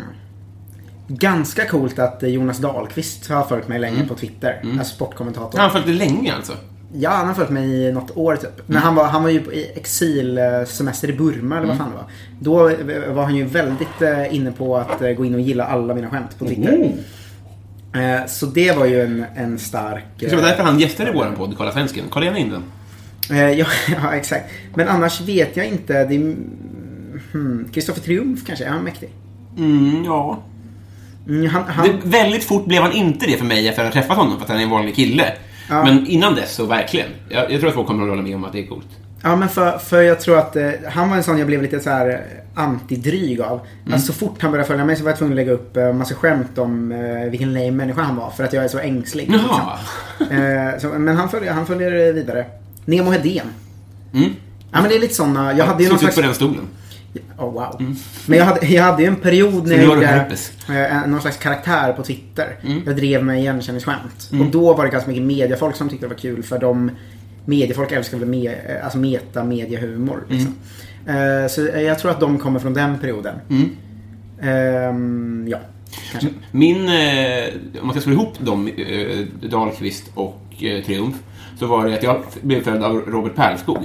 Ganska 1.08 1.67
coolt 1.67 2.00
att 2.00 2.24
eh, 2.24 2.29
Jonas 2.29 2.58
Dahlqvist 2.58 3.29
har 3.29 3.43
följt 3.43 3.67
mig 3.67 3.79
länge 3.79 4.08
på 4.08 4.15
Twitter. 4.15 4.62
Alltså 4.79 4.95
sportkommentator. 4.95 5.58
Har 5.58 5.63
han 5.65 5.71
följt 5.71 5.86
dig 5.86 5.95
länge 5.95 6.34
alltså? 6.36 6.54
Ja, 6.93 7.10
han 7.10 7.28
har 7.28 7.34
följt 7.34 7.49
mig 7.49 7.69
i 7.88 7.91
något 7.91 8.17
år 8.17 8.36
typ. 8.36 8.62
Men 8.65 8.78
han 8.82 8.95
var, 8.95 9.06
han 9.08 9.23
var 9.23 9.30
ju 9.30 9.39
på- 9.41 9.52
exilsemester 9.52 11.10
i 11.10 11.13
Burma 11.13 11.58
eller 11.58 11.67
vad 11.67 11.78
fan 11.78 11.89
det 11.91 11.95
var. 11.95 12.06
Då 12.39 12.69
eh, 12.69 13.13
var 13.13 13.23
han 13.23 13.36
ju 13.36 13.45
väldigt 13.45 14.02
eh, 14.02 14.36
inne 14.36 14.52
på 14.52 14.78
att 14.78 14.99
gå 15.17 15.25
in 15.25 15.34
och 15.36 15.41
gilla 15.41 15.65
alla 15.65 15.93
mina 15.95 16.10
skämt 16.10 16.39
på 16.39 16.45
Twitter. 16.45 16.91
Eh, 17.93 18.25
Så 18.27 18.45
det 18.45 18.71
var 18.77 18.86
ju 18.86 19.01
en, 19.01 19.25
en 19.36 19.60
stark... 19.60 20.04
Det 20.19 20.36
var 20.36 20.41
därför 20.41 20.63
han 20.63 20.80
gästade 20.80 21.12
våran 21.12 21.36
podd, 21.36 21.54
Kolla 21.58 21.71
Svensken. 21.71 22.06
Kolla 22.10 22.25
gärna 22.25 22.38
in 22.38 22.49
den. 22.49 22.63
Eh, 23.38 23.51
ja, 23.51 23.65
ja, 24.04 24.13
exakt. 24.15 24.45
Men 24.75 24.88
annars 24.88 25.21
vet 25.21 25.58
jag 25.58 25.67
inte. 25.67 25.97
Är... 25.97 26.08
Hmm, 27.32 27.69
Kristoffer 27.73 28.01
Triumf 28.01 28.45
kanske? 28.45 28.65
Är 28.65 28.69
han 28.69 28.84
mäktig? 28.84 29.10
Mm, 29.58 30.04
ja. 30.06 30.43
Mm, 31.27 31.45
han, 31.49 31.63
han, 31.63 31.88
Det, 31.88 31.93
väldigt 32.04 32.43
fort 32.43 32.65
blev 32.65 32.82
han 32.82 32.91
inte 32.91 33.25
det 33.25 33.38
för 33.38 33.45
mig 33.45 33.67
efter 33.67 33.86
att 33.86 33.93
ha 33.93 34.01
träffat 34.01 34.17
honom, 34.17 34.36
för 34.38 34.43
att 34.43 34.49
han 34.49 34.60
är 34.60 34.63
en 34.63 34.69
vanlig 34.69 34.95
kille. 34.95 35.34
Ja. 35.69 35.84
Men 35.84 36.08
innan 36.08 36.36
dess 36.36 36.56
så 36.56 36.65
verkligen. 36.65 37.08
Jag, 37.30 37.51
jag 37.51 37.60
tror 37.60 37.69
att 37.69 37.75
folk 37.75 37.88
kommer 37.88 38.04
att 38.04 38.10
hålla 38.10 38.21
med 38.21 38.36
om 38.36 38.43
att 38.43 38.54
det 38.54 38.60
är 38.60 38.67
coolt. 38.67 38.88
Ja 39.23 39.36
men 39.36 39.49
för, 39.49 39.77
för 39.77 40.01
jag 40.01 40.19
tror 40.19 40.38
att 40.38 40.56
eh, 40.56 40.69
han 40.89 41.10
var 41.10 41.17
en 41.17 41.23
sån 41.23 41.38
jag 41.38 41.47
blev 41.47 41.62
lite 41.62 41.80
så 41.80 41.89
här 41.89 42.10
eh, 42.10 42.17
antidryg 42.53 43.41
av. 43.41 43.59
Mm. 43.81 43.93
Alltså 43.93 44.13
så 44.13 44.19
fort 44.19 44.41
han 44.41 44.51
började 44.51 44.67
följa 44.67 44.85
mig 44.85 44.95
så 44.95 45.03
var 45.03 45.11
jag 45.11 45.17
tvungen 45.17 45.33
att 45.33 45.35
lägga 45.35 45.51
upp 45.51 45.77
eh, 45.77 45.93
massa 45.93 46.15
skämt 46.15 46.57
om 46.57 46.91
eh, 46.91 47.29
vilken 47.29 47.53
lame 47.53 47.71
människa 47.71 48.01
han 48.01 48.15
var. 48.15 48.29
För 48.29 48.43
att 48.43 48.53
jag 48.53 48.63
är 48.63 48.67
så 48.67 48.79
ängslig. 48.79 49.31
Jaha. 49.33 49.79
Liksom. 50.19 50.37
Eh, 50.37 50.79
så, 50.79 50.87
men 50.87 51.17
han 51.17 51.29
följer, 51.29 51.53
han 51.53 51.65
följer 51.65 52.13
vidare. 52.13 52.45
Nemo 52.85 53.11
Hedén. 53.11 53.47
Mm. 54.13 54.29
Ja 54.71 54.81
men 54.81 54.89
det 54.89 54.95
är 54.95 54.99
lite 54.99 55.13
såna. 55.13 55.53
Jag 55.53 55.65
hade 55.65 55.83
ju 55.83 55.89
någon 55.89 55.99
slags... 55.99 56.15
på 56.15 56.21
den 56.21 56.33
stolen. 56.33 56.67
Oh, 57.37 57.53
wow. 57.53 57.95
Men 58.25 58.37
jag 58.37 58.45
hade, 58.45 58.65
jag 58.65 58.83
hade 58.83 59.01
ju 59.01 59.07
en 59.07 59.15
period 59.15 59.67
när 59.67 59.75
jag 59.75 59.85
gjorde 59.85 60.37
eh, 60.69 61.07
någon 61.07 61.21
slags 61.21 61.37
karaktär 61.37 61.93
på 61.93 62.03
Twitter. 62.03 62.55
Mm. 62.61 62.81
Jag 62.85 62.95
drev 62.95 63.25
med 63.25 63.39
igenkänningsskämt. 63.39 64.29
Och 64.39 64.45
då 64.45 64.73
var 64.73 64.85
det 64.85 64.91
ganska 64.91 65.09
mycket 65.09 65.23
mediafolk 65.23 65.75
som 65.75 65.89
tyckte 65.89 66.05
det 66.05 66.09
var 66.09 66.19
kul 66.19 66.43
för 66.43 66.59
de 66.59 66.91
Mediefolk 67.45 67.91
älskar 67.91 68.17
väl 68.17 68.27
me, 68.27 68.55
alltså 68.83 68.97
meta 68.97 69.43
mediehumor. 69.43 70.23
Liksom. 70.29 70.47
Mm. 70.47 70.59
Eh, 71.07 71.47
så 71.49 71.61
jag 71.61 71.99
tror 71.99 72.11
att 72.11 72.19
de 72.19 72.39
kommer 72.39 72.59
från 72.59 72.73
den 72.73 72.99
perioden. 72.99 73.35
Ehm, 74.41 75.47
ja, 75.49 75.57
kanske. 76.11 76.29
Min, 76.51 76.89
eh, 76.89 77.45
om 77.81 77.87
man 77.87 77.91
ska 77.91 78.01
slå 78.01 78.13
ihop 78.13 78.39
dem, 78.39 78.67
eh, 78.67 79.49
Dahlqvist 79.49 80.11
och 80.13 80.41
eh, 80.59 80.83
Triumf, 80.83 81.15
så 81.59 81.65
var 81.67 81.85
det 81.87 81.93
att 81.93 82.03
jag 82.03 82.23
blev 82.41 82.63
följd 82.63 82.83
av 82.83 82.95
Robert 82.97 83.35
Perlskog. 83.35 83.77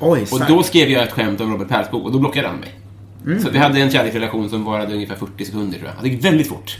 Oj, 0.00 0.26
Och 0.32 0.40
då 0.48 0.62
skrev 0.62 0.88
jag 0.88 1.02
ett 1.02 1.12
skämt 1.12 1.40
om 1.40 1.52
Robert 1.52 1.68
Perlskog 1.68 2.04
och 2.04 2.12
då 2.12 2.18
blockade 2.18 2.48
han 2.48 2.56
mig. 2.56 2.74
Så 3.42 3.50
vi 3.50 3.58
hade 3.58 3.80
en 3.80 3.90
kärleksrelation 3.90 4.48
som 4.50 4.64
varade 4.64 4.94
ungefär 4.94 5.16
40 5.16 5.44
sekunder 5.44 5.78
tror 5.78 5.90
jag. 5.94 6.04
Det 6.04 6.08
gick 6.08 6.24
väldigt 6.24 6.48
fort. 6.48 6.78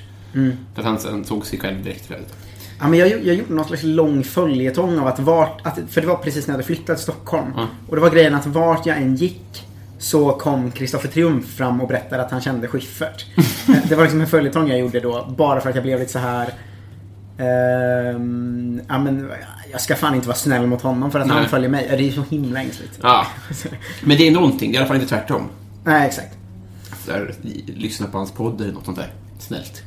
För 0.74 0.82
att 0.82 0.84
han 0.84 0.98
sen 0.98 1.24
såg 1.24 1.46
sig 1.46 1.58
själv 1.58 1.82
direkt 1.84 2.06
flödet. 2.06 2.34
Ja, 2.80 2.88
men 2.88 2.98
jag, 2.98 3.08
jag 3.08 3.34
gjorde 3.34 3.54
någon 3.54 3.64
slags 3.64 3.82
lång 3.82 4.24
följetong 4.24 4.98
av 4.98 5.06
att 5.06 5.18
vart, 5.20 5.66
att, 5.66 5.78
för 5.88 6.00
det 6.00 6.06
var 6.06 6.16
precis 6.16 6.46
när 6.46 6.52
jag 6.52 6.56
hade 6.56 6.66
flyttat 6.66 6.96
till 6.96 7.02
Stockholm. 7.02 7.46
Och 7.88 7.96
det 7.96 8.02
var 8.02 8.10
grejen 8.10 8.34
att 8.34 8.46
vart 8.46 8.86
jag 8.86 8.96
än 8.96 9.16
gick 9.16 9.66
så 10.04 10.32
kom 10.32 10.70
Kristoffer 10.70 11.08
Triumf 11.08 11.46
fram 11.46 11.80
och 11.80 11.88
berättade 11.88 12.22
att 12.22 12.30
han 12.30 12.40
kände 12.40 12.68
Schyffert. 12.68 13.26
Eh, 13.68 13.76
det 13.88 13.94
var 13.94 14.02
liksom 14.02 14.20
en 14.20 14.26
följetong 14.26 14.68
jag 14.68 14.78
gjorde 14.78 15.00
då, 15.00 15.34
bara 15.36 15.60
för 15.60 15.68
att 15.68 15.74
jag 15.74 15.84
blev 15.84 15.98
lite 15.98 16.12
så 16.12 16.18
här. 16.18 16.54
ehm, 17.38 18.80
ja, 18.88 18.98
men, 18.98 19.30
jag 19.72 19.80
ska 19.80 19.96
fan 19.96 20.14
inte 20.14 20.26
vara 20.26 20.36
snäll 20.36 20.66
mot 20.66 20.82
honom 20.82 21.10
för 21.10 21.20
att 21.20 21.28
han 21.28 21.40
Nej. 21.40 21.48
följer 21.48 21.68
mig. 21.68 21.86
Det 21.98 22.08
är 22.08 22.12
så 22.12 22.22
himla 22.30 22.60
ängsligt. 22.60 22.98
Ja. 23.02 23.26
Men 24.02 24.16
det 24.16 24.28
är 24.28 24.30
någonting, 24.30 24.70
det 24.72 24.76
är 24.76 24.78
i 24.78 24.78
alla 24.78 24.86
fall 24.86 24.96
inte 24.96 25.08
tvärtom. 25.08 25.48
Nej, 25.84 26.06
exakt. 26.06 26.38
Där, 27.06 27.34
lyssna 27.66 28.06
på 28.06 28.18
hans 28.18 28.32
podd 28.32 28.60
eller 28.60 28.72
något 28.72 28.84
sånt 28.84 28.98
där. 28.98 29.12
Snällt. 29.38 29.82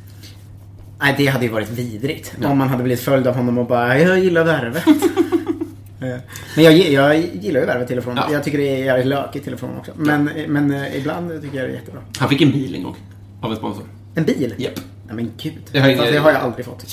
Nej, 1.00 1.14
det 1.18 1.26
hade 1.26 1.44
ju 1.44 1.50
varit 1.50 1.70
vidrigt. 1.70 2.32
Om 2.44 2.58
man 2.58 2.68
hade 2.68 2.82
blivit 2.82 3.04
följd 3.04 3.26
av 3.26 3.34
honom 3.34 3.58
och 3.58 3.66
bara, 3.66 3.98
jag 3.98 4.18
gillar 4.18 4.44
värvet. 4.44 4.84
Eh, 6.00 6.16
men 6.56 6.64
jag, 6.64 6.72
jag 6.78 7.18
gillar 7.42 7.60
ju 7.60 7.66
värvet 7.66 7.88
till 7.88 7.98
och 7.98 8.04
från. 8.04 8.16
Ja. 8.16 8.28
Jag 8.32 8.44
tycker 8.44 8.58
det 8.58 8.68
är 8.80 8.84
jävligt 8.84 9.06
lökigt 9.06 9.44
till 9.44 9.54
och 9.54 9.60
från 9.60 9.76
också. 9.78 9.92
Men, 9.96 10.30
men 10.48 10.74
eh, 10.74 10.96
ibland 10.96 11.42
tycker 11.42 11.56
jag 11.58 11.66
det 11.68 11.72
är 11.72 11.76
jättebra. 11.76 12.00
Han 12.18 12.28
fick 12.28 12.40
en 12.42 12.50
bil 12.52 12.74
en 12.74 12.82
gång. 12.82 12.96
Av 13.42 13.50
en 13.50 13.56
sponsor. 13.56 13.84
En 14.14 14.24
bil? 14.24 14.54
Japp. 14.58 14.74
Nej 15.06 15.16
men 15.16 15.30
gud. 15.42 15.52
Det 15.72 15.78
har, 15.78 15.94
Fast 15.96 16.12
det 16.12 16.18
har 16.18 16.30
jag 16.32 16.40
aldrig 16.40 16.66
fått. 16.66 16.84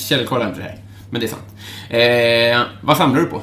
Källkolla 0.00 0.48
inte 0.48 0.58
det 0.60 0.64
här. 0.64 0.78
Men 1.10 1.20
det 1.20 1.26
är 1.26 1.28
sant. 1.28 1.42
Eh, 2.70 2.76
vad 2.86 2.96
samlar 2.96 3.20
du 3.20 3.26
på? 3.26 3.42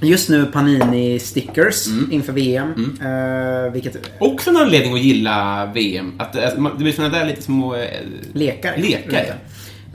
Just 0.00 0.28
nu 0.28 0.46
Panini 0.46 1.18
stickers 1.18 1.86
Mm. 1.86 2.12
inför 2.12 2.32
VM. 2.32 2.98
Eh, 3.02 3.72
vilket... 3.72 3.96
Också 4.18 4.50
en 4.50 4.56
anledning 4.56 4.92
att 4.94 5.00
gilla 5.00 5.66
VM. 5.74 6.12
Att, 6.18 6.58
man- 6.58 6.72
det 6.76 6.82
blir 6.84 6.92
såna 6.92 7.08
där 7.08 7.26
lite 7.26 7.42
små... 7.42 7.74
Eh, 7.74 7.88
Lekar. 8.32 8.76
Lekar, 8.76 9.24
ja. 9.28 9.34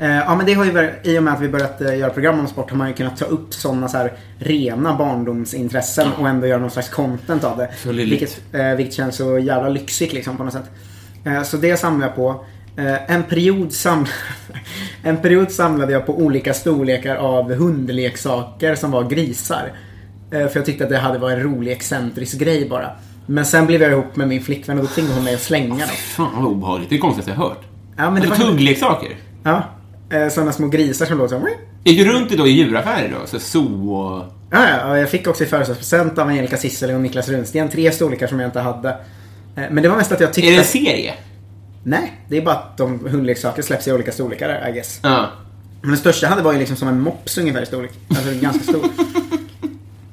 Eh, 0.02 0.16
ja 0.16 0.36
men 0.36 0.46
det 0.46 0.54
har 0.54 0.66
ju 0.66 0.90
i 1.04 1.20
och 1.20 1.24
med 1.24 1.34
att 1.34 1.42
vi 1.42 1.50
börjat 1.50 1.82
eh, 1.82 1.98
göra 1.98 2.10
program 2.10 2.40
om 2.40 2.48
sport 2.48 2.70
har 2.70 2.78
man 2.78 2.88
ju 2.88 2.94
kunnat 2.94 3.18
ta 3.18 3.26
upp 3.26 3.54
sådana 3.54 3.88
så 3.88 3.98
här 3.98 4.14
rena 4.40 4.96
barndomsintressen 4.98 6.08
och 6.20 6.30
ändå 6.30 6.48
göra 6.48 6.60
någon 6.60 6.72
slags 6.72 6.90
content 6.90 7.44
av 7.44 7.58
det. 7.58 7.70
Så. 7.84 7.92
Vilket, 7.92 8.42
eh, 8.54 8.72
vilket 8.76 8.96
känns 8.96 9.16
så 9.16 9.40
jävla 9.40 9.70
lyxigt 9.70 10.14
liksom 10.14 10.38
på 10.38 10.44
något 10.44 10.54
sätt. 10.54 10.72
Så 11.46 11.58
det 11.58 11.78
samlar 11.78 12.08
jag 12.08 12.16
på. 12.16 12.46
En, 13.08 13.24
period 13.24 13.72
sam 13.72 14.06
en 15.04 15.18
period 15.18 15.52
samlade 15.52 15.94
jag 15.94 16.06
på 16.06 16.18
olika 16.18 16.54
storlekar 16.54 17.16
av 17.16 17.54
hundleksaker 17.54 18.76
som 18.76 18.92
var 18.92 19.04
grisar. 19.04 19.72
För 20.30 20.52
jag 20.54 20.66
tyckte 20.66 20.84
att 20.84 20.90
det 20.90 20.98
hade 20.98 21.20
varit 21.20 21.38
en 21.38 21.44
rolig 21.44 21.72
excentrisk 21.72 22.40
grej 22.40 22.70
bara. 22.70 22.90
Men 23.26 23.46
sen 23.46 23.66
blev 23.66 23.82
jag 23.82 23.92
ihop 23.92 24.16
med 24.16 24.28
min 24.28 24.42
flickvän 24.44 24.78
och 24.78 24.84
då 24.84 24.90
tvingade 24.90 25.16
hon 25.16 25.24
mig 25.24 25.36
att 25.36 25.42
slänga 25.42 25.78
dem. 25.86 25.96
Fan 25.96 26.32
vad 26.44 26.52
obehagligt. 26.52 26.90
Det 26.90 26.96
är 26.96 26.98
det 26.98 27.02
konstigaste 27.02 27.32
jag 27.32 27.38
hört. 27.38 27.62
Ja, 27.98 28.12
men 28.12 28.22
det 28.22 28.28
Alltså 28.30 28.44
var- 28.44 28.52
tuggleksaker. 28.52 29.16
Ja. 29.44 29.64
Eh, 30.12 30.30
Sådana 30.30 30.52
små 30.52 30.68
grisar 30.68 31.06
som 31.06 31.18
låter 31.18 31.40
här, 31.40 31.50
Gick 31.84 31.98
du 32.00 32.12
runt 32.14 32.30
då 32.38 32.48
i 32.48 32.52
djuraffärer 32.52 33.14
då? 33.20 33.28
Så 33.28 33.40
zoo 33.40 33.94
och... 33.96 34.26
Ja, 34.52 34.70
ja, 34.70 34.98
jag 34.98 35.10
fick 35.10 35.28
också 35.28 35.44
i 35.44 35.48
födelsedagspresent 35.48 36.18
av 36.18 36.28
Angelica 36.28 36.58
Cissel 36.58 36.92
och 36.92 37.02
Niklas 37.02 37.30
Runsten 37.30 37.70
tre 37.70 37.92
storlekar 37.92 38.28
som 38.28 38.40
jag 38.40 38.48
inte 38.48 38.60
hade. 38.60 38.90
Eh, 38.90 39.64
Men 39.72 39.84
det 39.84 39.90
var 39.90 39.98
mest 39.98 40.12
att 40.12 40.20
jag 40.20 40.34
tyckte... 40.34 40.50
Är 40.50 40.54
det 40.54 40.58
en 40.60 40.66
serie? 40.66 41.14
Nej, 41.84 42.14
det 42.30 42.38
är 42.38 42.42
bara 42.42 42.56
att 42.56 42.78
de 42.78 43.00
hundleksaker 43.10 43.62
släpps 43.62 43.88
i 43.88 43.92
olika 43.92 44.12
storlekar, 44.12 44.70
I 44.70 44.72
guess. 44.74 45.00
Ja. 45.04 45.28
Men 45.82 45.90
den 45.90 46.00
största 46.00 46.26
jag 46.26 46.30
hade 46.30 46.42
var 46.42 46.54
ju 46.54 46.60
liksom 46.60 46.78
som 46.78 46.88
en 46.88 47.00
mops 47.02 47.38
ungefär 47.38 47.62
i 47.62 47.66
storlek. 47.66 47.92
Alltså 48.10 48.32
ganska 48.42 48.64
stor. 48.64 48.86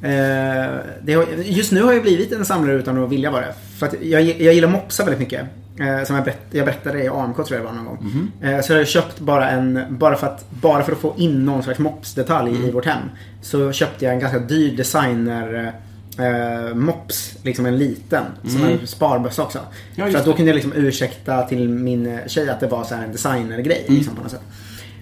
Eh, 0.03 1.17
har, 1.17 1.43
just 1.45 1.73
nu 1.73 1.83
har 1.83 1.93
jag 1.93 2.03
blivit 2.03 2.33
en 2.33 2.45
samlare 2.45 2.77
utan 2.77 3.05
att 3.05 3.11
vilja 3.11 3.31
vara 3.31 3.47
det. 3.47 3.55
För 3.79 3.87
att 3.87 3.95
jag, 4.03 4.23
jag 4.23 4.55
gillar 4.55 4.69
mopsar 4.69 5.05
väldigt 5.05 5.21
mycket. 5.21 5.47
Eh, 5.81 6.05
som 6.05 6.17
jag, 6.17 6.25
berätt, 6.25 6.47
jag 6.51 6.67
berättade 6.67 7.05
i 7.05 7.09
AMK 7.09 7.37
tror 7.37 7.51
jag 7.51 7.61
det 7.61 7.65
var 7.65 7.73
någon 7.73 7.85
gång. 7.85 8.31
Eh, 8.43 8.61
så 8.61 8.73
jag 8.73 8.79
har 8.79 8.85
köpt 8.85 9.21
bara 9.21 9.51
en, 9.51 9.85
bara 9.89 10.17
för 10.17 10.27
att, 10.27 10.51
bara 10.51 10.83
för 10.83 10.93
att 10.93 10.99
få 10.99 11.15
in 11.17 11.45
någon 11.45 11.63
slags 11.63 11.79
mopsdetalj 11.79 12.69
i 12.69 12.71
vårt 12.71 12.87
hem. 12.87 13.03
Så 13.43 13.73
köpte 13.73 14.05
jag 14.05 14.15
en 14.15 14.21
ganska 14.21 14.39
dyr 14.39 14.77
designer 14.77 15.73
eh, 16.19 16.75
mops, 16.75 17.37
liksom 17.43 17.67
en 17.67 17.79
liten. 17.79 18.25
Som 18.43 18.65
en 18.65 18.87
sparbössa 18.87 19.43
också. 19.43 19.59
Ja, 19.95 20.05
just 20.05 20.19
att 20.19 20.25
då 20.25 20.33
kunde 20.33 20.51
jag 20.51 20.55
liksom 20.55 20.73
ursäkta 20.73 21.43
till 21.43 21.69
min 21.69 22.19
tjej 22.27 22.49
att 22.51 22.61
det 22.61 22.67
var 22.67 22.85
så 22.85 22.95
här 22.95 23.05
en 23.05 23.13
designergrej. 23.13 23.85
Liksom, 23.89 24.15
på 24.17 24.23
något 24.23 24.31
sätt. 24.31 24.43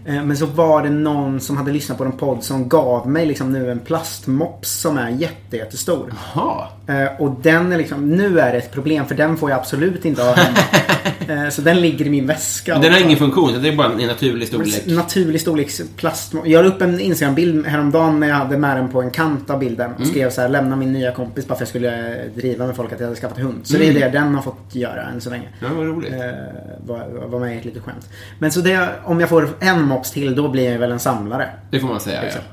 Eh, 0.06 0.24
Men 0.24 0.36
så 0.36 0.46
var 0.46 0.82
det 0.82 0.90
någon 0.90 1.40
som 1.40 1.56
hade 1.56 1.72
lyssnat 1.72 1.98
på 1.98 2.04
en 2.04 2.12
podd 2.12 2.44
som 2.44 2.68
gav 2.68 3.08
mig 3.08 3.26
liksom 3.26 3.52
nu 3.52 3.70
en 3.70 3.78
plastmops 3.80 4.70
som 4.80 4.98
är 4.98 5.10
jätte, 5.10 5.56
jättestor. 5.56 6.12
Jaha. 6.34 6.66
Eh, 6.86 7.20
Och 7.20 7.30
den 7.42 7.72
är 7.72 7.78
liksom, 7.78 8.10
nu 8.10 8.40
är 8.40 8.52
det 8.52 8.58
ett 8.58 8.72
problem 8.72 9.06
för 9.06 9.14
den 9.14 9.36
får 9.36 9.50
jag 9.50 9.58
absolut 9.58 10.04
inte 10.04 10.22
ha 10.22 10.32
hemma. 10.34 10.56
Eh, 11.28 11.48
Så 11.48 11.62
den 11.62 11.80
ligger 11.80 12.06
i 12.06 12.10
min 12.10 12.26
väska. 12.26 12.78
Den 12.78 12.92
har 12.92 13.00
ingen 13.00 13.16
funktion, 13.18 13.62
det 13.62 13.68
är 13.68 13.76
bara 13.76 13.92
en 13.92 14.06
naturlig 14.06 14.48
storlek. 14.48 14.86
Naturlig 14.86 15.40
storleks 15.40 15.82
plast. 15.96 16.32
Jag 16.44 16.64
la 16.64 16.70
upp 16.70 16.82
en 16.82 17.00
Instagram-bild 17.00 17.66
häromdagen 17.66 18.20
när 18.20 18.28
jag 18.28 18.34
hade 18.34 18.58
med 18.58 18.76
den 18.76 18.88
på 18.88 19.02
en 19.02 19.10
kant 19.10 19.50
av 19.50 19.58
bilden. 19.58 19.86
Mm. 19.90 20.02
Och 20.02 20.06
skrev 20.08 20.30
så 20.30 20.40
här, 20.40 20.48
lämna 20.48 20.76
min 20.76 20.92
nya 20.92 21.12
kompis 21.12 21.46
bara 21.46 21.48
för 21.48 21.54
att 21.54 21.60
jag 21.60 21.68
skulle 21.68 22.16
driva 22.36 22.66
med 22.66 22.76
folk 22.76 22.92
att 22.92 23.00
jag 23.00 23.06
hade 23.06 23.20
skaffat 23.20 23.38
hund. 23.38 23.60
Så 23.62 23.76
Mm. 23.76 23.94
det 23.94 24.00
är 24.02 24.10
det 24.10 24.18
den 24.18 24.34
har 24.34 24.42
fått 24.42 24.74
göra 24.74 25.02
än 25.02 25.20
så 25.20 25.30
länge. 25.30 25.48
Ja, 25.60 25.66
vad 25.76 25.86
roligt. 25.86 26.12
Var, 26.86 27.26
var 27.28 27.40
med 27.40 27.54
i 27.54 27.58
ett 27.58 27.64
litet 27.64 27.82
skämt. 27.82 28.08
Men 28.38 28.52
så 28.52 28.60
det, 28.60 28.88
om 29.04 29.20
jag 29.20 29.28
får 29.28 29.48
en 29.60 29.82
mops 29.82 29.95
till 30.04 30.34
då 30.34 30.48
blir 30.48 30.70
jag 30.72 30.78
väl 30.78 30.92
en 30.92 31.00
samlare. 31.00 31.50
Det 31.70 31.80
får 31.80 31.88
man 31.88 32.00
säga, 32.00 32.16
ja. 32.22 32.26
Exakt. 32.26 32.44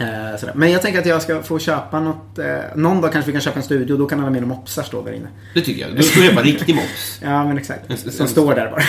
Eh, 0.00 0.38
sådär. 0.40 0.54
Men 0.54 0.70
jag 0.70 0.82
tänker 0.82 0.98
att 1.00 1.06
jag 1.06 1.22
ska 1.22 1.42
få 1.42 1.58
köpa 1.58 2.00
något. 2.00 2.38
Eh, 2.38 2.46
någon 2.74 3.00
dag 3.00 3.12
kanske 3.12 3.26
vi 3.26 3.32
kan 3.32 3.40
köpa 3.40 3.56
en 3.58 3.62
studio. 3.64 3.96
Då 3.96 4.06
kan 4.06 4.20
alla 4.20 4.30
mina 4.30 4.46
mopsar 4.46 4.82
stå 4.82 5.02
där 5.04 5.12
inne. 5.12 5.28
Det 5.54 5.60
tycker 5.60 5.82
jag. 5.86 5.96
Du 5.96 6.02
får 6.02 6.22
köpa 6.22 6.42
riktig 6.42 6.74
mops. 6.74 7.20
Ja 7.22 7.44
men 7.44 7.58
exakt. 7.58 8.12
Som 8.12 8.28
står 8.28 8.54
där 8.54 8.70
bara. 8.70 8.82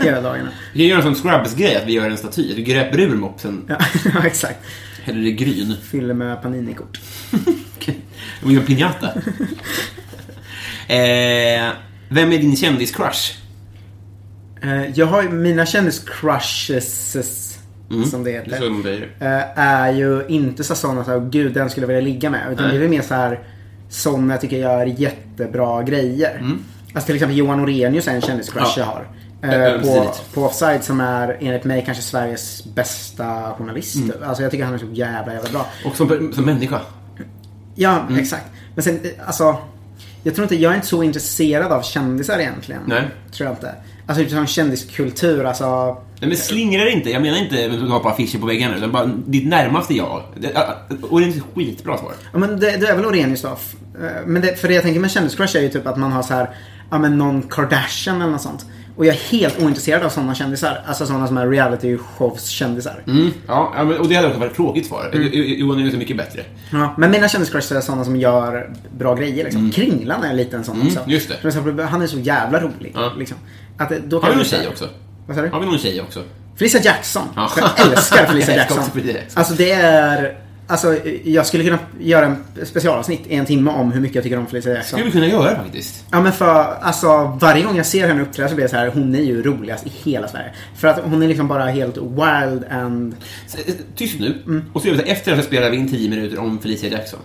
Hela 0.04 0.20
dagarna. 0.20 0.48
Vi 0.72 0.78
kan 0.78 0.88
göra 0.88 1.02
en 1.08 1.14
sån 1.14 1.30
Scrubs-grej, 1.30 1.76
att 1.76 1.86
vi 1.86 1.92
gör 1.92 2.10
en 2.10 2.16
staty. 2.16 2.54
Du 2.56 2.62
gröper 2.62 3.00
ur 3.00 3.16
mopsen, 3.16 3.64
Ja, 3.68 3.76
ja 4.14 4.26
exakt. 4.26 4.58
häller 5.02 5.26
i 5.26 5.32
gryn. 5.32 5.74
Fyller 5.90 6.14
med 6.14 6.42
Panini-kort. 6.42 7.00
Och 8.44 8.52
gör 8.52 8.60
en 8.60 8.66
piñata. 8.66 9.08
eh, 10.88 11.72
vem 12.08 12.32
är 12.32 12.38
din 12.38 12.54
kändis-crush? 12.56 13.34
Eh, 14.62 14.90
jag 14.98 15.06
har 15.06 15.22
ju 15.22 15.28
mina 15.28 15.64
kändis-crushes. 15.64 17.58
Som 18.10 18.24
det 18.24 18.30
heter. 18.30 18.56
Som 18.58 18.82
det 18.82 18.90
är. 18.90 19.02
eh, 19.38 19.58
är 19.58 19.92
ju 19.92 20.24
inte 20.28 20.64
så 20.64 20.74
sådana 20.74 21.04
så 21.04 21.10
här, 21.10 21.20
gud 21.30 21.54
den 21.54 21.70
skulle 21.70 21.84
jag 21.84 21.88
vilja 21.94 22.02
ligga 22.12 22.30
med. 22.30 22.52
Utan 22.52 22.68
Nej. 22.68 22.78
det 22.78 22.84
är 22.84 22.88
mer 22.88 23.02
så 23.02 23.14
här 23.14 23.40
sådana 23.88 24.34
jag 24.34 24.40
tycker 24.40 24.56
gör 24.56 24.86
jättebra 24.86 25.82
grejer. 25.82 26.42
Alltså 26.94 27.06
till 27.06 27.14
exempel 27.14 27.36
Johan 27.38 27.60
Orenius 27.60 28.08
är 28.08 28.12
en 28.14 28.20
kändiscrush 28.20 28.78
Mm. 28.78 28.88
Ja. 28.88 29.02
jag 29.42 29.50
har. 29.54 29.74
Eh, 29.74 29.80
på, 29.80 30.14
på 30.34 30.44
Offside 30.46 30.84
som 30.84 31.00
är 31.00 31.36
enligt 31.40 31.64
mig 31.64 31.82
kanske 31.86 32.02
Sveriges 32.02 32.64
bästa 32.74 33.54
journalist. 33.58 33.96
Mm. 33.96 34.10
Alltså 34.24 34.42
jag 34.42 34.50
tycker 34.52 34.64
han 34.64 34.74
är 34.74 34.78
så 34.78 34.86
jävla 34.92 35.32
jävla 35.34 35.50
bra. 35.50 35.66
Och 35.84 35.96
som, 35.96 36.32
som 36.34 36.44
människa. 36.44 36.80
Ja, 37.74 38.00
Mm. 38.08 38.20
exakt. 38.20 38.44
Men 38.74 38.82
sen, 38.84 39.00
alltså. 39.26 39.56
Jag 40.24 40.34
tror 40.34 40.42
inte, 40.44 40.56
jag 40.56 40.72
är 40.72 40.76
inte 40.76 40.86
så 40.86 41.02
intresserad 41.02 41.72
av 41.72 41.82
kändisar 41.82 42.38
egentligen. 42.38 42.80
Nej. 42.86 43.02
Tror 43.32 43.46
jag 43.48 43.56
inte. 43.56 43.74
Alltså 44.06 44.22
utifrån 44.24 44.46
kändiskultur, 44.46 45.44
alltså. 45.44 45.96
Nej, 46.20 46.28
men 46.28 46.36
slingra 46.36 46.84
dig 46.84 46.92
inte. 46.92 47.10
Jag 47.10 47.22
menar 47.22 47.38
inte 47.38 47.64
att 47.66 47.72
du 47.72 47.88
har 47.88 48.00
på 48.00 48.08
affischer 48.08 48.38
på 48.38 48.46
väggarna, 48.46 48.76
utan 48.76 48.92
bara 48.92 49.06
ditt 49.26 49.46
närmaste 49.48 49.94
jag. 49.94 50.22
Och 51.10 51.20
det 51.20 51.26
är 51.26 51.30
ett 51.30 51.42
skitbra 51.54 51.98
svar. 51.98 52.12
Ja 52.32 52.38
men 52.38 52.60
det, 52.60 52.76
det 52.76 52.86
är 52.86 52.96
väl 52.96 53.06
Orenius 53.06 53.42
då. 53.42 53.48
Eh, 53.48 53.56
Men 54.26 54.42
det, 54.42 54.56
för 54.56 54.68
det 54.68 54.74
jag 54.74 54.82
tänker 54.82 55.00
med 55.00 55.10
kändiscrush 55.10 55.56
är 55.56 55.60
ju 55.60 55.68
typ 55.68 55.86
att 55.86 55.98
man 55.98 56.12
har 56.12 56.22
så 56.22 56.34
här, 56.34 56.50
ja 56.90 56.98
men 56.98 57.18
någon 57.18 57.42
Kardashian 57.42 58.20
eller 58.22 58.32
något 58.32 58.40
sånt. 58.42 58.66
Och 58.96 59.06
jag 59.06 59.14
är 59.14 59.18
helt 59.20 59.62
ointresserad 59.62 60.02
av 60.02 60.08
sådana 60.08 60.34
kändisar. 60.34 60.82
Alltså 60.86 61.06
sådana 61.06 61.26
som 61.26 61.36
är 61.36 61.48
reality 61.48 61.98
shows 61.98 62.46
kändisar. 62.46 63.02
Mm. 63.06 63.30
Ja, 63.46 63.72
och 64.00 64.08
det 64.08 64.14
hade 64.14 64.28
också 64.28 64.40
varit 64.40 64.54
tråkigt 64.54 64.86
svar. 64.86 65.10
Mm. 65.12 65.30
Johan 65.32 65.78
är 65.78 65.82
ju 65.82 65.90
så 65.90 65.96
mycket 65.96 66.16
bättre. 66.16 66.44
Ja, 66.70 66.94
men 66.98 67.10
mina 67.10 67.28
kändiscrush 67.28 67.72
är 67.72 67.80
sådana 67.80 68.04
som 68.04 68.16
gör 68.16 68.70
bra 68.98 69.14
grejer 69.14 69.44
liksom. 69.44 69.70
Kringlan 69.70 70.24
är 70.24 70.34
lite 70.34 70.56
en 70.56 70.64
sån 70.64 70.82
också. 70.86 70.98
Mm, 70.98 71.10
just 71.10 71.28
det. 71.28 71.36
Till 71.36 71.48
exempel, 71.48 71.80
Han 71.80 72.02
är 72.02 72.06
så 72.06 72.18
jävla 72.18 72.60
rolig. 72.60 72.92
Ja. 72.94 73.12
Liksom. 73.18 73.36
Att, 73.78 73.90
då 74.04 74.16
Har 74.16 74.22
kan 74.22 74.30
vi 74.30 74.36
någon 74.36 74.44
tjej 74.44 74.68
också? 74.68 74.88
Vad 75.26 75.36
sa 75.36 75.42
du? 75.42 75.48
Har 75.48 75.60
vi 75.60 75.66
någon 75.66 75.78
tjej 75.78 76.00
också? 76.00 76.22
Felicia 76.56 76.80
Jackson. 76.80 77.28
Ja. 77.36 77.50
Jag 77.56 77.86
älskar 77.86 77.92
också 78.22 78.32
Felicia 78.32 78.56
Jackson. 78.56 78.84
Alltså 79.34 79.54
det 79.54 79.72
är... 79.72 80.41
Alltså 80.66 80.96
jag 81.24 81.46
skulle 81.46 81.64
kunna 81.64 81.78
göra 82.00 82.26
en 82.26 82.66
specialavsnitt 82.66 83.20
i 83.26 83.34
en 83.34 83.46
timme 83.46 83.70
om 83.70 83.92
hur 83.92 84.00
mycket 84.00 84.14
jag 84.14 84.24
tycker 84.24 84.38
om 84.38 84.46
Felicia 84.46 84.72
Jackson. 84.74 84.86
skulle 84.86 85.04
vi 85.04 85.12
kunna 85.12 85.26
göra 85.26 85.56
faktiskt. 85.56 86.04
Ja 86.10 86.20
men 86.20 86.32
för 86.32 86.76
alltså 86.80 87.38
varje 87.40 87.64
gång 87.64 87.76
jag 87.76 87.86
ser 87.86 88.08
henne 88.08 88.22
uppträda 88.22 88.48
så 88.48 88.54
blir 88.54 88.64
jag 88.64 88.70
så 88.70 88.76
här, 88.76 88.86
hon 88.86 89.14
är 89.14 89.22
ju 89.22 89.42
roligast 89.42 89.86
i 89.86 89.92
hela 90.04 90.28
Sverige. 90.28 90.50
För 90.76 90.88
att 90.88 91.00
hon 91.04 91.22
är 91.22 91.28
liksom 91.28 91.48
bara 91.48 91.64
helt 91.64 91.96
wild 91.96 92.64
and... 92.70 93.14
Eh, 93.66 93.74
Tyst 93.96 94.20
nu. 94.20 94.42
Mm. 94.46 94.64
Och 94.72 94.80
så 94.82 94.88
gör 94.88 94.94
vi 94.94 95.00
så 95.00 95.06
här, 95.06 95.12
efter 95.12 95.36
så 95.36 95.42
spelar 95.42 95.70
vi 95.70 95.76
in 95.76 95.90
10 95.90 96.10
minuter 96.10 96.38
om 96.38 96.58
Felicia 96.58 96.90
Jackson. 96.90 97.20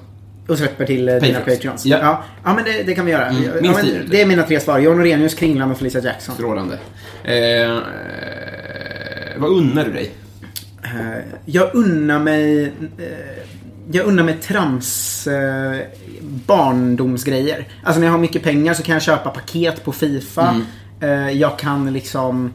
Och 0.48 0.58
släpper 0.58 0.86
till 0.86 1.10
eh, 1.10 1.16
dina 1.16 1.40
Patreons. 1.40 1.58
Patreons. 1.58 1.86
Ja. 1.86 1.98
Ja. 2.02 2.24
ja, 2.44 2.54
men 2.54 2.64
det, 2.64 2.84
det 2.84 2.96
kan 2.96 3.06
vi 3.06 3.12
göra. 3.12 3.28
Mm, 3.28 3.44
ja, 3.44 3.72
men 3.72 3.86
tio 3.86 4.04
det 4.10 4.22
är 4.22 4.26
mina 4.26 4.44
tre 4.44 4.60
svar. 4.60 4.80
John 4.80 5.00
Orenius, 5.00 5.34
Kringland 5.34 5.72
och 5.72 5.78
Felicia 5.78 6.02
Jackson. 6.02 6.36
Strålande. 6.36 6.78
Eh, 7.24 7.78
vad 9.38 9.52
unnar 9.52 9.86
du 9.86 9.92
dig? 9.92 10.12
Eh, 10.96 11.24
jag 11.46 11.76
unnar 11.76 12.20
mig... 12.20 12.66
Eh, 12.98 13.44
jag 13.92 14.06
unnar 14.06 14.24
mig 14.24 14.34
trams... 14.42 15.28
Eh, 15.28 15.78
barndomsgrejer. 16.46 17.68
Alltså 17.84 18.00
när 18.00 18.08
jag 18.08 18.12
har 18.14 18.20
mycket 18.20 18.44
pengar 18.44 18.74
så 18.74 18.84
kan 18.84 18.94
jag 18.94 19.02
köpa 19.02 19.30
paket 19.30 19.84
på 19.84 19.92
Fifa. 19.92 20.50
Mm. 21.02 21.28
Eh, 21.30 21.32
jag 21.38 21.60
kan 21.60 21.94
liksom... 21.94 22.52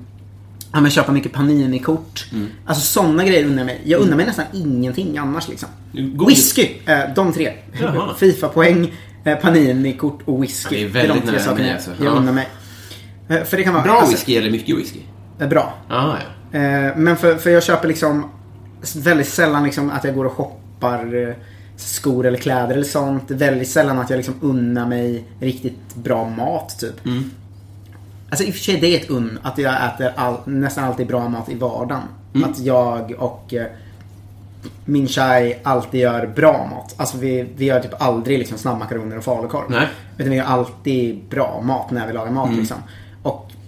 Ja, 0.73 0.81
men 0.81 0.91
köpa 0.91 1.13
mycket 1.13 1.33
Panini-kort. 1.33 2.27
Mm. 2.33 2.49
Alltså 2.67 2.83
sådana 2.83 3.25
grejer 3.25 3.45
unnar 3.47 3.59
jag 3.59 3.67
mig. 3.67 3.81
Jag 3.85 4.01
unnar 4.01 4.17
mig 4.17 4.27
nästan 4.27 4.45
ingenting 4.53 5.19
annars 5.19 5.49
liksom. 5.49 5.69
Godis. 5.93 6.39
Whisky! 6.39 6.69
Eh, 6.87 6.99
de 7.17 7.33
tre. 7.33 7.53
Fifa-poäng, 8.19 8.93
eh, 9.25 9.39
Panini-kort 9.39 10.21
och 10.25 10.43
whisky. 10.43 10.75
Ja, 10.77 10.81
det 10.81 10.87
är 11.01 11.07
väldigt 11.07 11.17
de 11.17 11.21
tre 11.23 11.33
nära 11.33 11.41
sakerna 11.45 11.65
mig, 11.65 11.73
alltså. 11.75 11.91
jag 11.99 12.07
Ja. 12.07 12.11
unnar 12.11 12.33
mig. 12.33 12.49
Eh, 13.29 13.43
för 13.45 13.57
det 13.57 13.63
kan 13.63 13.73
vara... 13.75 13.85
Bra 13.85 13.93
alltså, 13.93 14.13
whisky 14.13 14.37
eller 14.37 14.51
mycket 14.51 14.79
whisky? 14.79 15.01
eh, 15.41 15.49
Bra. 15.49 15.75
Ah, 15.89 16.07
ja. 16.09 16.17
Eh, 16.53 16.97
men 16.97 17.17
för, 17.17 17.37
för 17.37 17.51
jag 17.51 17.63
köper 17.63 17.89
liksom 17.89 18.31
väldigt 18.97 19.29
sällan 19.29 19.65
liksom 19.65 19.91
att 19.91 20.05
jag 20.05 20.15
går 20.15 20.25
och 20.25 20.33
shoppar 20.33 21.29
eh, 21.29 21.35
skor 21.77 22.27
eller 22.27 22.39
kläder 22.39 22.75
eller 22.75 22.85
sånt. 22.85 23.31
Väldigt 23.31 23.69
sällan 23.69 23.99
att 23.99 24.11
jag 24.11 24.17
liksom 24.17 24.35
unnar 24.41 24.87
mig 24.89 25.25
riktigt 25.41 25.95
bra 25.95 26.29
mat 26.29 26.79
typ. 26.81 27.07
Mm. 27.07 27.31
Alltså 28.31 28.45
i 28.45 28.51
och 28.51 28.55
för 28.55 28.61
sig 28.61 28.81
det 28.81 28.87
är 28.97 29.01
ett 29.01 29.11
unn 29.11 29.39
att 29.43 29.59
jag 29.59 29.75
äter 29.87 30.13
all, 30.17 30.37
nästan 30.45 30.85
alltid 30.85 31.07
bra 31.07 31.29
mat 31.29 31.49
i 31.49 31.55
vardagen. 31.55 32.03
Mm. 32.35 32.51
Att 32.51 32.59
jag 32.59 33.15
och 33.19 33.55
eh, 33.55 33.67
min 34.85 35.09
tjej 35.09 35.61
alltid 35.63 36.01
gör 36.01 36.27
bra 36.27 36.69
mat. 36.71 36.95
Alltså 36.97 37.19
vi, 37.19 37.49
vi 37.57 37.65
gör 37.65 37.81
typ 37.81 38.03
aldrig 38.03 38.39
liksom 38.39 38.59
snabbmakaroner 38.59 39.19
och 39.19 39.25
falukorv. 39.25 39.65
Nej. 39.69 39.89
Utan 40.19 40.31
vi 40.31 40.37
gör 40.37 40.45
alltid 40.45 41.25
bra 41.31 41.61
mat 41.65 41.91
när 41.91 42.07
vi 42.07 42.13
lagar 42.13 42.31
mat 42.33 42.47
Mm. 42.49 42.59
liksom. 42.59 42.77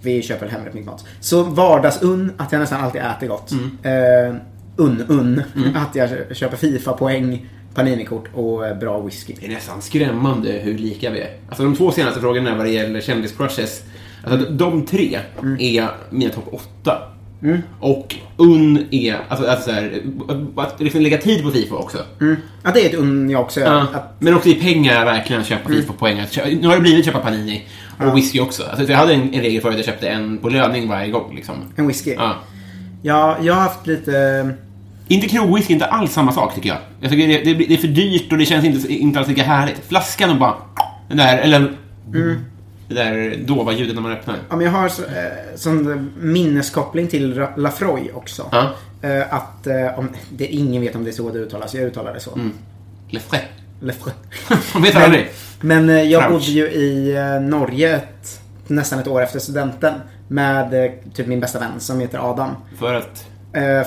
Vi 0.05 0.21
köper 0.21 0.47
hem 0.47 0.65
rätt 0.65 0.73
mycket 0.73 0.89
mat. 0.91 1.05
Så 1.19 1.43
vardagsunn, 1.43 2.31
att 2.37 2.51
jag 2.51 2.59
nästan 2.59 2.81
alltid 2.83 3.01
äter 3.01 3.27
gott. 3.27 3.51
Mm. 3.51 3.77
Eh, 4.29 4.35
unn, 4.75 5.03
unn. 5.07 5.41
Att 5.75 5.95
jag 5.95 6.09
köper 6.37 6.57
Fifa-poäng, 6.57 7.45
Panini-kort 7.75 8.25
och 8.33 8.67
eh, 8.67 8.77
bra 8.77 8.99
whisky. 9.01 9.33
Det 9.39 9.45
är 9.45 9.49
nästan 9.51 9.81
skrämmande 9.81 10.51
hur 10.51 10.77
lika 10.77 11.09
vi 11.09 11.19
är. 11.19 11.29
Alltså 11.47 11.63
de 11.63 11.75
två 11.75 11.91
senaste 11.91 12.19
frågorna 12.19 12.55
vad 12.55 12.65
det 12.65 12.71
gäller 12.71 13.01
kändiscrushes. 13.01 13.83
Alltså 14.23 14.49
de 14.51 14.85
tre 14.85 15.19
Mm. 15.41 15.57
är 15.59 15.87
mina 16.09 16.31
topp 16.33 16.47
åtta 16.51 17.01
Och 17.79 18.15
unn 18.37 18.85
är, 18.91 19.17
alltså, 19.29 19.47
alltså 19.47 19.69
så 19.69 19.71
här, 19.75 20.01
att 20.55 20.79
liksom 20.81 21.01
lägga 21.01 21.17
tid 21.17 21.43
på 21.43 21.51
Fifa 21.51 21.75
också. 21.75 21.97
Ja, 22.63 22.71
det 22.73 22.81
är 22.85 22.89
ett 22.89 22.95
unn 22.95 23.29
jag 23.29 23.41
också 23.41 23.59
gör. 23.59 23.73
Ja. 23.73 23.81
Att, 23.93 24.15
Men 24.21 24.33
också 24.33 24.49
i 24.49 24.53
pengar 24.55 25.05
verkligen 25.05 25.43
köpa 25.43 25.69
Fifa-poäng. 25.69 26.19
Att 26.19 26.31
köpa- 26.31 26.49
Nu 26.61 26.67
har 26.67 26.75
det 26.75 26.81
blivit 26.81 27.05
köpa 27.05 27.19
Panini 27.19 27.63
och 27.99 28.17
whisky 28.17 28.39
också. 28.39 28.63
Alltså, 28.63 28.91
jag 28.91 28.97
hade 28.97 29.13
en, 29.13 29.33
en 29.33 29.41
regel 29.41 29.61
förut, 29.61 29.75
jag 29.77 29.85
köpte 29.85 30.09
en 30.09 30.37
på 30.37 30.49
löning 30.49 30.89
varje 30.89 31.11
gång. 31.11 31.35
Liksom. 31.35 31.55
en 31.75 31.87
whisky. 31.87 32.13
Ja. 32.17 32.35
Ja, 33.05 33.37
jag 33.41 33.53
har 33.53 33.61
haft 33.61 33.87
lite... 33.87 34.53
Inte 35.07 35.27
krogwhisky, 35.27 35.73
inte 35.73 35.85
alls 35.85 36.13
samma 36.13 36.31
sak 36.31 36.55
tycker 36.55 36.69
jag. 36.69 36.77
Jag 36.99 37.11
tycker 37.11 37.27
det, 37.27 37.43
det, 37.43 37.53
det 37.53 37.73
är 37.73 37.77
för 37.77 37.87
dyrt 37.87 38.31
och 38.31 38.37
det 38.37 38.45
känns 38.45 38.65
inte, 38.65 38.93
inte 38.93 39.19
alls 39.19 39.27
lika 39.27 39.43
härligt. 39.43 39.87
Flaskan 39.87 40.29
och 40.29 40.37
bara... 40.37 40.53
Den 41.07 41.17
där, 41.17 41.37
eller... 41.37 41.71
Det 42.87 42.95
där 42.95 43.37
dova 43.45 43.73
ljudet 43.73 43.95
när 43.95 44.01
man 44.01 44.11
öppnar. 44.11 44.35
Ja, 44.49 44.55
men 44.55 44.65
jag 44.65 44.71
har 44.71 44.89
så, 44.89 45.01
eh, 45.03 45.09
sån 45.55 46.11
minneskoppling 46.19 47.07
till 47.07 47.45
Lafroy 47.57 48.11
också. 48.13 48.49
Ja. 48.51 48.71
Eh, 49.01 49.33
att 49.33 49.67
eh, 49.67 49.99
om, 49.99 50.09
det, 50.29 50.47
ingen 50.47 50.81
vet 50.81 50.95
om 50.95 51.03
det 51.03 51.09
är 51.09 51.11
så 51.11 51.31
det 51.31 51.39
uttalas. 51.39 51.73
Jag 51.73 51.83
uttalar 51.83 52.13
det 52.13 52.19
så. 52.19 52.33
Mm. 52.33 52.53
Le 53.09 53.19
frais. 53.19 53.43
Lafroy. 53.79 54.13
Man 54.73 54.83
vet 54.83 54.95
aldrig. 54.95 55.29
Men 55.61 55.89
eh, 55.89 56.01
jag 56.01 56.21
Crouch. 56.21 56.33
bodde 56.33 56.51
ju 56.51 56.67
i 56.67 57.15
eh, 57.15 57.41
Norge 57.41 57.95
ett, 57.95 58.41
nästan 58.67 58.99
ett 58.99 59.07
år 59.07 59.21
efter 59.21 59.39
studenten. 59.39 59.93
Med 60.27 60.85
eh, 60.85 60.91
typ 61.13 61.27
min 61.27 61.39
bästa 61.39 61.59
vän 61.59 61.79
som 61.79 61.99
heter 61.99 62.31
Adam. 62.31 62.49
För 62.79 62.93
att... 62.93 63.25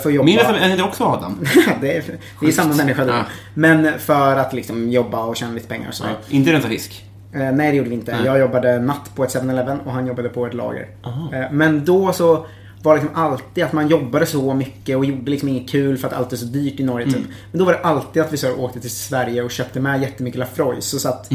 För 0.03 0.09
att 0.09 0.15
jobba. 0.15 0.25
Min 0.25 0.37
vän 0.37 0.71
heter 0.71 0.85
också 0.85 1.05
Adam. 1.05 1.47
det, 1.81 1.97
är, 1.97 2.05
det 2.41 2.47
är 2.47 2.51
samma 2.51 2.75
människa 2.75 3.05
då. 3.05 3.11
Ja. 3.11 3.25
Men 3.55 3.99
för 3.99 4.37
att 4.37 4.53
liksom 4.53 4.91
jobba 4.91 5.25
och 5.25 5.37
tjäna 5.37 5.53
lite 5.53 5.69
pengar 5.69 5.89
och 5.89 5.95
sådär. 5.95 6.11
Ja. 6.29 6.37
Inte 6.37 6.53
rensa 6.53 6.69
fisk. 6.69 7.05
Nej, 7.33 7.53
det 7.71 7.77
gjorde 7.77 7.89
vi 7.89 7.95
inte. 7.95 8.17
Nej. 8.17 8.25
Jag 8.25 8.39
jobbade 8.39 8.79
natt 8.79 9.11
på 9.15 9.25
ett 9.25 9.35
7-Eleven 9.35 9.81
och 9.81 9.93
han 9.93 10.07
jobbade 10.07 10.29
på 10.29 10.47
ett 10.47 10.55
lager. 10.55 10.89
Eh, 11.33 11.53
men 11.53 11.85
då 11.85 12.13
så 12.13 12.47
var 12.83 12.95
liksom 12.95 13.15
alltid 13.15 13.65
att 13.65 13.73
man 13.73 13.89
jobbade 13.89 14.27
så 14.27 14.55
mycket 14.55 14.97
och 14.97 15.05
gjorde 15.05 15.31
liksom 15.31 15.49
inget 15.49 15.71
kul 15.71 15.99
för 15.99 16.09
att 16.09 16.15
allt 16.15 16.33
är 16.33 16.37
så 16.37 16.45
dyrt 16.45 16.81
i 16.81 16.85
Norge. 16.85 17.07
Typ. 17.07 17.27
Men 17.53 17.59
då 17.59 17.65
var 17.65 17.73
det 17.73 17.79
alltid 17.79 18.23
att 18.23 18.33
vi 18.33 18.37
så 18.37 18.55
åkte 18.55 18.81
till 18.81 18.91
Sverige 18.91 19.43
och 19.43 19.51
köpte 19.51 19.81
med 19.81 20.03
jättemycket 20.03 20.39
Lafroy. 20.39 20.77
Så 20.81 20.99
satt 20.99 21.31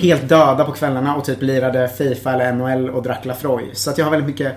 helt 0.00 0.28
döda 0.28 0.64
på 0.64 0.72
kvällarna 0.72 1.16
och 1.16 1.24
typ 1.24 1.42
lirade 1.42 1.88
Fifa 1.88 2.32
eller 2.32 2.52
NHL 2.52 2.90
och 2.90 3.02
drack 3.02 3.24
Lafroy. 3.24 3.70
Så 3.72 3.90
att 3.90 3.98
jag 3.98 4.04
har 4.04 4.10
väldigt 4.10 4.28
mycket 4.28 4.52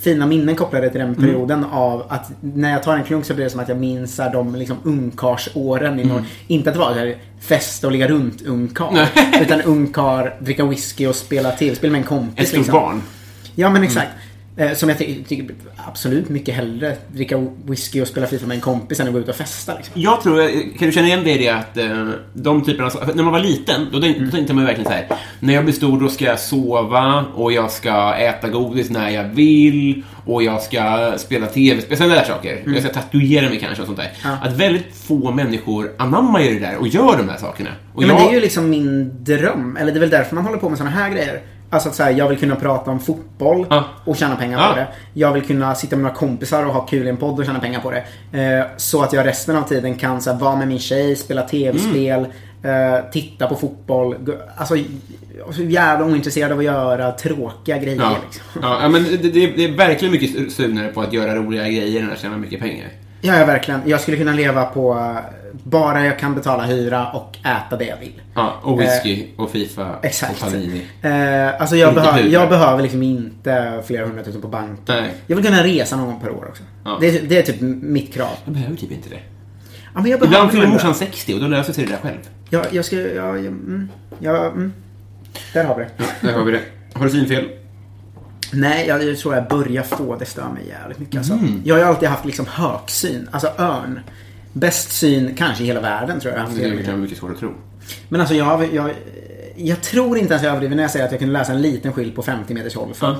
fina 0.00 0.26
minnen 0.26 0.56
kopplade 0.56 0.90
till 0.90 1.00
den 1.00 1.14
perioden 1.14 1.64
av 1.64 2.06
att 2.08 2.30
när 2.40 2.70
jag 2.70 2.82
tar 2.82 2.96
en 2.96 3.04
klunk 3.04 3.24
så 3.24 3.34
blir 3.34 3.44
det 3.44 3.50
som 3.50 3.60
att 3.60 3.68
jag 3.68 3.78
minns 3.78 4.18
här 4.18 4.32
de 4.32 4.54
liksom 4.54 4.76
ungkarsåren 4.82 6.00
i 6.00 6.04
Norge. 6.04 6.24
Inte 6.46 6.70
att 6.70 6.74
det 6.74 6.80
var 6.80 6.92
här 6.92 7.16
fest 7.40 7.84
och 7.84 7.92
ligga 7.92 8.08
runt 8.08 8.42
ungkar. 8.42 9.08
utan 9.42 9.62
ungkar, 9.62 10.36
dricka 10.40 10.64
whisky 10.64 11.06
och 11.06 11.16
spela 11.16 11.50
tv-spel 11.50 11.90
med 11.90 11.98
en 11.98 12.06
kompis. 12.06 12.42
Ett 12.42 12.48
stort 12.48 12.58
liksom. 12.58 12.72
barn. 12.72 13.02
Ja 13.54 13.70
men 13.70 13.82
exakt. 13.82 14.08
Eh, 14.08 14.29
Som 14.74 14.88
jag 14.88 14.98
ty- 14.98 15.24
tycker 15.28 15.54
absolut 15.88 16.28
mycket 16.28 16.54
hellre 16.54 16.96
dricka 17.12 17.46
whisky 17.64 18.00
och 18.02 18.08
spela 18.08 18.26
FIFA 18.26 18.46
med 18.46 18.54
en 18.54 18.60
kompis 18.60 19.00
än 19.00 19.06
att 19.06 19.12
gå 19.12 19.18
ut 19.18 19.28
och 19.28 19.34
festa. 19.34 19.74
Liksom. 19.76 19.92
Jag 20.02 20.22
tror, 20.22 20.48
kan 20.78 20.86
du 20.88 20.92
känna 20.92 21.06
igen 21.06 21.24
det 21.24 21.30
i 21.32 21.38
det 21.38 21.48
att 21.48 21.76
eh, 21.76 22.08
de 22.34 22.62
typerna 22.64 22.90
När 23.14 23.22
man 23.22 23.32
var 23.32 23.40
liten, 23.40 23.86
då, 23.92 24.00
tänkte- 24.00 24.24
då 24.24 24.30
tänkte 24.30 24.54
man 24.54 24.64
verkligen 24.64 24.86
så 24.90 24.92
här. 24.96 25.06
När 25.40 25.54
jag 25.54 25.64
blir 25.64 25.74
stor 25.74 26.00
då 26.00 26.08
ska 26.08 26.24
jag 26.24 26.40
sova 26.40 27.24
och 27.34 27.52
jag 27.52 27.70
ska 27.70 28.14
äta 28.14 28.48
godis 28.48 28.90
när 28.90 29.10
jag 29.10 29.24
vill 29.24 30.02
och 30.26 30.42
jag 30.42 30.62
ska 30.62 31.12
spela 31.18 31.46
tv-spel, 31.46 31.96
sådana 31.96 32.14
där 32.14 32.24
saker. 32.24 32.62
Jag 32.66 32.82
ska 32.82 32.92
tatuera 32.92 33.48
mig 33.48 33.58
kanske 33.60 33.80
och 33.82 33.86
sånt 33.86 33.98
där. 33.98 34.12
Ja. 34.24 34.36
Att 34.42 34.52
väldigt 34.52 34.96
få 34.96 35.30
människor 35.32 35.90
anammar 35.98 36.40
ju 36.40 36.54
det 36.58 36.66
där 36.66 36.76
och 36.76 36.88
gör 36.88 37.16
de 37.18 37.26
där 37.26 37.36
sakerna. 37.36 37.70
Och 37.94 38.02
Ja, 38.02 38.06
men 38.06 38.16
jag, 38.16 38.26
det 38.26 38.30
är 38.30 38.34
ju 38.34 38.40
liksom 38.40 38.70
min 38.70 39.10
dröm. 39.24 39.76
Eller 39.76 39.92
det 39.92 39.98
är 39.98 40.00
väl 40.00 40.10
därför 40.10 40.34
man 40.34 40.44
håller 40.44 40.58
på 40.58 40.68
med 40.68 40.78
såna 40.78 40.90
här 40.90 41.10
grejer. 41.10 41.40
Alltså 41.72 41.88
att 41.88 41.94
så 41.94 42.02
här, 42.02 42.10
jag 42.10 42.28
vill 42.28 42.38
kunna 42.38 42.56
prata 42.56 42.90
om 42.90 43.00
fotboll 43.00 43.66
Ja. 43.70 43.84
och 44.04 44.16
tjäna 44.16 44.36
pengar 44.36 44.58
Ja. 44.58 44.68
på 44.72 44.76
det. 44.80 44.86
Jag 45.14 45.32
vill 45.32 45.42
kunna 45.42 45.74
sitta 45.74 45.96
med 45.96 46.02
några 46.02 46.14
kompisar 46.16 46.66
och 46.66 46.72
ha 46.72 46.80
kul 46.86 47.06
i 47.06 47.10
en 47.10 47.16
podd 47.16 47.38
och 47.38 47.44
tjäna 47.46 47.60
pengar 47.60 47.80
på 47.80 47.90
det. 47.90 48.04
Eh, 48.42 48.66
så 48.76 49.02
att 49.02 49.12
jag 49.12 49.26
resten 49.26 49.56
av 49.56 49.62
tiden 49.62 49.94
kan 49.94 50.20
så 50.20 50.30
här, 50.32 50.38
vara 50.38 50.56
med 50.56 50.68
min 50.68 50.78
tjej, 50.78 51.16
spela 51.16 51.42
tv-spel, 51.42 52.26
Mm. 52.62 52.94
eh, 52.94 53.00
titta 53.12 53.46
på 53.46 53.54
fotboll. 53.56 54.16
Alltså, 54.56 54.76
jag 54.76 55.48
är 55.48 55.52
så 55.52 55.62
jävla 55.62 56.06
ointresserad 56.06 56.52
av 56.52 56.58
att 56.58 56.64
göra 56.64 57.12
tråkiga 57.12 57.78
grejer. 57.78 58.00
Ja, 58.00 58.16
Liksom. 58.24 58.62
ja, 58.62 58.88
men 58.88 59.04
det, 59.04 59.16
det, 59.16 59.46
det 59.46 59.64
är 59.64 59.76
verkligen 59.76 60.12
mycket 60.12 60.52
sugnare 60.52 60.88
på 60.88 61.00
att 61.00 61.12
göra 61.12 61.34
roliga 61.34 61.62
grejer 61.68 62.02
än 62.02 62.12
att 62.12 62.18
tjäna 62.20 62.36
mycket 62.36 62.60
pengar. 62.60 62.88
Ja, 63.20 63.36
ja, 63.38 63.44
verkligen. 63.46 63.80
Jag 63.86 64.00
skulle 64.00 64.16
kunna 64.16 64.32
leva 64.32 64.64
på 64.64 64.92
eh, 64.94 65.16
bara 65.62 66.04
jag 66.06 66.18
kan 66.18 66.34
betala 66.34 66.62
hyra 66.62 67.06
och 67.12 67.36
äta 67.46 67.76
det 67.76 67.84
jag 67.84 67.96
vill. 67.96 68.20
Ja, 68.34 68.54
och 68.62 68.80
whisky 68.80 69.26
och 69.36 69.50
Fifa 69.50 69.98
Exakt. 70.02 70.32
och 70.32 70.38
Panini. 70.40 70.86
Eh, 71.02 71.60
alltså 71.60 71.76
jag, 71.76 71.92
hur. 71.92 72.28
jag 72.28 72.48
behöver 72.48 72.82
liksom 72.82 73.02
inte 73.02 73.82
flera 73.86 74.06
hundratusen 74.06 74.40
på 74.42 74.48
banken. 74.48 74.78
Nej. 74.88 75.14
Jag 75.26 75.36
vill 75.36 75.44
kunna 75.44 75.64
resa 75.64 75.96
någon 75.96 76.06
gång 76.06 76.20
per 76.20 76.30
år 76.30 76.46
också. 76.48 76.62
Ja. 76.84 76.96
Det, 77.00 77.06
är- 77.08 77.22
det 77.22 77.38
är 77.38 77.42
typ 77.42 77.60
mitt 77.82 78.14
krav. 78.14 78.36
Jag 78.44 78.54
behöver 78.54 78.76
typ 78.76 78.92
inte 78.92 79.08
det. 79.08 79.20
Ja, 79.94 80.00
men 80.00 80.10
jag 80.10 80.24
Ibland 80.24 80.50
fyller 80.50 80.66
morsan 80.66 80.86
ändå- 80.86 80.98
60 80.98 81.34
och 81.34 81.40
då 81.40 81.46
löser 81.46 81.72
sig 81.72 81.84
det 81.84 81.90
där 81.90 81.98
själv. 81.98 82.18
Jag, 82.50 82.66
jag 82.70 82.84
ska... 82.84 82.96
Ja, 82.96 83.06
jag, 83.26 83.38
mm, 83.46 83.88
jag, 84.18 84.46
mm. 84.46 84.72
Där 85.52 85.64
har 85.64 85.76
vi 85.78 85.84
det. 85.84 85.90
Där 86.26 86.32
har 86.32 86.44
vi 86.44 86.52
det. 86.52 86.60
Har 86.94 87.04
du 87.04 87.10
synfel? 87.10 87.48
Nej, 88.52 88.86
jag, 88.88 89.04
jag 89.04 89.18
tror 89.18 89.34
jag 89.34 89.48
börjar 89.48 89.82
få 89.82 90.16
det 90.16 90.24
stör 90.26 90.48
mig 90.54 90.68
jävligt 90.68 90.98
mycket. 90.98 91.16
Alltså. 91.16 91.32
Mm. 91.32 91.62
Jag 91.64 91.74
har 91.74 91.80
ju 91.80 91.86
alltid 91.88 92.08
haft 92.08 92.24
liksom 92.24 92.46
högsyn. 92.50 93.28
Alltså 93.32 93.48
örn. 93.58 94.00
Bäst 94.52 94.92
syn 94.92 95.34
kanske 95.36 95.64
i 95.64 95.66
hela 95.66 95.80
världen 95.80 96.20
tror 96.20 96.34
jag. 96.34 96.46
Det 96.56 96.64
är 96.64 96.70
liv. 96.70 96.98
mycket 96.98 97.18
svårt 97.18 97.30
att 97.30 97.38
tro. 97.38 97.54
Men 98.08 98.20
alltså 98.20 98.34
jag, 98.34 98.74
jag, 98.74 98.90
jag 99.56 99.82
tror 99.82 100.18
inte 100.18 100.32
ens 100.32 100.44
jag 100.44 100.50
överdriver 100.50 100.76
när 100.76 100.82
jag 100.82 100.90
säger 100.90 101.04
att 101.04 101.10
jag 101.10 101.20
kunde 101.20 101.32
läsa 101.32 101.52
en 101.52 101.62
liten 101.62 101.92
skylt 101.92 102.14
på 102.14 102.22
50 102.22 102.54
meters 102.54 102.74
håll. 102.74 102.94
För, 102.94 103.10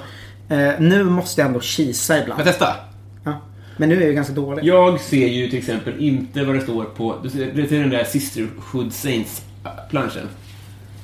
eh, 0.49 0.73
nu 0.79 1.05
måste 1.05 1.41
jag 1.41 1.49
ändå 1.49 1.61
kisa 1.61 2.23
ibland. 2.23 2.41
Jag 2.41 2.47
testa? 2.47 2.77
Ja. 3.25 3.41
Men 3.77 3.89
nu 3.89 4.03
är 4.03 4.07
jag 4.07 4.15
ganska 4.15 4.33
dålig. 4.33 4.65
Jag 4.65 5.01
ser 5.01 5.29
ju 5.29 5.49
till 5.51 5.59
exempel 5.59 5.95
inte 5.99 6.45
vad 6.45 6.55
det 6.55 6.61
står 6.61 6.85
på... 6.85 7.17
Du 7.23 7.31
ser, 7.31 7.53
du 7.53 7.67
ser 7.67 7.81
den 7.81 7.91
där 7.91 8.05
Sisterhood 8.05 8.93
Saints-planschen. 8.93 10.29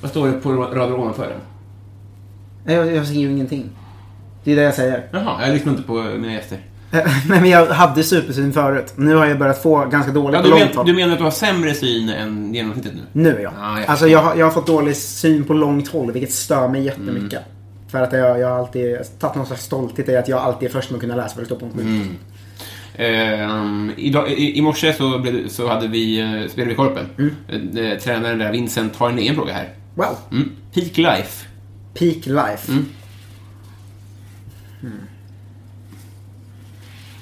Vad 0.01 0.11
står 0.11 0.27
det 0.27 0.33
på 0.33 0.51
raden 0.51 0.93
ovanför 0.93 1.29
den? 1.29 1.39
Jag, 2.75 2.95
jag 2.95 3.07
ser 3.07 3.13
ju 3.13 3.31
ingenting. 3.31 3.69
Det 4.43 4.51
är 4.51 4.55
det 4.55 4.61
jag 4.61 4.73
säger. 4.73 5.07
Jaha, 5.11 5.45
jag 5.45 5.53
lyssnar 5.53 5.71
inte 5.71 5.83
på 5.83 5.93
mina 5.93 6.33
gäster. 6.33 6.59
Eh, 6.91 6.99
Nej 7.29 7.41
men 7.41 7.49
jag 7.49 7.65
hade 7.65 8.03
supersyn 8.03 8.53
förut. 8.53 8.93
Nu 8.95 9.15
har 9.15 9.25
jag 9.25 9.39
börjat 9.39 9.61
få 9.63 9.85
ganska 9.85 10.11
dåligt 10.11 10.33
Ja, 10.35 10.41
på 10.41 10.47
du, 10.55 10.59
långt 10.59 10.75
håll. 10.75 10.85
du 10.85 10.93
menar 10.93 11.11
att 11.13 11.17
du 11.19 11.23
har 11.23 11.31
sämre 11.31 11.73
syn 11.73 12.09
än 12.09 12.53
genomsnittet 12.53 12.91
nu? 12.95 13.01
Nu 13.21 13.39
ja. 13.43 13.51
Ja, 13.59 13.79
jag 13.79 13.89
alltså 13.89 14.07
jag, 14.07 14.19
har- 14.19 14.35
jag 14.35 14.45
har 14.45 14.51
fått 14.51 14.67
dålig 14.67 14.95
syn 14.97 15.43
på 15.43 15.53
långt 15.53 15.87
håll 15.87 16.11
vilket 16.11 16.31
stör 16.33 16.67
mig 16.67 16.83
jättemycket. 16.83 17.33
Mm. 17.39 17.43
För 17.91 18.01
att 18.01 18.13
jag, 18.13 18.39
jag 18.39 18.47
har 18.49 18.57
alltid 18.59 18.97
tagit 19.19 19.35
någon 19.35 19.45
slags 19.45 19.63
stolthet 19.63 20.09
i 20.09 20.15
att 20.15 20.27
jag 20.27 20.39
alltid 20.39 20.69
är 20.69 20.73
först 20.73 20.89
med 20.89 20.95
att 20.97 21.01
kunna 21.01 21.15
läsa 21.15 21.35
vad 21.35 21.41
det 21.41 21.45
står 21.45 21.55
på 21.55 21.65
en 21.65 21.71
skylt. 21.71 21.85
Mm. 21.85 22.15
Ehm, 22.99 23.91
idag, 23.97 24.31
i, 24.31 24.57
I 24.57 24.61
morse 24.61 24.93
så, 24.93 25.19
blev, 25.19 25.47
så 25.47 25.67
hade 25.67 25.87
vi, 25.87 26.19
eh, 26.19 26.49
spelade 26.51 26.69
vi 26.69 26.75
Korpen. 26.75 27.05
Mm. 27.17 27.77
Eh, 27.77 27.97
tränaren 27.99 28.37
där, 28.39 28.51
Vincent, 28.51 28.95
har 28.95 29.09
en 29.09 29.19
egen 29.19 29.35
fråga 29.35 29.53
här. 29.53 29.69
Wow. 29.95 30.17
Mm. 30.31 30.51
Peak 30.73 30.97
life. 30.97 31.45
Peak 31.93 32.25
life. 32.25 32.71
Mm. 32.71 32.85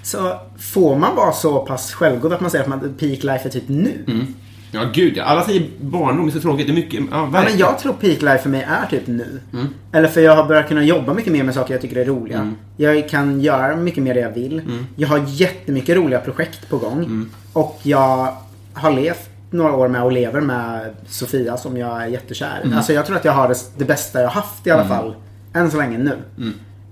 Så 0.06 0.39
får 0.60 0.96
man 0.96 1.15
vara 1.15 1.32
så 1.32 1.60
pass 1.60 1.94
självgod 1.94 2.34
att 2.34 2.41
man 2.41 2.52
säger 2.52 2.63
att 2.63 2.70
man, 2.70 2.80
peak 2.80 3.24
life 3.24 3.48
är 3.48 3.50
typ 3.50 3.63
nu? 3.68 4.04
Mm. 4.08 4.26
Ja, 4.72 4.84
gud 4.94 5.18
ja. 5.18 5.24
Alla 5.24 5.44
säger 5.44 5.70
barndom 5.82 6.28
är 6.28 6.32
så 6.32 6.39
tråkigt. 6.39 6.68
Det 6.68 6.74
är 6.74 6.76
mycket... 6.76 7.04
Ja, 7.12 7.30
Ja, 7.34 7.41
men 7.44 7.58
jag 7.58 7.80
tror 7.80 7.94
peak 7.94 8.22
life 8.22 8.38
för 8.38 8.50
mig 8.50 8.68
är 8.70 8.86
typ 8.86 9.08
nu. 9.08 9.39
Mm. 9.54 9.68
Eller 9.91 10.08
för 10.08 10.22
jag 10.22 10.36
har 10.36 10.46
börjat 10.46 10.68
kunna 10.68 10.84
jobba 10.84 11.13
mycket 11.13 11.34
mer 11.34 11.44
med 11.44 11.54
saker 11.54 11.74
jag 11.74 11.82
tycker 11.82 11.96
är 11.96 12.06
roliga. 12.06 12.54
Jag 12.78 13.10
kan 13.10 13.41
göra 13.41 13.76
mycket 13.76 14.04
mer 14.04 14.13
det 14.13 14.20
jag 14.20 14.32
vill. 14.32 14.60
Mm. 14.60 14.86
Jag 14.96 15.08
har 15.08 15.24
jättemycket 15.28 15.98
roliga 15.98 16.20
projekt 16.20 16.70
på 16.70 16.78
gång. 16.78 17.30
Och 17.54 17.80
jag 17.84 18.38
har 18.74 18.91
levt 18.91 19.30
några 19.52 19.76
år 19.76 19.88
med 19.88 20.04
och 20.04 20.12
lever 20.12 20.41
med 20.41 20.96
Sofia 21.08 21.58
som 21.58 21.78
jag 21.78 22.04
är 22.04 22.08
jättekär. 22.08 22.62
Mm. 22.63 22.78
Alltså 22.78 22.94
jag 22.94 23.06
tror 23.06 23.15
att 23.18 23.26
jag 23.26 23.34
har 23.34 23.48
det, 23.48 23.56
det 23.78 23.86
bästa 23.86 24.22
jag 24.22 24.30
haft 24.30 24.68
i 24.68 24.72
alla 24.72 24.88
fall. 24.88 25.15
Än 25.54 25.72
så 25.72 25.78
länge 25.78 25.98
nu. 25.98 26.18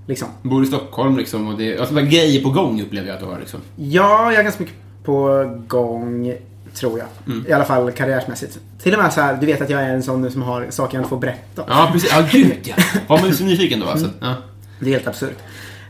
Mm. 0.06 0.10
Liksom. 0.10 0.28
Bor 0.42 0.64
i 0.64 0.66
Stockholm 0.68 1.18
liksom 1.18 1.48
och 1.48 1.58
det... 1.58 1.78
Alltså, 1.78 1.94
bara 1.96 2.06
grejer 2.06 2.44
på 2.44 2.50
gång 2.50 2.82
upplever 2.82 3.08
jag 3.08 3.14
att 3.16 3.20
du 3.22 3.26
har 3.28 3.40
liksom. 3.40 3.60
Ja, 3.76 4.32
jag 4.32 4.40
är 4.40 4.44
ganska 4.44 4.64
mycket 4.64 4.78
på 5.04 5.44
gång. 5.68 6.34
Tror 6.74 7.00
jag. 7.00 7.08
Mm. 7.34 7.46
I 7.50 7.52
alla 7.52 7.66
fall 7.66 7.92
karriärsmässigt. 7.92 8.60
Till 8.84 8.94
och 8.94 9.00
med 9.04 9.14
så 9.14 9.22
här, 9.22 9.38
du 9.38 9.46
vet 9.46 9.62
att 9.62 9.70
jag 9.70 9.82
är 9.82 9.90
en 9.94 10.04
sån 10.04 10.32
som 10.32 10.42
har 10.42 10.68
saker 10.70 10.98
jag 10.98 11.02
inte 11.02 11.10
får 11.10 11.18
berätta. 11.18 11.64
Ja, 11.68 11.90
precis. 11.94 12.12
Ja, 12.12 12.28
gud 12.32 12.58
ja. 12.64 12.76
Var 13.08 13.22
man 13.22 13.34
så 13.34 13.44
nyfiken 13.44 13.80
då 13.80 13.86
alltså? 13.86 14.10
Ja. 14.20 14.36
Det 14.80 14.86
är 14.86 14.90
helt 14.94 15.08
absurt. 15.08 15.38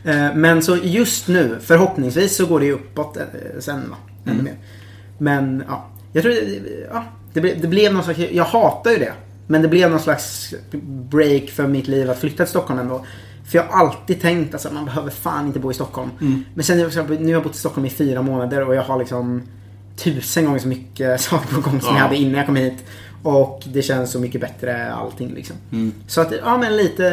Eh, 0.04 0.36
Men 0.36 0.62
så 0.62 0.78
just 0.78 1.28
nu, 1.28 1.58
förhoppningsvis 1.62 2.36
så 2.36 2.45
går 2.45 2.60
det 2.60 2.65
ju 2.65 2.71
uppåt 2.71 3.17
eh, 3.17 3.23
sen 3.60 3.89
va. 3.89 3.95
Ännu 4.26 4.34
Mm. 4.39 4.43
mer. 4.45 4.54
Men 5.17 5.63
ja, 5.67 5.86
jag 6.13 6.23
tror 6.23 6.34
det, 6.34 6.60
ja, 6.93 7.04
det, 7.34 7.41
ble, 7.41 7.54
det 7.62 7.67
blev 7.67 7.93
någon 7.93 8.04
slags, 8.04 8.19
jag 8.32 8.43
hatar 8.45 8.91
ju 8.91 8.97
det. 8.97 9.13
Men 9.47 9.62
det 9.62 9.67
blev 9.67 9.91
någon 9.91 9.99
slags 9.99 10.54
break 11.12 11.49
för 11.49 11.67
mitt 11.67 11.88
liv 11.88 12.10
att 12.10 12.19
flytta 12.19 12.38
till 12.43 12.49
Stockholm 12.49 12.80
ändå. 12.80 13.06
För 13.54 13.58
jag 13.60 13.66
har 13.66 13.80
alltid 13.86 14.22
tänkt 14.22 14.48
att 14.48 14.54
alltså, 14.54 14.74
man 14.74 14.86
behöver 14.86 15.10
fan 15.10 15.48
inte 15.48 15.60
bo 15.60 15.72
i 15.72 15.74
Stockholm. 15.74 16.10
Mm. 16.22 16.44
Men 16.54 16.63
sen 16.63 16.78
nu 16.78 16.84
har 16.86 17.32
jag 17.32 17.44
bott 17.44 17.56
i 17.56 17.58
Stockholm 17.58 17.86
i 17.86 17.89
fyra 17.89 18.22
månader 18.22 18.68
och 18.68 18.76
jag 18.76 18.84
har 18.84 19.00
liksom 19.00 19.42
tusen 19.98 20.46
gånger 20.46 20.60
så 20.60 20.68
mycket 20.68 21.22
saker 21.30 21.56
på 21.56 21.62
gång 21.62 21.82
som 21.82 21.89
Ja. 21.89 21.96
jag 21.96 22.04
hade 22.04 22.16
innan 22.16 22.34
jag 22.34 22.46
kom 22.46 22.56
hit. 22.56 22.84
Och 23.24 23.63
det 23.74 23.82
känns 23.82 24.12
så 24.12 24.20
mycket 24.20 24.42
bättre 24.42 24.94
allting 24.94 25.34
liksom. 25.34 25.56
Mm. 25.72 25.94
Så 26.08 26.22
att, 26.22 26.34
ja 26.44 26.58
men 26.58 26.78
lite 26.78 27.04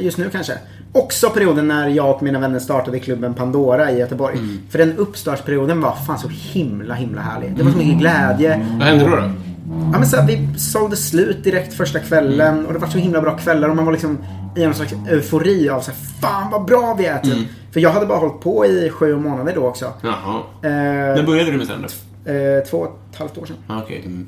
just 0.00 0.18
nu 0.18 0.30
kanske. 0.30 0.52
Också 0.92 1.30
perioden 1.30 1.68
när 1.68 1.88
jag 1.88 2.10
och 2.16 2.22
mina 2.22 2.38
vänner 2.38 2.58
startade 2.58 2.98
klubben 3.00 3.34
Pandora 3.34 3.90
i 3.90 3.98
Göteborg. 3.98 4.38
För 4.70 4.78
den 4.78 4.96
uppstartsperioden 4.96 5.80
var 5.80 5.96
fan 6.06 6.18
så 6.18 6.28
himla 6.28 6.94
himla 6.94 7.20
härlig. 7.20 7.56
Det 7.56 7.62
var 7.62 7.70
så 7.70 7.78
mycket 7.78 7.98
glädje. 7.98 8.66
Vad 8.78 8.88
hände 8.88 9.04
då? 9.04 9.16
då? 9.16 9.32
Ja, 9.92 9.98
men 9.98 10.06
så 10.06 10.16
här, 10.16 10.26
vi 10.26 10.58
sålde 10.58 10.96
slut 10.96 11.44
direkt 11.44 11.74
första 11.74 11.98
kvällen 11.98 12.66
och 12.66 12.72
det 12.72 12.78
var 12.78 12.88
så 12.88 12.98
himla 12.98 13.20
bra 13.20 13.38
kvällar 13.38 13.68
och 13.68 13.76
man 13.76 13.84
var 13.84 13.92
liksom 13.92 14.18
i 14.58 14.64
en 14.64 14.74
slags 14.74 14.92
eufori 15.08 15.68
av 15.68 15.80
så 15.80 15.90
här, 15.90 15.98
fan 16.20 16.50
vad 16.50 16.64
bra 16.64 16.94
vi 16.98 17.06
är 17.06 17.18
typ. 17.18 17.48
För 17.72 17.80
jag 17.80 17.90
hade 17.90 18.06
bara 18.06 18.18
hållit 18.18 18.40
på 18.40 18.66
i 18.66 18.90
sju 18.90 19.16
månader 19.16 19.54
då 19.54 19.66
också. 19.66 19.92
Jaha. 20.02 20.40
Eh, 20.62 20.70
När 20.70 21.22
började 21.22 21.50
du 21.50 21.56
med 21.56 21.66
stand-up? 21.66 21.90
eh, 22.24 22.68
två 22.70 22.78
och 22.78 22.98
ett 23.12 23.18
halvt 23.18 23.38
år 23.38 23.46
sedan. 23.46 23.56
Ah, 23.66 23.80
Okej. 23.82 24.02
Mm. 24.06 24.26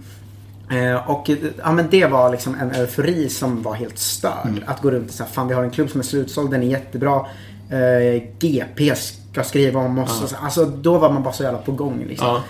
Eh, 0.95 1.11
och 1.11 1.31
eh, 1.31 1.37
ja, 1.62 1.73
men 1.73 1.87
det 1.90 2.07
var 2.07 2.31
liksom 2.31 2.55
en 2.61 2.71
eufori 2.71 3.29
som 3.29 3.62
var 3.62 3.75
helt 3.75 3.99
störd. 3.99 4.62
Att 4.66 4.83
gå 4.83 4.90
runt 4.90 5.09
och 5.09 5.14
säga, 5.14 5.27
fan 5.29 5.49
vi 5.49 5.55
har 5.55 5.62
en 5.62 5.71
klubb 5.71 5.90
som 5.90 6.01
är 6.01 6.05
slutsåld, 6.05 6.51
den 6.51 6.62
är 6.62 6.66
jättebra. 6.66 7.27
Eh, 7.71 8.23
GP 8.38 8.95
ska 8.95 9.43
skriva 9.43 9.81
om 9.81 9.99
oss. 9.99 10.23
Och 10.23 10.29
så, 10.29 10.37
alltså 10.37 10.64
då 10.64 10.99
var 10.99 11.12
man 11.12 11.23
bara 11.23 11.33
så 11.35 11.43
jävla 11.43 11.59
på 11.59 11.73
gång 11.73 12.05
liksom. 12.09 12.40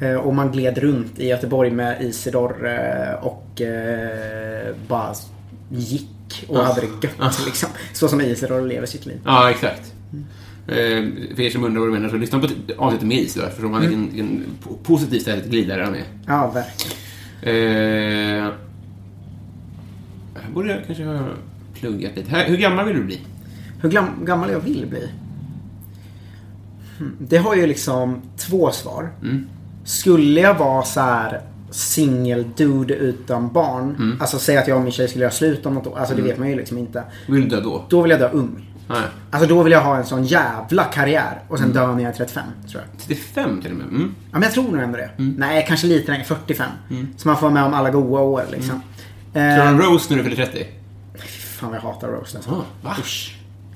Eh, 0.00 0.14
och 0.14 0.34
man 0.34 0.52
gled 0.52 0.78
runt 0.78 1.18
i 1.18 1.26
Göteborg 1.28 1.70
med 1.70 2.02
Isidor 2.02 2.68
eh, 2.68 3.14
och 3.24 3.62
bara 4.88 5.14
gick 5.68 6.08
och 6.48 6.64
hade 6.64 6.80
det 6.80 6.86
gött 6.86 7.42
liksom. 7.46 7.68
Så 7.92 8.08
som 8.08 8.20
Isidor 8.20 8.66
lever 8.68 8.86
sitt 8.86 9.06
liv. 9.06 9.20
Ja, 9.24 9.50
exakt. 9.50 9.92
Eh, 10.68 10.74
för 11.34 11.40
er 11.40 11.50
som 11.50 11.64
undrar 11.64 11.80
vad 11.80 11.88
du 11.88 11.92
menar 11.92 12.08
så 12.08 12.16
lyssna 12.16 12.38
på 12.38 12.46
ett 12.46 12.78
avsnitt 12.78 13.02
med 13.02 13.18
is 13.18 13.34
då, 13.34 13.42
eftersom 13.42 13.72
han 13.72 13.80
vilken, 13.82 14.06
vilken 14.10 14.44
po- 14.64 14.76
positiv 14.82 15.20
stället 15.20 15.46
glidare 15.46 15.82
han 15.82 15.94
är. 15.94 16.04
Ja, 16.26 16.50
verkligen. 16.50 16.96
Eh, 17.42 18.52
här 20.42 20.50
borde 20.54 20.68
jag 20.70 20.86
kanske 20.86 21.04
ha 21.04 21.24
pluggat 21.74 22.16
lite. 22.16 22.30
Här, 22.30 22.48
hur 22.48 22.56
gammal 22.56 22.86
vill 22.86 22.96
du 22.96 23.04
bli? 23.04 23.20
Hur 23.82 23.90
gammal 24.26 24.50
jag 24.50 24.60
vill 24.60 24.86
bli? 24.86 25.08
Hmm. 26.98 27.16
Det 27.20 27.36
har 27.36 27.54
ju 27.54 27.66
liksom 27.66 28.22
två 28.36 28.70
svar. 28.70 29.10
Skulle 29.84 30.40
jag 30.40 30.54
vara 30.58 30.82
så 30.82 31.00
här 31.00 31.40
singel 31.70 32.46
dude 32.56 32.94
utan 32.94 33.52
barn. 33.52 34.16
Alltså 34.20 34.38
säga 34.38 34.60
att 34.60 34.68
jag 34.68 34.76
och 34.76 34.82
min 34.82 34.92
tjej 34.92 35.08
skulle 35.08 35.24
göra 35.24 35.32
slut 35.34 35.66
om 35.66 35.74
något 35.74 35.86
år. 35.86 35.98
Alltså 35.98 36.14
det 36.14 36.22
vet 36.22 36.38
man 36.38 36.48
ju 36.50 36.56
liksom 36.56 36.78
inte. 36.78 37.02
Vill 37.28 37.40
du 37.48 37.56
dö 37.56 37.60
då? 37.62 37.84
Då 37.88 38.02
vill 38.02 38.10
jag 38.10 38.20
dö 38.20 38.30
ung. 38.32 38.66
Nej. 38.88 38.98
Alltså 39.30 39.48
då 39.48 39.62
vill 39.62 39.72
jag 39.72 39.80
ha 39.82 39.96
en 39.96 40.04
sån 40.06 40.24
jävla 40.24 40.84
karriär. 40.84 41.42
Och 41.48 41.58
sen 41.58 41.72
dö 41.72 41.86
när 41.94 42.02
jag 42.02 42.12
är 42.12 42.16
35 42.16 42.44
tror 42.70 42.82
jag. 42.82 43.00
35 43.06 43.62
till 43.62 43.70
och 43.70 43.76
med? 43.76 43.86
Mm. 43.86 44.14
Ja 44.24 44.32
men 44.32 44.42
jag 44.42 44.52
tror 44.52 44.64
nog 44.72 44.80
ändå 44.82 44.96
det. 44.98 45.10
Nej 45.16 45.64
kanske 45.68 45.86
lite 45.86 46.10
längre, 46.12 46.24
45. 46.24 46.70
Så 47.16 47.28
man 47.28 47.36
får 47.36 47.42
vara 47.42 47.54
med 47.54 47.64
om 47.64 47.74
alla 47.74 47.90
goa 47.90 48.20
år 48.20 48.44
liksom. 48.50 48.80
Ska 49.30 49.40
du 49.40 49.46
ha 49.46 49.56
Eh, 49.56 49.68
en 49.68 49.78
roast 49.82 50.10
när 50.10 50.16
du 50.16 50.22
fyller 50.24 50.36
30? 50.46 50.66
fan 51.60 51.70
vad 51.70 51.76
jag 51.78 51.82
hatar 51.82 52.08
roast 52.08 52.34
alltså. 52.36 52.50
Ah, 52.50 52.64
va? 52.82 52.96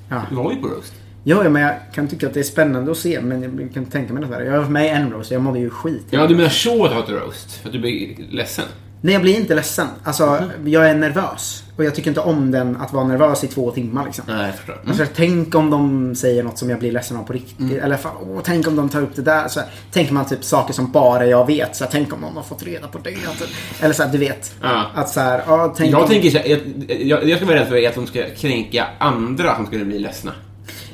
Ja. 0.08 0.22
Du 0.30 0.36
var 0.36 0.52
ju 0.52 0.56
på 0.60 0.68
roast. 0.68 0.94
Ja, 1.24 1.48
men 1.48 1.62
jag 1.62 1.74
kan 1.94 2.08
tycka 2.08 2.26
att 2.26 2.34
det 2.34 2.40
är 2.40 2.44
spännande 2.44 2.90
att 2.90 2.98
se. 2.98 3.20
Men 3.20 3.42
jag 3.42 3.74
kan 3.74 3.84
tänka 3.86 4.12
mig 4.12 4.22
något 4.22 4.30
värre. 4.30 4.44
Jag 4.44 4.60
var 4.60 4.68
med 4.68 4.86
i 4.86 4.88
en 4.88 5.12
roast 5.12 5.30
jag 5.30 5.42
mådde 5.42 5.58
ju 5.58 5.70
skit. 5.70 6.06
Ja, 6.10 6.26
du 6.26 6.36
menar 6.36 6.48
så 6.48 6.84
att 6.84 6.90
du 6.90 6.96
hatar 6.96 7.12
roast? 7.12 7.52
För 7.52 7.68
att 7.68 7.72
du 7.72 7.78
blir 7.78 8.16
ledsen? 8.30 8.64
Nej, 9.00 9.12
jag 9.12 9.22
blir 9.22 9.36
inte 9.36 9.54
ledsen. 9.54 9.86
Alltså, 10.04 10.44
jag 10.64 10.90
är 10.90 10.94
nervös. 10.94 11.64
Och 11.76 11.84
jag 11.84 11.94
tycker 11.94 12.10
inte 12.10 12.20
om 12.20 12.50
den 12.50 12.76
att 12.76 12.92
vara 12.92 13.04
nervös 13.04 13.44
i 13.44 13.46
två 13.46 13.70
timmar 13.70 14.04
liksom. 14.04 14.24
Nej, 14.28 14.46
jag 14.46 14.54
förstår. 14.54 14.74
Mm. 14.74 14.88
Alltså, 14.88 15.04
tänk 15.14 15.54
om 15.54 15.70
de 15.70 16.14
säger 16.14 16.42
något 16.42 16.58
som 16.58 16.70
jag 16.70 16.78
blir 16.78 16.92
ledsen 16.92 17.16
av 17.16 17.22
på 17.22 17.32
riktigt. 17.32 17.82
Eller 17.82 17.96
fan, 17.96 18.12
åh, 18.22 18.40
tänk 18.44 18.68
om 18.68 18.76
de 18.76 18.88
tar 18.88 19.02
upp 19.02 19.16
det 19.16 19.22
där. 19.22 19.48
Så 19.48 19.60
här, 19.60 19.68
tänker 19.92 20.12
man 20.12 20.26
typ 20.26 20.44
saker 20.44 20.74
som 20.74 20.92
bara 20.92 21.26
jag 21.26 21.46
vet. 21.46 21.76
Så 21.76 21.84
här, 21.84 21.90
tänk 21.90 22.12
om 22.12 22.20
någon 22.20 22.36
har 22.36 22.42
fått 22.42 22.62
reda 22.62 22.88
på 22.88 22.98
det. 22.98 23.10
Typ. 23.10 23.48
Eller 23.80 23.94
så 23.94 24.02
här, 24.02 24.12
du 24.12 24.18
vet. 24.18 24.54
Ja. 24.62 24.86
Att 24.94 25.08
så 25.08 25.20
här, 25.20 25.42
ja, 25.46 25.74
tänk 25.76 25.92
Jag 25.92 26.02
om... 26.02 26.08
tänker 26.08 26.30
så 26.30 26.38
här, 26.38 26.46
jag, 26.46 26.60
jag, 27.00 27.28
jag 27.28 27.36
ska 27.36 27.46
vara 27.46 27.56
rädd 27.56 27.68
för 27.68 27.88
att 27.88 27.94
de 27.94 28.06
ska 28.06 28.22
kränka 28.36 28.86
andra 28.98 29.56
som 29.56 29.66
skulle 29.66 29.84
bli 29.84 29.98
ledsna. 29.98 30.32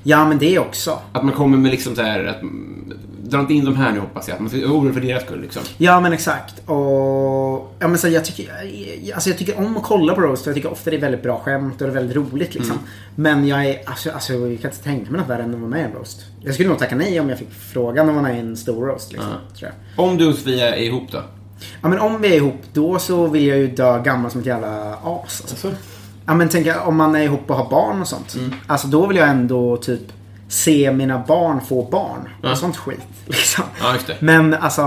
Ja, 0.02 0.28
men 0.28 0.38
det 0.38 0.58
också. 0.58 0.98
Att 1.12 1.24
man 1.24 1.34
kommer 1.34 1.58
med 1.58 1.70
liksom 1.70 1.96
så 1.96 2.02
här 2.02 2.24
att 2.24 2.40
dra 3.30 3.40
inte 3.40 3.54
in 3.54 3.64
de 3.64 3.76
här 3.76 3.92
nu 3.92 4.00
hoppas 4.00 4.28
jag. 4.28 4.40
Man 4.40 4.54
är 4.54 4.64
orolig 4.64 4.94
för 4.94 5.00
deras 5.00 5.22
skull 5.22 5.40
liksom. 5.40 5.62
Ja 5.78 6.00
men 6.00 6.12
exakt. 6.12 6.68
Och 6.68 7.74
ja, 7.78 7.88
men 7.88 7.98
så 7.98 8.08
jag, 8.08 8.24
tycker, 8.24 8.52
jag, 9.02 9.14
alltså 9.14 9.30
jag 9.30 9.38
tycker 9.38 9.58
om 9.58 9.76
att 9.76 9.82
kolla 9.82 10.14
på 10.14 10.20
roast. 10.20 10.46
Jag 10.46 10.54
tycker 10.54 10.72
ofta 10.72 10.90
det 10.90 10.96
är 10.96 11.00
väldigt 11.00 11.22
bra 11.22 11.38
skämt 11.38 11.80
och 11.80 11.86
det 11.86 11.92
är 11.92 11.94
väldigt 11.94 12.16
roligt 12.16 12.54
liksom. 12.54 12.78
Men 13.14 13.48
jag 13.48 13.66
är, 13.66 13.80
alltså, 13.84 14.10
alltså 14.10 14.32
jag 14.32 14.60
kan 14.60 14.70
inte 14.70 14.82
tänka 14.82 15.10
mig 15.10 15.20
något 15.20 15.30
värre 15.30 15.42
än 15.42 15.54
att 15.54 15.60
vara 15.60 15.70
med 15.70 15.80
i 15.80 15.84
en 15.84 15.92
roast. 15.92 16.20
Jag 16.42 16.54
skulle 16.54 16.68
nog 16.68 16.78
tacka 16.78 16.96
nej 16.96 17.20
om 17.20 17.28
jag 17.28 17.38
fick 17.38 17.50
frågan 17.52 18.08
om 18.08 18.14
man 18.14 18.26
är 18.26 18.34
i 18.34 18.38
en 18.38 18.56
stor 18.56 18.86
roast 18.86 19.12
liksom. 19.12 19.30
Jag. 19.54 19.70
Om 19.96 20.16
du 20.16 20.28
och 20.28 20.34
Sofia 20.34 20.76
är 20.76 20.82
ihop 20.82 21.12
då? 21.12 21.22
Ja 21.82 21.88
men 21.88 21.98
om 21.98 22.22
vi 22.22 22.28
är 22.28 22.36
ihop 22.36 22.62
då 22.72 22.98
så 22.98 23.26
vill 23.26 23.46
jag 23.46 23.58
ju 23.58 23.66
dö 23.66 24.02
gammal 24.02 24.30
som 24.30 24.40
ett 24.40 24.46
jävla 24.46 24.98
as. 25.04 25.44
Alltså. 25.50 25.72
Ja 26.30 26.34
men 26.36 26.48
tänk 26.48 26.66
om 26.84 26.96
man 26.96 27.14
är 27.14 27.20
ihop 27.20 27.50
och 27.50 27.56
har 27.56 27.70
barn 27.70 28.00
och 28.00 28.08
sånt. 28.08 28.36
Alltså 28.66 28.86
då 28.86 29.06
vill 29.06 29.16
jag 29.16 29.28
ändå 29.28 29.76
typ 29.76 30.00
se 30.48 30.92
mina 30.92 31.18
barn 31.28 31.60
få 31.60 31.82
barn. 31.90 32.28
Och 32.50 32.58
sånt 32.58 32.76
skit. 32.76 33.00
Liksom. 33.26 33.64
Ja. 33.80 33.94
Men 34.20 34.54
alltså, 34.54 34.82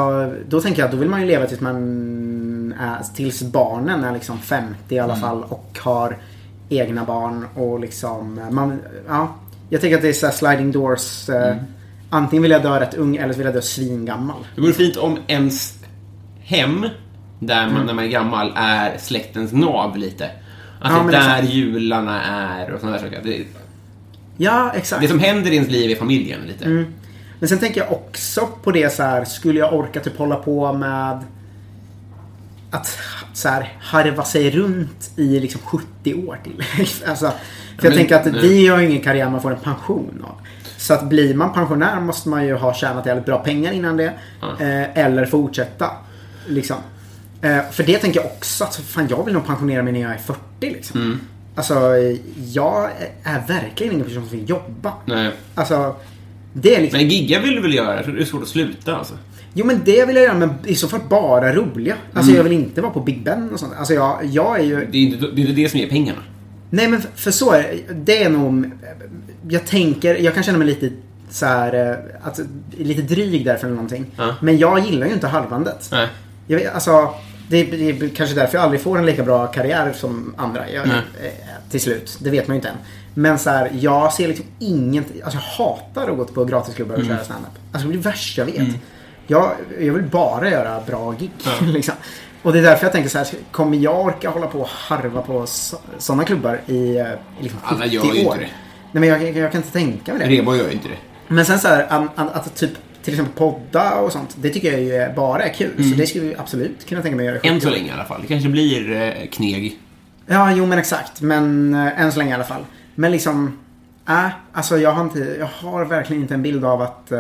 då 0.50 0.62
tänker 0.62 0.80
jag 0.82 0.86
att 0.86 0.92
då 0.92 0.98
vill 0.98 1.10
man 1.10 1.22
ju 1.22 1.28
leva 1.28 1.46
tills 1.46 1.62
man 1.62 2.74
är, 2.80 3.16
tills 3.16 3.42
barnen 3.42 4.04
är 4.04 4.12
liksom 4.14 4.38
50 4.40 4.76
i 4.90 4.98
Mm. 4.98 5.10
alla 5.12 5.20
fall 5.20 5.44
och 5.50 5.80
har 5.84 6.18
egna 6.70 7.06
barn 7.06 7.46
och 7.56 7.80
liksom, 7.80 8.40
man, 8.52 8.80
ja. 9.08 9.36
Jag 9.70 9.82
tänker 9.82 9.96
att 9.98 10.02
det 10.04 10.10
är 10.10 10.14
så 10.14 10.26
här 10.26 10.34
sliding 10.34 10.72
doors. 10.72 11.30
eh, 11.30 11.48
Mm. 11.48 11.64
Antingen 12.10 12.42
vill 12.44 12.52
jag 12.52 12.64
dö 12.64 12.80
rätt 12.80 12.94
ung 12.94 13.16
eller 13.16 13.34
så 13.34 13.38
vill 13.38 13.46
jag 13.46 13.56
dö 13.56 13.62
svingammal. 13.62 14.48
Det 14.56 14.62
vore 14.62 14.74
fint 14.74 14.98
om 14.98 15.18
ens 15.28 15.74
hem, 16.42 16.86
där 17.40 17.70
man, 17.70 17.86
när 17.86 17.94
man 17.94 18.04
är 18.06 18.10
gammal, 18.10 18.54
är 18.56 18.98
släktens 18.98 19.52
nav 19.54 19.98
lite. 19.98 20.30
Att 20.84 20.92
Ja, 20.92 21.04
det 21.12 21.18
är 21.18 21.22
där 21.22 21.38
exakt. 21.38 21.54
jularna 21.54 22.22
är 22.24 22.72
och 22.74 22.80
sådana 22.80 22.98
där 22.98 23.04
saker. 23.04 23.22
Det, 23.24 23.44
Ja, 24.38 24.72
exakt. 24.76 25.02
det 25.02 25.08
som 25.08 25.20
händer 25.20 25.52
i 25.52 25.56
ens 25.56 25.70
liv 25.72 25.92
är 25.92 25.96
familjen 25.96 26.40
lite. 26.48 26.86
Men 27.40 27.50
sen 27.50 27.58
tänker 27.60 27.82
jag 27.82 27.92
också 27.92 28.48
på 28.64 28.72
det 28.72 28.94
så 28.94 29.04
här, 29.04 29.26
skulle 29.26 29.60
jag 29.60 29.74
orka 29.74 30.00
typ 30.00 30.18
hålla 30.18 30.36
på 30.36 30.74
med 30.74 31.20
att 32.72 32.98
så 33.34 33.50
här, 33.50 33.74
harva 33.82 34.24
sig 34.24 34.52
runt 34.52 35.12
i 35.16 35.40
liksom 35.40 35.62
70 35.62 36.14
år 36.28 36.40
till. 36.44 36.64
alltså, 37.08 37.26
för 37.80 37.86
jag 37.88 37.90
Men- 37.92 37.98
tänker 37.98 38.16
att 38.16 38.26
nej. 38.26 38.42
vi 38.42 38.68
har 38.68 38.80
ju 38.80 38.90
ingen 38.90 39.02
karriär 39.02 39.30
man 39.30 39.42
får 39.42 39.52
en 39.52 39.60
pension 39.60 40.26
av. 40.28 40.36
Så 40.78 40.94
att 40.94 41.10
blir 41.10 41.34
man 41.36 41.54
pensionär 41.54 42.00
måste 42.00 42.30
man 42.30 42.46
ju 42.46 42.54
ha 42.56 42.74
tjänat 42.74 43.06
jävligt 43.06 43.26
bra 43.26 43.38
pengar 43.38 43.72
innan 43.72 43.98
det. 43.98 44.14
Eh, 44.60 44.98
eller 45.06 45.26
fortsätta. 45.26 45.92
Liksom. 46.48 46.78
Eh, 47.44 47.72
för 47.72 47.84
det 47.84 47.98
tänker 47.98 48.20
jag 48.20 48.32
också 48.32 48.64
att 48.64 48.76
fan 48.76 49.08
jag 49.10 49.26
vill 49.26 49.34
nog 49.34 49.46
pensionera 49.46 49.84
mig 49.84 49.94
när 49.94 50.02
jag 50.02 50.12
är 50.12 50.18
40 50.18 50.40
liksom. 50.60 51.02
Mm. 51.02 51.20
Alltså 51.56 51.74
jag 52.54 52.90
är 53.24 53.48
verkligen 53.48 53.94
ingen 53.94 54.06
person 54.06 54.28
som 54.30 54.38
vill 54.38 54.50
jobba. 54.50 54.94
Nej. 55.06 55.32
Alltså 55.56 55.96
det 56.54 56.76
är 56.76 56.82
liksom... 56.82 57.00
Men 57.00 57.10
gigga 57.10 57.40
vill 57.42 57.56
du 57.56 57.62
väl 57.62 57.74
göra? 57.74 57.96
Jag 57.96 58.06
tror 58.06 58.16
det 58.16 58.22
är 58.22 58.26
svårt 58.26 58.42
att 58.42 58.48
sluta 58.48 58.96
alltså. 58.96 59.14
Jo 59.54 59.66
men 59.66 59.82
det 59.86 60.06
vill 60.06 60.16
jag 60.16 60.26
göra 60.26 60.38
men 60.38 60.54
i 60.66 60.76
så 60.76 60.88
fall 60.88 61.00
bara 61.10 61.54
roliga. 61.54 61.96
Alltså 62.14 62.32
jag 62.32 62.44
vill 62.44 62.54
inte 62.54 62.82
vara 62.82 62.92
på 62.92 63.00
Big 63.00 63.24
Ben 63.24 63.50
och 63.54 63.60
sånt. 63.60 63.74
Alltså 63.78 63.94
jag, 63.94 64.20
jag 64.26 64.60
är 64.60 64.64
ju... 64.64 64.88
Det 64.92 64.98
är 64.98 65.02
inte 65.02 65.28
det, 65.28 65.42
är 65.42 65.54
det 65.54 65.70
som 65.70 65.80
ger 65.80 65.90
pengarna. 65.90 66.20
Nej 66.70 66.88
men 66.88 67.02
för, 67.16 67.32
så 67.32 67.52
är 67.52 67.62
det. 67.62 67.94
Det 67.94 68.24
är 68.24 68.30
nog... 68.30 68.72
Jag 69.50 69.66
tänker, 69.66 70.16
jag 70.16 70.34
kan 70.34 70.44
känna 70.44 70.58
mig 70.58 70.68
lite 70.68 70.90
så 71.30 71.46
här, 71.46 71.90
eh, 71.92 72.28
att, 72.28 72.40
lite 72.78 73.02
dryg 73.02 73.46
därför 73.46 73.66
eller 73.66 73.76
någonting. 73.76 74.06
Ja. 74.18 74.36
Men 74.42 74.58
jag 74.58 74.80
gillar 74.80 75.08
ju 75.08 75.14
inte 75.14 75.28
halvandet. 75.28 75.90
Nej. 75.92 76.08
Jag, 76.48 76.66
alltså, 76.66 77.14
det, 77.48 77.58
är- 77.58 77.96
det 77.98 78.06
är 78.06 78.10
kanske 78.10 78.36
därför 78.36 78.58
jag 78.58 78.64
aldrig 78.64 78.82
får 78.82 78.98
en 78.98 79.06
lika 79.06 79.24
bra 79.24 79.48
karriär 79.48 79.94
som 79.96 80.34
andra. 80.38 80.70
Jag, 80.70 80.88
eh, 80.88 80.94
till 81.70 81.82
slut. 81.82 82.18
Det 82.22 82.30
vet 82.30 82.48
man 82.48 82.56
ju 82.56 82.58
inte 82.58 82.70
än. 82.70 82.76
Men 83.14 83.40
så 83.40 83.50
här, 83.50 83.70
jag 83.80 84.14
ser 84.14 84.28
liksom 84.28 84.46
ingenting. 84.60 85.22
Alltså 85.22 85.40
jag 85.40 85.66
hatar 85.66 86.12
att 86.12 86.18
gå 86.18 86.26
på 86.26 86.46
gratisklubbar 86.46 86.96
och 86.96 87.02
Mm. 87.02 87.16
köra 87.16 87.26
standup. 87.26 87.50
Alltså 87.72 87.88
det 87.88 87.94
är 87.94 87.98
det 87.98 88.04
värsta 88.04 88.42
jag 88.42 88.46
vet. 88.46 88.76
Jag, 89.28 89.52
jag 89.80 89.94
vill 89.94 90.04
bara 90.04 90.50
göra 90.50 90.82
bra 90.88 91.12
gig. 91.20 91.32
liksom. 91.62 91.94
Och 92.42 92.54
det 92.54 92.60
är 92.60 92.64
därför 92.64 92.86
jag 92.86 92.92
tänker 92.94 93.10
så 93.10 93.18
här, 93.18 93.28
kommer 93.52 93.78
jag 93.78 94.06
orka 94.06 94.30
hålla 94.30 94.48
på 94.48 94.60
och 94.60 94.68
harva 94.70 95.22
på 95.22 95.46
sådana 95.98 96.24
klubbar 96.24 96.62
i, 96.68 96.98
eh, 96.98 97.06
liksom 97.42 97.60
70 97.60 97.76
Alla 97.76 97.86
gör 97.86 98.04
ju 98.04 98.10
inte 98.20 98.30
år? 98.30 98.36
det. 98.36 98.40
Nej 98.92 99.00
men 99.00 99.10
jag, 99.10 99.24
jag, 99.24 99.38
jag 99.38 99.52
kan 99.52 99.60
inte 99.62 99.74
tänka 99.74 100.14
mig 100.14 100.28
det. 100.28 100.36
Rebo 100.36 100.56
gör 100.56 100.66
ju 100.68 100.72
inte 100.72 100.88
det. 100.88 100.98
Men 101.28 101.46
sen 101.46 101.60
så 101.60 101.68
här, 101.68 101.88
att, 101.90 102.10
att, 102.16 102.36
att 102.36 102.56
typ 102.56 102.72
till 103.04 103.14
exempel 103.14 103.36
podda 103.36 103.96
och 103.96 104.12
sånt. 104.12 104.36
Det 104.42 104.50
tycker 104.50 104.72
jag 104.72 104.82
ju 104.82 105.16
bara 105.16 105.44
är 105.44 105.54
kul. 105.54 105.92
Så 105.92 105.98
det 105.98 106.08
skulle 106.08 106.26
jag 106.26 106.40
absolut 106.40 106.86
kunna 106.86 107.02
tänka 107.02 107.16
mig 107.16 107.28
att 107.28 107.34
göra 107.34 107.40
Mm. 107.44 107.56
Än 107.56 107.62
70 107.62 107.68
så 107.68 107.76
länge 107.76 107.88
i 107.88 107.92
alla 107.92 108.06
fall. 108.06 108.22
Det 108.22 108.28
kanske 108.28 108.50
blir 108.50 108.92
eh, 108.92 109.28
kneg. 109.32 109.80
Ja, 110.28 110.52
jo 110.52 110.66
men 110.66 110.80
exakt. 110.80 111.22
Men 111.22 111.74
äh, 111.74 112.02
än 112.02 112.12
så 112.12 112.20
länge 112.20 112.32
i 112.32 112.34
alla 112.34 112.44
fall. 112.44 112.66
Men 112.96 113.12
liksom, 113.12 113.60
äh, 114.08 114.28
alltså 114.52 114.78
jag 114.78 114.92
har, 114.92 115.04
inte, 115.04 115.36
jag 115.40 115.50
har 115.68 115.86
verkligen 115.86 116.22
inte 116.22 116.34
en 116.34 116.42
bild 116.42 116.66
av 116.66 116.82
att 116.82 117.12
äh, 117.12 117.20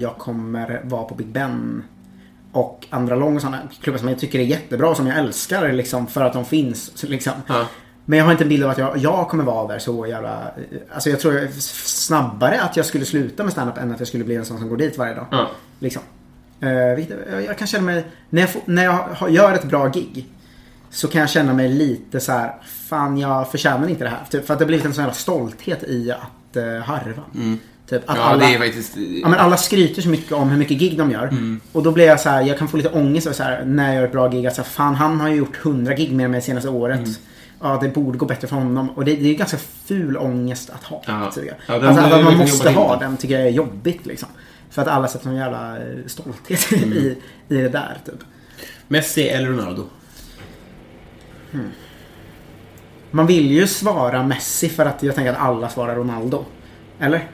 jag 0.00 0.16
kommer 0.18 0.80
vara 0.84 1.04
på 1.04 1.14
Big 1.14 1.26
Ben 1.26 1.84
och 2.52 2.86
andra 2.90 3.16
lång 3.16 3.34
och 3.36 3.40
sådana 3.40 3.58
klubbar 3.82 3.98
som 3.98 4.08
jag 4.08 4.18
tycker 4.18 4.38
är 4.38 4.42
jättebra 4.42 4.94
som 4.94 5.06
jag 5.06 5.18
älskar 5.18 5.72
liksom 5.72 6.06
för 6.06 6.24
att 6.24 6.32
de 6.32 6.44
finns. 6.44 7.04
Liksom. 7.08 7.32
Ja. 7.46 7.66
Men 8.04 8.18
jag 8.18 8.24
har 8.26 8.32
inte 8.32 8.44
en 8.44 8.48
bild 8.48 8.64
av 8.64 8.70
att 8.70 8.78
jag, 8.78 8.98
jag 8.98 9.28
kommer 9.28 9.44
vara 9.44 9.68
där 9.68 9.78
så 9.78 10.06
jävla... 10.06 10.50
Alltså 10.94 11.10
jag 11.10 11.20
tror 11.20 11.48
snabbare 11.60 12.60
att 12.60 12.76
jag 12.76 12.86
skulle 12.86 13.04
sluta 13.04 13.42
med 13.44 13.52
standup 13.52 13.78
än 13.78 13.92
att 13.92 13.98
jag 13.98 14.08
skulle 14.08 14.24
bli 14.24 14.34
en 14.36 14.44
sån 14.44 14.58
som 14.58 14.68
går 14.68 14.76
dit 14.76 14.98
varje 14.98 15.14
dag. 15.14 15.26
Ja. 15.30 15.50
Liksom. 15.78 16.02
Eh, 16.60 16.96
vilket- 16.96 17.18
jag, 17.46 17.58
kan 17.58 17.66
känna 17.66 17.84
mig... 17.84 18.04
När 18.30 18.40
jag, 18.42 18.50
får, 18.50 18.62
när 18.66 18.84
jag 18.84 19.30
gör 19.30 19.54
ett 19.54 19.64
bra 19.64 19.88
gig 19.88 20.26
Så 20.90 21.08
kan 21.08 21.20
jag 21.20 21.30
känna 21.30 21.54
mig 21.54 21.68
lite 21.68 22.20
så 22.20 22.32
här. 22.32 22.54
Fan 22.88 23.18
jag 23.18 23.50
förtjänar 23.50 23.88
inte 23.88 24.04
det 24.04 24.10
här. 24.10 24.20
Typ, 24.30 24.46
för 24.46 24.52
att 24.54 24.58
det 24.58 24.64
har 24.64 24.68
blivit 24.68 24.86
en 24.86 24.94
sån 24.94 25.02
jävla 25.02 25.14
stolthet 25.14 25.82
i 25.82 26.12
att 26.12 26.56
uh, 26.56 26.78
harva. 26.78 27.22
Typ, 27.88 28.10
att 28.10 28.16
Ja, 28.16 28.22
alla, 28.22 28.46
det 28.46 28.54
är 28.54 28.58
faktiskt... 28.58 28.96
Ja 29.22 29.28
men 29.28 29.38
alla 29.38 29.56
skryter 29.56 30.02
så 30.02 30.08
mycket 30.08 30.32
om 30.32 30.48
hur 30.50 30.58
mycket 30.58 30.78
gig 30.78 30.98
de 30.98 31.10
gör. 31.10 31.30
Och 31.72 31.82
då 31.82 31.92
blir 31.92 32.06
jag 32.06 32.20
så 32.20 32.28
här, 32.28 32.42
jag 32.42 32.58
kan 32.58 32.68
få 32.68 32.76
lite 32.76 32.88
ångest 32.88 33.34
så 33.34 33.42
här, 33.42 33.64
när 33.64 33.86
jag 33.86 33.94
gör 33.96 34.04
ett 34.04 34.12
bra 34.12 34.28
gig. 34.28 34.46
Att 34.46 34.54
så 34.54 34.62
här, 34.62 34.68
fan 34.68 34.94
han 34.94 35.20
har 35.20 35.28
ju 35.28 35.34
gjort 35.36 35.56
100 35.66 35.94
gig 35.94 36.12
med 36.12 36.30
mig 36.30 36.42
senaste 36.42 36.68
året. 36.68 37.00
Ja 37.62 37.78
det 37.82 37.88
borde 37.88 38.18
gå 38.18 38.26
bättre 38.26 38.48
för 38.48 38.56
honom. 38.56 38.90
Och 38.90 39.04
det, 39.04 39.14
det 39.14 39.28
är 39.28 39.34
ganska 39.34 39.56
ful 39.56 40.16
ångest 40.16 40.70
att 40.70 40.84
ha. 40.84 41.02
Ja. 41.06 41.30
tycker 41.34 41.48
jag. 41.48 41.56
Ja, 41.66 41.88
alltså, 41.88 42.02
att 42.02 42.10
man 42.10 42.24
den 42.24 42.38
måste 42.38 42.70
ha 42.70 42.94
in. 42.94 43.00
den 43.00 43.16
tycker 43.16 43.38
jag 43.38 43.48
är 43.48 43.52
jobbigt 43.52 44.06
liksom. 44.06 44.28
För 44.70 44.82
att 44.82 44.88
alla 44.88 45.08
sätter 45.08 45.26
någon 45.26 45.36
jävla 45.36 45.76
eh, 45.76 45.82
stolthet 46.06 46.72
i, 46.72 47.18
i 47.48 47.54
det 47.54 47.68
där 47.68 47.98
typ. 48.04 48.24
Messi 48.88 49.28
eller 49.28 49.48
Ronaldo? 49.48 49.84
Man 53.10 53.26
vill 53.26 53.50
ju 53.50 53.66
svara 53.66 54.22
Messi 54.22 54.68
för 54.68 54.86
att 54.86 55.02
jag 55.02 55.14
tänker 55.14 55.32
att 55.32 55.38
alla 55.38 55.68
svarar 55.68 55.96
Ronaldo. 55.96 56.44
Eller? 56.98 57.28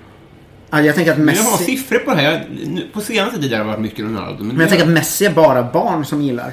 Ja, 0.70 0.80
jag 0.80 0.94
tänker 0.94 1.12
att 1.12 1.18
Messi... 1.18 1.42
jag 1.44 1.50
har 1.50 1.58
siffror 1.58 1.98
på 1.98 2.10
det 2.10 2.20
här. 2.20 2.46
På 2.92 3.00
senaste 3.00 3.40
tiden 3.40 3.58
har 3.58 3.64
det 3.64 3.70
varit 3.70 3.80
mycket 3.80 4.04
Ronaldo. 4.04 4.44
Men, 4.44 4.48
Men 4.48 4.60
jag 4.60 4.68
tänker 4.68 4.84
att 4.84 4.92
Messi 4.92 5.24
är 5.24 5.32
bara 5.32 5.62
barn 5.62 6.04
som 6.04 6.22
gillar. 6.22 6.52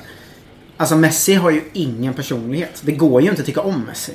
Alltså 0.77 0.95
Messi 0.95 1.33
har 1.33 1.51
ju 1.51 1.61
ingen 1.73 2.13
personlighet. 2.13 2.81
Det 2.85 2.91
går 2.91 3.21
ju 3.21 3.29
inte 3.29 3.41
att 3.41 3.45
tycka 3.45 3.61
om 3.61 3.81
Messi. 3.87 4.13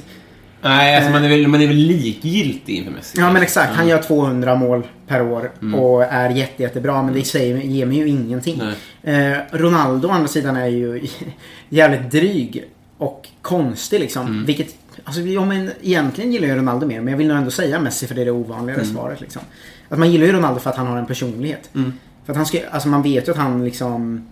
Nej, 0.63 0.97
alltså 0.97 1.11
man 1.11 1.25
är, 1.25 1.29
väl, 1.29 1.47
man 1.49 1.61
är 1.63 1.67
väl 1.67 1.77
likgiltig 1.77 2.75
inför 2.77 2.91
Messi. 2.93 3.19
Ja 3.21 3.33
men 3.33 3.43
exakt. 3.43 3.73
Han 3.73 3.89
gör 3.89 4.03
200 4.03 4.55
mål 4.55 4.87
per 5.07 5.23
år 5.23 5.53
Mm. 5.63 5.75
och 5.81 6.03
är 6.05 6.31
jätte, 6.31 6.63
jättebra. 6.63 7.03
Men 7.03 7.15
det 7.15 7.25
säger, 7.25 7.57
ger 7.57 7.87
mig 7.87 7.97
ju 7.97 8.09
ingenting. 8.09 8.63
Eh, 9.03 9.33
Ronaldo 9.53 10.09
å 10.09 10.11
andra 10.11 10.29
sidan 10.29 10.57
är 10.57 10.67
ju 10.67 11.07
jävligt 11.69 12.11
dryg 12.11 12.65
och 12.99 13.29
konstig 13.43 14.01
liksom. 14.01 14.27
Mm. 14.27 14.45
Vilket, 14.45 14.75
alltså 15.05 15.21
om 15.21 15.49
man, 15.49 15.71
egentligen 15.83 16.33
gillar 16.33 16.49
jag 16.49 16.59
Ronaldo 16.59 16.87
mer. 16.87 17.01
Men 17.01 17.11
jag 17.11 17.19
vill 17.19 17.29
nog 17.29 17.37
ändå 17.37 17.51
säga 17.51 17.81
Messi 17.81 18.07
för 18.07 18.15
det 18.15 18.21
är 18.21 18.25
det 18.25 18.31
ovanligare 18.31 18.81
Mm. 18.83 18.95
svaret 18.95 19.21
liksom. 19.21 19.43
Att 19.89 19.99
man 19.99 20.11
gillar 20.13 20.27
ju 20.27 20.33
Ronaldo 20.33 20.61
för 20.61 20.71
att 20.71 20.77
han 20.77 20.87
har 20.87 20.97
en 20.99 21.07
personlighet. 21.07 21.71
För 22.25 22.33
att 22.33 22.37
han 22.37 22.47
ska, 22.47 22.59
alltså 22.71 22.89
man 22.89 23.03
vet 23.03 23.29
ju 23.29 23.33
att 23.33 23.39
han 23.39 23.65
liksom 23.65 24.27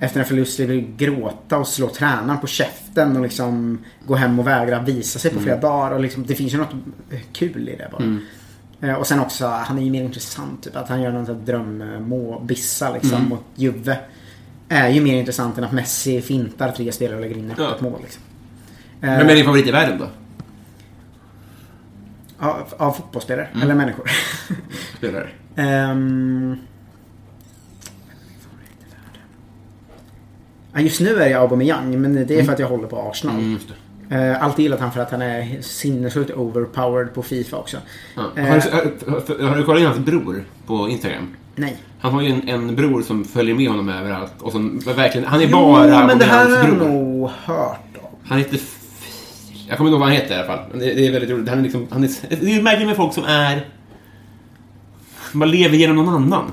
efter 0.00 0.20
en 0.20 0.26
förlust 0.26 0.60
vill 0.60 0.86
gråta 0.96 1.58
och 1.58 1.68
slå 1.68 1.88
tränaren 1.88 2.40
på 2.40 2.46
käften 2.46 3.16
och 3.16 3.22
liksom 3.22 3.78
gå 4.06 4.14
hem 4.14 4.38
och 4.38 4.46
vägra 4.46 4.82
visa 4.82 5.18
sig 5.18 5.30
på 5.30 5.40
flera 5.40 5.56
dagar. 5.60 5.90
Och 5.94 6.00
liksom, 6.00 6.26
det 6.26 6.34
finns 6.34 6.54
ju 6.54 6.58
något 6.58 6.72
kul 7.32 7.68
i 7.68 7.76
det 7.76 7.88
bara. 7.92 8.18
Eh, 8.90 8.94
Och 8.94 9.06
sen 9.06 9.20
också, 9.20 9.46
han 9.46 9.78
är 9.78 9.82
ju 9.82 9.90
mer 9.90 10.02
intressant. 10.04 10.62
Typ, 10.62 10.76
att 10.76 10.88
han 10.88 11.02
gör 11.02 11.12
någon 11.12 11.26
här 11.26 11.34
drömbissa 11.34 12.92
liksom 12.94 13.28
mot 13.28 13.44
Juve. 13.54 13.98
Är 14.68 14.88
ju 14.88 15.00
mer 15.00 15.14
intressant 15.18 15.58
än 15.58 15.64
att 15.64 15.72
Messi 15.72 16.20
fintar 16.20 16.72
tre 16.72 16.92
spelare 16.92 17.16
och 17.16 17.22
lägger 17.22 17.36
in 17.38 17.50
ett 17.50 17.58
Ja. 17.58 17.76
mål. 17.80 18.00
Liksom. 18.02 18.22
Vem 19.00 19.28
är 19.28 19.34
din 19.34 19.44
favorit 19.44 19.66
i 19.66 19.70
världen 19.70 19.98
då? 19.98 20.06
Av, 22.38 22.74
av 22.76 22.92
fotbollsspelare, 22.92 23.46
Mm. 23.52 23.62
eller 23.62 23.74
människor. 23.74 24.10
Spelare? 24.98 25.28
Ehm. 25.56 26.56
Just 30.82 31.00
nu 31.00 31.22
är 31.22 31.28
jag 31.28 31.42
Aubameyang, 31.42 32.00
men 32.00 32.26
det 32.26 32.40
är 32.40 32.44
för 32.44 32.52
att 32.52 32.58
jag 32.58 32.68
håller 32.68 32.86
på 32.88 33.10
Arsenal. 33.10 33.36
Mm, 33.36 33.58
det. 33.68 33.74
Eh, 34.16 34.42
alltid 34.42 34.62
gillat 34.62 34.80
han 34.80 34.92
för 34.92 35.00
att 35.00 35.10
han 35.10 35.22
är 35.22 35.62
sinnessjukt 35.62 36.30
overpowered 36.30 37.14
på 37.14 37.22
Fifa 37.22 37.56
också. 37.56 37.76
Ja. 38.16 38.22
Eh, 38.36 38.44
Har, 38.46 38.54
du, 38.54 39.10
har, 39.10 39.48
har 39.48 39.56
du 39.56 39.64
kollat 39.64 39.80
in 39.80 39.86
hans 39.86 39.98
bror 39.98 40.44
på 40.66 40.88
Instagram? 40.88 41.28
Nej. 41.54 41.76
Han 42.00 42.12
har 42.12 42.22
ju 42.22 42.28
en, 42.28 42.48
en 42.48 42.76
bror 42.76 43.02
som 43.02 43.24
följer 43.24 43.54
med 43.54 43.68
honom 43.68 43.88
överallt. 43.88 44.32
Och 44.40 44.52
som 44.52 44.78
verkligen, 44.78 45.26
han 45.26 45.40
är 45.40 45.44
Jo, 45.44 45.50
bara 45.58 46.06
men 46.06 46.18
det 46.18 46.24
här 46.24 46.50
har 46.50 46.68
jag 46.68 46.76
nog 46.88 47.30
hört 47.44 47.96
om. 48.02 48.08
Han 48.24 48.38
heter... 48.38 48.60
Jag 49.68 49.76
kommer 49.76 49.90
inte 49.90 49.94
ihåg 49.94 50.00
vad 50.00 50.08
han 50.08 50.16
heter 50.16 50.34
i 50.34 50.38
alla 50.38 50.46
fall. 50.46 50.58
Det, 50.72 50.94
det 50.94 51.06
är 51.06 51.12
väldigt 51.12 51.30
roligt. 51.30 51.48
Han 51.48 51.58
är 51.58 51.62
liksom, 51.62 51.86
han 51.90 52.04
är, 52.04 52.10
det 52.40 52.54
är 52.56 52.62
märkligt 52.62 52.86
med 52.86 52.96
folk 52.96 53.14
som 53.14 53.24
är... 53.24 53.66
Man 55.32 55.50
lever 55.50 55.76
genom 55.76 55.96
någon 55.96 56.08
annan. 56.08 56.52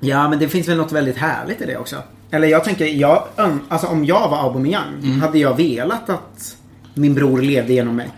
Ja, 0.00 0.28
men 0.28 0.38
det 0.38 0.48
finns 0.48 0.68
väl 0.68 0.76
något 0.76 0.92
väldigt 0.92 1.16
härligt 1.16 1.60
i 1.60 1.66
det 1.66 1.76
också. 1.76 1.96
Eller 2.30 2.48
jag 2.48 2.64
tänker, 2.64 2.86
jag, 2.86 3.24
ön- 3.36 3.60
alltså 3.68 3.86
om 3.86 4.04
jag 4.04 4.28
var 4.28 4.38
Aubameyang, 4.38 4.94
Mm. 5.02 5.20
hade 5.20 5.38
jag 5.38 5.56
velat 5.56 6.10
att 6.10 6.56
min 6.94 7.14
bror 7.14 7.42
levde 7.42 7.72
genom 7.72 7.96
mig? 7.96 8.08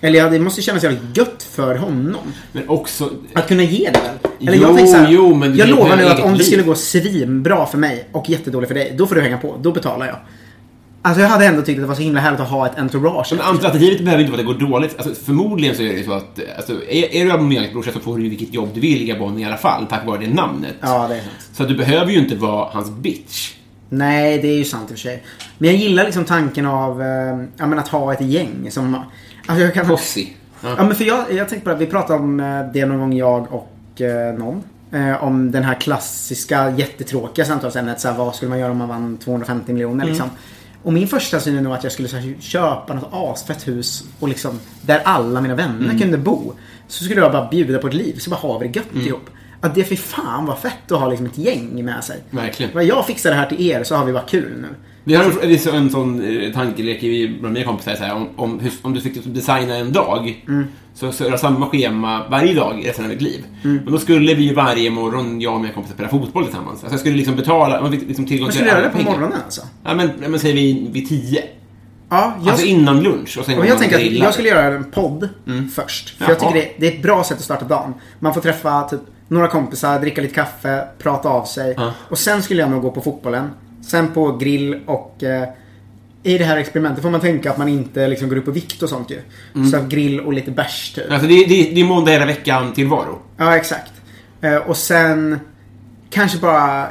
Eller 0.00 0.30
det 0.30 0.38
måste 0.38 0.62
kännas 0.62 0.82
jävligt 0.82 1.16
gött 1.16 1.42
för 1.42 1.74
honom. 1.76 2.16
Men 2.52 2.68
också... 2.68 3.10
Att 3.34 3.48
kunna 3.48 3.62
ge 3.62 3.90
det 3.90 4.00
väl? 4.00 4.32
Eller 4.48 4.56
Jo, 4.56 4.62
jag 4.62 4.76
tänker 4.76 4.92
så 4.92 4.98
här, 4.98 5.08
jo, 5.12 5.34
men 5.34 5.56
Jag 5.56 5.68
lovar 5.68 5.96
nu 5.96 6.04
att 6.04 6.20
om 6.20 6.38
det 6.38 6.44
skulle 6.44 6.62
gå 6.62 6.74
svinbra 6.74 7.66
för 7.66 7.78
mig 7.78 8.08
och 8.12 8.30
jättedåligt 8.30 8.68
för 8.68 8.74
dig, 8.74 8.94
då 8.98 9.06
får 9.06 9.14
du 9.14 9.20
hänga 9.20 9.38
på. 9.38 9.56
Då 9.62 9.72
betalar 9.72 10.06
jag. 10.06 10.16
Alltså 11.02 11.22
jag 11.22 11.28
hade 11.28 11.46
ändå 11.46 11.62
tyckt 11.62 11.78
att 11.78 11.82
det 11.82 11.88
var 11.88 11.94
så 11.94 12.02
himla 12.02 12.20
härligt 12.20 12.40
att 12.40 12.48
ha 12.48 12.66
ett 12.66 12.78
entourage. 12.78 13.32
Men 13.32 13.40
alternativet 13.40 14.04
behöver 14.04 14.22
inte 14.22 14.32
vara 14.32 14.40
att 14.40 14.58
det 14.58 14.64
går 14.64 14.70
dåligt. 14.70 14.96
Alltså, 14.98 15.24
förmodligen 15.24 15.76
så 15.76 15.82
är 15.82 15.96
det 15.96 16.04
så 16.04 16.12
att 16.12 16.40
alltså, 16.56 16.72
är, 16.72 17.14
är 17.14 17.24
du 17.24 17.32
Aubameyangs 17.32 17.72
brorsa 17.72 17.92
så 17.92 18.00
får 18.00 18.18
du 18.18 18.28
vilket 18.28 18.54
jobb 18.54 18.68
du 18.74 18.80
vill 18.80 19.02
i 19.02 19.06
Gabon 19.06 19.38
i 19.38 19.44
alla 19.44 19.56
fall, 19.56 19.86
tack 19.86 20.06
vare 20.06 20.18
det 20.18 20.34
namnet. 20.34 20.74
Ja, 20.80 21.08
det 21.08 21.14
är 21.14 21.20
sant. 21.20 21.32
Så 21.52 21.62
att 21.62 21.68
du 21.68 21.76
behöver 21.76 22.12
ju 22.12 22.18
inte 22.18 22.36
vara 22.36 22.68
hans 22.72 22.90
bitch. 22.90 23.54
Nej, 23.88 24.38
det 24.38 24.48
är 24.48 24.56
ju 24.56 24.64
sant 24.64 24.82
i 24.82 24.86
och 24.86 24.88
för 24.88 25.02
sig. 25.02 25.22
Men 25.58 25.70
jag 25.70 25.78
gillar 25.78 26.04
liksom 26.04 26.24
tanken 26.24 26.66
av 26.66 27.02
eh, 27.02 27.08
ja, 27.56 27.66
men 27.66 27.78
att 27.78 27.88
ha 27.88 28.12
ett 28.12 28.20
gäng 28.20 28.70
som... 28.70 28.94
Alltså 29.46 29.64
jag 29.64 29.74
kan... 29.74 29.86
Posse. 29.86 30.20
Ja, 30.60 30.76
men 30.76 30.94
för 30.94 31.04
jag, 31.04 31.32
jag 31.32 31.48
tänkte 31.48 31.70
det, 31.70 31.76
vi 31.76 31.86
pratade 31.86 32.18
om 32.18 32.40
eh, 32.40 32.72
det 32.72 32.86
någon 32.86 32.98
gång 32.98 33.12
jag 33.16 33.46
och 33.52 34.00
eh, 34.00 34.34
någon. 34.38 34.62
Eh, 34.92 35.24
om 35.24 35.50
den 35.50 35.62
här 35.62 35.74
klassiska 35.74 36.70
jättetråkiga 36.70 37.44
samtalsämnet. 37.44 38.00
Så 38.00 38.08
här, 38.08 38.18
vad 38.18 38.34
skulle 38.34 38.48
man 38.48 38.58
göra 38.58 38.70
om 38.70 38.78
man 38.78 38.88
vann 38.88 39.16
250 39.16 39.72
miljoner 39.72 40.04
liksom. 40.04 40.30
Och 40.82 40.92
min 40.92 41.08
första 41.08 41.40
syn 41.40 41.56
är 41.56 41.62
nog 41.62 41.72
att 41.72 41.84
jag 41.84 41.92
skulle 41.92 42.08
här, 42.08 42.34
köpa 42.40 42.94
något 42.94 43.08
asfett 43.12 43.68
hus 43.68 44.04
och 44.20 44.28
liksom 44.28 44.60
där 44.82 45.00
alla 45.04 45.40
mina 45.40 45.54
vänner 45.54 45.98
kunde 45.98 46.18
bo. 46.18 46.52
Så 46.88 47.04
skulle 47.04 47.20
jag 47.20 47.32
bara 47.32 47.48
bjuda 47.48 47.78
på 47.78 47.88
ett 47.88 47.94
liv, 47.94 48.18
så 48.18 48.30
bara 48.30 48.36
ha 48.36 48.58
vi 48.58 48.68
det 48.68 48.78
gött 48.78 49.06
ihop. 49.06 49.30
Att 49.60 49.74
det 49.74 49.84
för 49.84 49.96
fan 49.96 50.46
var 50.46 50.56
fett 50.56 50.92
att 50.92 51.00
ha 51.00 51.08
liksom 51.08 51.26
ett 51.26 51.38
gäng 51.38 51.84
med 51.84 52.04
sig. 52.04 52.22
Verkligen. 52.30 52.74
Vad 52.74 52.84
jag 52.84 53.06
fixar 53.06 53.30
det 53.30 53.36
här 53.36 53.46
till 53.46 53.70
er 53.70 53.84
så 53.84 53.94
har 53.94 54.04
vi 54.04 54.12
bara 54.12 54.22
kul 54.22 54.52
nu. 54.60 54.68
Vi 55.08 55.14
har 55.14 55.24
en, 55.24 55.30
har 55.72 55.76
en 55.76 55.90
sån 55.90 56.42
eh, 56.42 56.52
tankelek 56.52 57.00
bland 57.40 57.54
mina 57.54 57.64
kompisar, 57.66 57.94
så 57.94 58.04
här, 58.04 58.14
om, 58.14 58.28
om, 58.36 58.60
hur, 58.60 58.72
om 58.82 58.94
du 58.94 59.00
fick 59.00 59.24
designa 59.24 59.76
en 59.76 59.92
dag, 59.92 60.44
så, 60.94 61.12
så 61.12 61.24
är 61.24 61.30
det 61.30 61.38
samma 61.38 61.66
schema 61.68 62.28
varje 62.30 62.54
dag 62.54 62.82
resten 62.86 63.04
av 63.04 63.10
ditt 63.10 63.22
liv. 63.22 63.44
Men 63.62 63.92
då 63.92 63.98
skulle 63.98 64.34
vi 64.34 64.52
varje 64.54 64.90
morgon, 64.90 65.40
jag 65.40 65.54
och 65.54 65.60
mina 65.60 65.72
kompisar, 65.74 65.94
spela 65.94 66.08
fotboll 66.08 66.44
tillsammans. 66.44 66.70
Alltså 66.80 66.92
jag 66.92 67.00
skulle 67.00 67.16
liksom 67.16 67.36
betala, 67.36 67.80
man 67.80 67.90
fick 67.92 68.08
liksom 68.08 68.26
tillgång 68.26 68.44
Man 68.46 68.50
till 68.52 68.58
skulle 68.58 68.70
göra 68.70 68.78
alla 68.78 68.88
det 68.88 68.92
på 68.92 68.98
pengar. 68.98 69.12
morgonen 69.18 69.38
alltså? 69.44 69.62
Ja 69.84 69.94
men, 69.94 70.10
ja, 70.22 70.28
men 70.28 70.40
säger 70.40 70.54
vi 70.54 70.88
vid 70.92 71.08
tio. 71.08 71.42
Ja, 72.08 72.34
jag, 72.40 72.50
Alltså 72.50 72.66
innan 72.66 73.02
lunch 73.02 73.38
och 73.38 73.44
sen 73.44 73.56
går 73.56 73.64
jag 73.66 73.72
man 73.74 73.80
tänker 73.80 73.96
att 73.96 74.02
grillar. 74.02 74.24
jag 74.24 74.34
skulle 74.34 74.48
göra 74.48 74.74
en 74.74 74.84
podd 74.84 75.28
först. 75.74 76.18
För 76.18 76.24
jag 76.24 76.30
Jaha. 76.30 76.38
tycker 76.52 76.54
det, 76.54 76.70
det 76.78 76.86
är 76.86 76.96
ett 76.96 77.02
bra 77.02 77.24
sätt 77.24 77.36
att 77.38 77.44
starta 77.44 77.64
dagen. 77.64 77.94
Man 78.18 78.34
får 78.34 78.40
träffa 78.40 78.82
typ 78.82 79.00
några 79.28 79.48
kompisar, 79.48 80.00
dricka 80.00 80.20
lite 80.22 80.34
kaffe, 80.34 80.84
prata 80.98 81.28
av 81.28 81.44
sig. 81.44 81.74
Ja. 81.76 81.92
Och 82.08 82.18
sen 82.18 82.42
skulle 82.42 82.60
jag 82.60 82.70
nog 82.70 82.82
gå 82.82 82.90
på 82.90 83.00
fotbollen. 83.00 83.50
Sen 83.88 84.08
på 84.08 84.36
grill 84.36 84.80
och 84.86 85.22
eh, 85.22 85.48
i 86.22 86.38
det 86.38 86.44
här 86.44 86.56
experimentet 86.56 87.02
får 87.02 87.10
man 87.10 87.20
tänka 87.20 87.50
att 87.50 87.58
man 87.58 87.68
inte 87.68 88.08
liksom 88.08 88.28
går 88.28 88.36
upp 88.36 88.44
på 88.44 88.50
vikt 88.50 88.82
och 88.82 88.88
sånt 88.88 89.10
ju. 89.10 89.20
Mm. 89.54 89.70
Så 89.70 89.82
grill 89.88 90.20
och 90.20 90.32
lite 90.32 90.50
bärs 90.50 90.92
typ. 90.94 91.10
Alltså 91.10 91.26
det, 91.26 91.34
det, 91.34 91.70
det 91.74 91.80
är 91.80 91.84
måndag 91.84 92.10
hela 92.10 92.26
veckan 92.26 92.72
tillvaro. 92.72 93.18
Ja, 93.36 93.56
exakt. 93.56 93.92
Eh, 94.40 94.56
och 94.56 94.76
sen 94.76 95.40
kanske 96.10 96.38
bara 96.38 96.86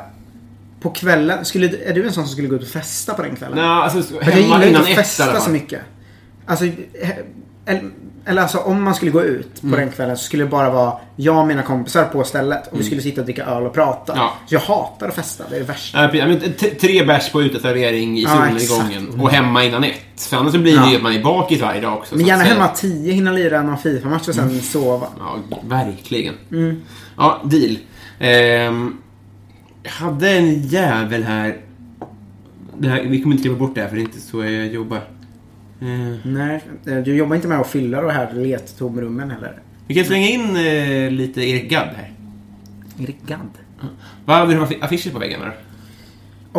på 0.82 0.90
kvällen. 0.90 1.46
Skulle, 1.46 1.90
är 1.90 1.94
du 1.94 2.06
en 2.06 2.14
sån 2.14 2.24
som 2.24 2.32
skulle 2.32 2.48
gå 2.48 2.56
ut 2.56 2.62
och 2.62 2.68
festa 2.68 3.14
på 3.14 3.22
den 3.22 3.36
kvällen? 3.36 3.58
Nej, 3.58 3.66
alltså 3.66 4.02
För 4.02 4.16
jag 4.16 4.24
hemma 4.24 4.38
gillar 4.38 4.56
inte 4.56 4.70
innan 4.70 4.82
att 4.82 4.90
ett 4.90 4.96
festa 4.96 5.40
så 5.40 5.50
mycket. 5.50 5.82
Alltså, 6.46 6.66
eller, 7.66 7.84
eller 8.28 8.42
alltså 8.42 8.58
om 8.58 8.84
man 8.84 8.96
skulle 8.96 9.12
gå 9.12 9.24
ut 9.24 9.62
på 9.62 9.68
Mm. 9.68 9.80
den 9.80 9.92
kvällen 9.92 10.18
så 10.18 10.24
skulle 10.24 10.44
det 10.44 10.50
bara 10.50 10.70
vara 10.70 10.94
jag 11.16 11.38
och 11.40 11.48
mina 11.48 11.62
kompisar 11.64 12.06
på 12.06 12.24
stället. 12.24 12.68
Och 12.72 12.80
vi 12.80 12.84
skulle 12.84 13.02
sitta 13.02 13.22
och 13.22 13.26
dricka 13.26 13.46
öl 13.46 13.64
och 13.64 13.74
prata. 13.74 14.14
Mm. 14.14 14.24
Ja. 14.26 14.34
Så 14.48 14.56
jag 14.56 14.60
hatar 14.62 15.08
att 15.08 15.16
festa, 15.16 15.44
det 15.50 15.56
är 15.56 15.60
det 15.60 15.66
värsta. 15.66 16.16
Ja. 16.18 16.28
Men 16.28 16.40
tre 16.82 17.04
bärs 17.06 17.32
på 17.32 17.42
uteservering 17.42 18.18
i 18.20 18.24
Ja, 18.24 18.30
solnedgången 18.30 19.04
exakt. 19.04 19.22
och 19.24 19.30
hemma 19.30 19.64
innan 19.64 19.84
ett. 19.84 20.22
För 20.30 20.38
annars 20.38 20.54
så 20.54 20.60
blir 20.60 20.72
det 20.78 20.84
Ja. 20.84 20.90
ju 20.92 20.96
att 20.98 21.04
man 21.04 21.14
är 21.14 21.24
bakis 21.24 21.62
varje 21.62 21.82
dag 21.82 21.94
också. 21.98 22.16
Men 22.16 22.26
gärna 22.26 22.44
hemma 22.44 22.68
tio, 22.68 23.14
hinna 23.14 23.32
lira 23.32 23.64
någon 23.64 23.78
FIFA-match 23.78 24.28
och 24.28 24.36
sen 24.36 24.50
Mm. 24.50 24.62
sova. 24.62 25.08
Ja, 25.20 25.36
verkligen. 25.68 26.34
Mm. 26.52 26.82
Ja, 27.18 27.42
deal. 27.46 27.78
Ehm, 28.20 28.98
hade 29.86 30.30
en 30.32 30.62
jävel 30.68 31.24
här. 31.24 31.58
Här. 32.84 33.02
Vi 33.02 33.22
kommer 33.22 33.36
inte 33.36 33.44
klippa 33.44 33.60
bort 33.60 33.76
det 33.76 33.82
här 33.82 33.88
för 33.88 33.96
det 33.96 34.02
är 34.02 34.04
inte 34.04 34.22
så 34.22 34.44
jag 34.44 34.68
jobbar. 34.68 35.02
Ehm, 35.82 36.18
Nej, 36.24 36.64
eh, 36.86 36.98
du 36.98 37.16
jobbar 37.16 37.36
inte 37.36 37.48
med 37.48 37.60
att 37.60 37.68
fylla 37.68 38.02
de 38.02 38.12
här 38.12 38.34
lettomrummen 38.34 39.32
heller. 39.32 39.60
vi 39.88 39.96
kan 39.96 40.06
slänga 40.06 40.28
in 40.28 40.56
eh, 40.56 41.12
lite 41.12 41.42
Erik 41.42 41.70
Gadd 41.70 41.90
här. 41.96 42.12
Erik 43.00 43.22
Gadd. 43.28 43.50
Vad 44.26 44.38
hade 44.38 44.54
du 44.54 44.68
för 44.68 44.84
affischer 44.84 45.12
på 45.12 45.20
då? 45.20 45.52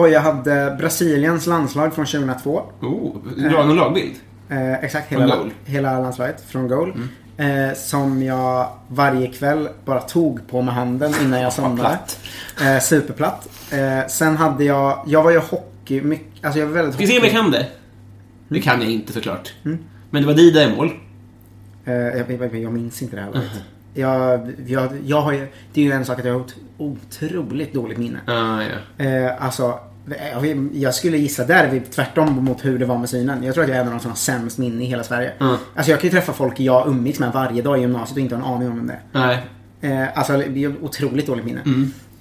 Och 0.00 0.08
jag 0.08 0.20
hade 0.20 0.76
Brasiliens 0.78 1.46
landslag 1.46 1.94
från 1.94 2.06
2002. 2.06 2.62
Oh, 2.80 3.16
du 3.36 3.56
har 3.56 3.64
någon 3.64 3.76
lagbild? 3.76 4.14
Eh, 4.48 4.72
exakt, 4.74 5.12
hela, 5.12 5.36
hela 5.64 6.00
landslaget 6.00 6.44
från 6.48 6.68
goal. 6.68 6.92
Eh, 7.36 7.74
som 7.76 8.22
jag 8.22 8.68
varje 8.88 9.26
kväll 9.26 9.68
bara 9.84 10.00
tog 10.00 10.48
på 10.48 10.62
med 10.62 10.74
handen 10.74 11.14
innan 11.22 11.40
jag 11.40 11.52
somnade. 11.52 11.80
platt. 11.80 12.18
Eh, 12.62 12.80
superplatt. 12.80 13.48
Eh, 13.72 14.06
sen 14.08 14.36
hade 14.36 14.64
jag, 14.64 15.04
jag 15.06 15.22
var 15.22 15.30
ju 15.30 15.38
hockey, 15.38 16.00
mycket, 16.00 16.44
alltså 16.44 16.60
jag 16.60 16.66
var 16.66 16.74
väldigt 16.74 16.94
Ska 16.94 17.04
vi 17.04 17.06
se 17.10 17.18
om 17.18 17.24
jag 17.24 17.32
kan 17.32 17.50
det? 17.50 17.66
Det 18.49 18.61
kan 18.61 18.82
jag 18.82 18.90
inte 18.90 19.12
såklart. 19.12 19.53
Men 20.11 20.22
det 20.22 20.26
var 20.26 20.34
Dida 20.34 20.62
i 20.62 20.76
mål. 20.76 20.90
Eh, 21.84 21.94
jag, 21.94 22.55
jag, 22.57 22.72
minns 22.72 23.03
inte 23.03 23.16
det 23.16 23.22
här 23.22 23.32
laget. 23.32 23.51
Jag, 23.94 24.53
jag, 24.66 24.90
jag 25.07 25.20
har 25.20 25.32
ju, 25.32 25.46
det 25.72 25.80
är 25.80 25.84
ju 25.84 25.92
en 25.92 26.05
sak 26.05 26.18
att 26.18 26.24
jag 26.24 26.32
har 26.32 26.40
ett 26.40 26.55
otroligt 26.78 27.72
dåligt 27.74 27.99
minne. 27.99 28.18
Ah, 28.26 28.62
ja. 28.62 29.05
Eh, 29.05 29.44
alltså, 29.44 29.78
jag, 30.72 30.94
skulle 30.94 31.16
gissa 31.18 31.44
där 31.44 31.64
är 31.64 31.70
vi 31.70 31.80
tvärtom 31.80 32.44
mot 32.44 32.64
hur 32.64 32.78
det 32.78 32.84
var 32.84 32.99
med 32.99 33.09
synen. 33.09 33.44
Jag 33.44 33.55
tror 33.55 33.64
att 33.64 33.70
jag 33.70 33.78
är 33.78 33.82
en 33.82 33.86
av 33.86 33.92
de 33.92 34.01
som 34.01 34.11
har 34.11 34.16
sämst 34.16 34.59
minne 34.59 34.84
i 34.84 34.86
hela 34.86 35.05
Sverige. 35.05 35.32
Alltså 35.38 35.90
jag 35.90 36.01
kan 36.01 36.11
ju 36.11 36.11
träffa 36.11 36.32
folk 36.32 36.61
jag 36.61 36.88
umgicks 36.88 37.18
med 37.18 37.32
varje 37.32 37.62
dag 37.62 37.78
i 37.78 37.80
gymnasiet 37.80 38.16
och 38.16 38.22
inte 38.22 38.36
ha 38.36 38.42
en 38.42 38.55
aning 38.55 38.68
om 38.68 38.76
vem 38.76 38.86
det 38.86 38.99
är. 39.12 39.26
Nej. 39.26 39.46
Eh, 39.80 40.18
alltså 40.18 40.36
det 40.36 40.64
är 40.64 40.84
otroligt 40.84 41.26
dåligt 41.26 41.44
minne. 41.44 41.61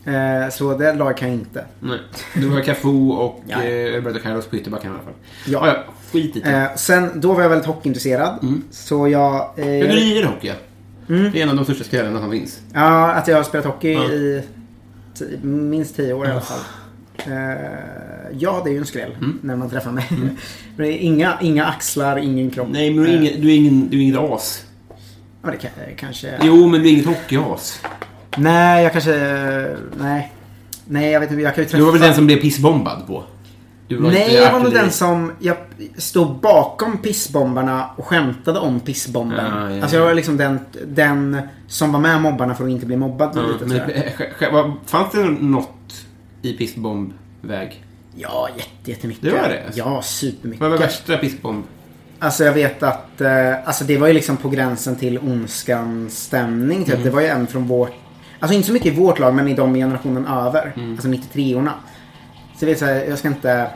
Eh, 0.05 0.49
så 0.49 0.77
det 0.77 0.93
lag 0.93 1.17
kan 1.17 1.27
jag 1.27 1.37
inte. 1.37 1.65
Nej. 1.79 1.99
Du 2.35 2.49
var 2.49 2.61
Cafu 2.61 3.09
och 3.09 3.43
Roberto 3.95 4.19
Carlos 4.19 4.47
på 4.47 4.55
ytterbacken 4.55 4.91
i 4.91 4.93
alla 4.93 5.03
fall. 5.03 5.13
Ja. 5.45 5.83
Skit 6.11 6.35
i 6.35 6.39
det. 6.39 6.49
Eh, 6.49 6.75
sen, 6.75 7.11
då 7.21 7.33
var 7.33 7.41
jag 7.41 7.49
väldigt 7.49 7.67
hockeyintresserad. 7.67 8.39
Så 8.71 9.07
jag... 9.07 9.35
Eh, 9.57 9.67
Ja, 9.67 9.87
du 9.87 9.93
lirar 9.93 10.27
hockey, 10.27 10.47
ja. 10.47 10.53
Det 11.07 11.39
är 11.39 11.43
en 11.43 11.49
av 11.49 11.55
de 11.55 11.63
största 11.65 11.83
skrällarna 11.83 12.19
som 12.21 12.31
finns. 12.31 12.59
Ja, 12.73 13.11
att 13.11 13.27
jag 13.27 13.35
har 13.35 13.43
spelat 13.43 13.65
hockey 13.65 13.93
Ja. 13.93 14.03
i 14.11 14.43
minst 15.41 15.95
tio 15.95 16.13
år 16.13 16.27
i 16.27 16.31
alla 16.31 16.41
fall. 16.41 16.59
Eh, 17.17 17.33
ja, 18.39 18.61
det 18.63 18.69
är 18.69 18.71
ju 18.71 18.77
en 18.79 18.85
skräll 18.85 19.11
när 19.41 19.55
man 19.55 19.69
träffar 19.69 19.91
mig. 19.91 20.05
Men 20.75 20.87
det 20.87 20.87
är 20.93 20.97
inga, 20.97 21.37
inga 21.41 21.65
axlar, 21.65 22.17
ingen 22.17 22.49
kropp. 22.51 22.67
Nej, 22.71 22.93
men 22.93 23.03
du 23.03 23.09
är, 23.09 23.13
Eh, 23.15 23.21
ingen, 23.21 23.41
du 23.41 23.49
är, 23.51 23.55
ingen, 23.55 23.89
du 23.89 23.97
är 23.97 24.01
inget 24.01 24.17
as. 24.19 24.63
Ja, 25.43 25.51
det 25.51 25.57
kan, 25.57 25.71
kanske... 25.97 26.33
Jo, 26.41 26.67
men 26.67 26.81
du 26.81 26.87
är 26.87 26.91
inget 26.93 27.05
hockeyas. 27.05 27.81
Nej, 28.37 28.83
jag 28.83 28.91
kanske... 28.91 29.11
Nej. 29.99 30.33
Nej, 30.85 31.11
jag 31.11 31.19
vet 31.19 31.31
inte. 31.31 31.41
Jag 31.43 31.55
kan 31.55 31.63
ju 31.63 31.69
träffa... 31.69 31.77
Du 31.77 31.85
var 31.85 31.91
väl 31.91 32.01
den 32.01 32.13
som 32.15 32.25
blev 32.25 32.37
pissbombad 32.37 33.07
på? 33.07 33.23
Du 33.87 33.97
var 33.97 34.11
Nej, 34.11 34.33
jag 34.33 34.51
var 34.51 34.59
nog 34.59 34.73
den 34.73 34.91
som... 34.91 35.31
Jag 35.39 35.57
stod 35.97 36.35
bakom 36.39 36.97
pissbombarna 36.97 37.89
och 37.95 38.05
skämtade 38.05 38.59
om 38.59 38.79
pissbomben. 38.79 39.45
Ja, 39.45 39.71
ja, 39.71 39.81
Alltså 39.81 39.97
jag 39.97 40.05
var 40.05 40.13
liksom 40.13 40.37
den, 40.37 40.59
den 40.87 41.41
som 41.67 41.91
var 41.91 41.99
med 41.99 42.21
mobbarna 42.21 42.55
för 42.55 42.63
att 42.63 42.69
inte 42.69 42.85
bli 42.85 42.95
mobbad 42.95 43.31
Ja, 43.35 43.41
lite, 43.41 44.25
men, 44.51 44.73
fanns 44.85 45.11
det 45.11 45.23
något 45.23 46.05
i 46.41 46.53
pissbombväg? 46.53 47.83
Ja, 48.15 48.49
jätte, 48.57 48.91
jättemycket. 48.91 49.23
Det 49.23 49.31
var 49.31 49.49
det, 49.49 49.63
alltså. 49.65 49.79
Ja, 49.79 50.01
supermycket. 50.01 50.61
Vad 50.61 50.71
var 50.71 50.77
värsta 50.77 51.17
pissbomb? 51.17 51.63
Alltså 52.19 52.43
jag 52.43 52.53
vet 52.53 52.83
att, 52.83 53.21
eh, 53.21 53.67
alltså 53.67 53.83
det 53.83 53.97
var 53.97 54.07
ju 54.07 54.13
liksom 54.13 54.37
på 54.37 54.49
gränsen 54.49 54.95
till 54.95 55.19
ondskans 55.19 56.23
stämning 56.23 56.83
typ. 56.83 56.93
Mm. 56.93 57.03
Det 57.03 57.09
var 57.09 57.21
ju 57.21 57.27
en 57.27 57.47
från 57.47 57.67
vårt, 57.67 57.93
alltså 58.39 58.55
inte 58.55 58.67
så 58.67 58.73
mycket 58.73 58.93
i 58.93 58.95
vårt 58.95 59.19
lag 59.19 59.35
men 59.35 59.47
i 59.47 59.53
de 59.53 59.73
generationen 59.73 60.25
över. 60.25 60.73
Mm. 60.75 60.91
Alltså 60.91 61.07
93orna. 61.07 61.71
Så 62.57 62.65
jag 62.65 62.69
vet 62.69 62.79
så 62.79 62.85
här, 62.85 63.05
jag 63.09 63.17
ska 63.17 63.27
inte 63.27 63.69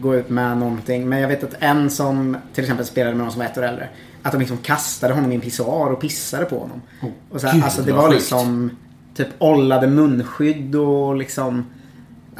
gå 0.00 0.14
ut 0.14 0.28
med 0.28 0.58
någonting. 0.58 1.08
Men 1.08 1.20
jag 1.20 1.28
vet 1.28 1.44
att 1.44 1.54
en 1.58 1.90
som 1.90 2.36
till 2.54 2.64
exempel 2.64 2.86
spelade 2.86 3.14
med 3.16 3.24
någon 3.24 3.32
som 3.32 3.38
var 3.38 3.46
ett 3.46 3.58
år 3.58 3.62
äldre. 3.62 3.88
Att 4.22 4.32
de 4.32 4.38
liksom 4.38 4.56
kastade 4.56 5.14
honom 5.14 5.32
i 5.32 5.34
en 5.34 5.40
pissoar 5.40 5.90
och 5.90 6.00
pissade 6.00 6.44
på 6.44 6.58
honom. 6.58 6.82
och 7.30 7.40
så 7.40 7.46
här, 7.46 7.54
gud, 7.54 7.64
alltså 7.64 7.82
det 7.82 7.92
var 7.92 8.08
sjukt. 8.08 8.14
liksom 8.14 8.70
typ 9.14 9.28
ollade 9.38 9.86
munskydd 9.86 10.76
och 10.76 11.16
liksom 11.16 11.66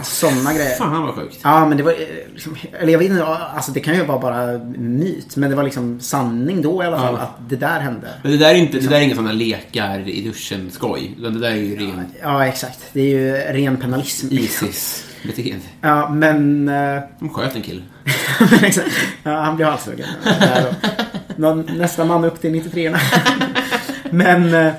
sådana 0.03 0.53
grejer. 0.55 0.75
Fan 0.77 1.03
vad 1.03 1.15
sjukt. 1.15 1.39
Ja, 1.43 1.67
men 1.69 1.77
det 1.77 1.83
var 1.83 1.93
eh, 1.93 1.99
liksom, 2.33 2.57
eller 2.81 2.93
jag 2.93 2.99
vet 2.99 3.11
inte, 3.11 3.25
alltså 3.25 3.73
det 3.73 3.81
kan 3.81 3.95
ju 3.95 4.05
vara 4.05 4.19
bara 4.19 4.59
myt. 4.79 5.37
Men 5.37 5.51
det 5.51 5.57
var 5.57 5.63
liksom 5.63 6.01
sanning 6.01 6.63
då 6.63 6.83
i 6.83 6.87
alla 6.87 6.99
fall 6.99 7.15
Ja. 7.19 7.21
att 7.23 7.49
det 7.51 7.57
där 7.57 7.81
hände. 7.81 8.09
Men 8.23 8.33
det 8.33 8.39
där 8.39 8.51
är 8.51 8.55
inte, 8.55 8.79
det 8.79 8.89
där 8.89 8.97
är 8.97 9.01
inga 9.01 9.15
sådana 9.15 9.33
lekar 9.33 10.09
i 10.09 10.21
duschen 10.21 10.71
skoj. 10.71 11.15
Utan 11.19 11.35
det 11.35 11.41
där 11.41 11.51
är 11.51 11.55
ju 11.55 11.77
ren 11.77 12.07
Ja, 12.23 12.47
exakt. 12.47 12.79
Det 12.93 13.01
är 13.01 13.07
ju 13.19 13.33
ren 13.63 13.77
penalism. 13.77 14.27
Isis-beteende. 14.31 15.65
Ja, 15.81 16.09
men... 16.09 16.69
eh, 16.69 17.01
De 17.19 17.29
sköt 17.29 17.57
en 17.57 17.63
kille. 17.63 17.83
ja, 19.23 19.31
han 19.41 19.57
blev 19.57 19.69
halshuggen. 19.69 20.07
Nästa 21.77 22.05
man 22.05 22.25
upp 22.25 22.41
till 22.41 22.53
93 22.53 22.97
Men... 24.11 24.71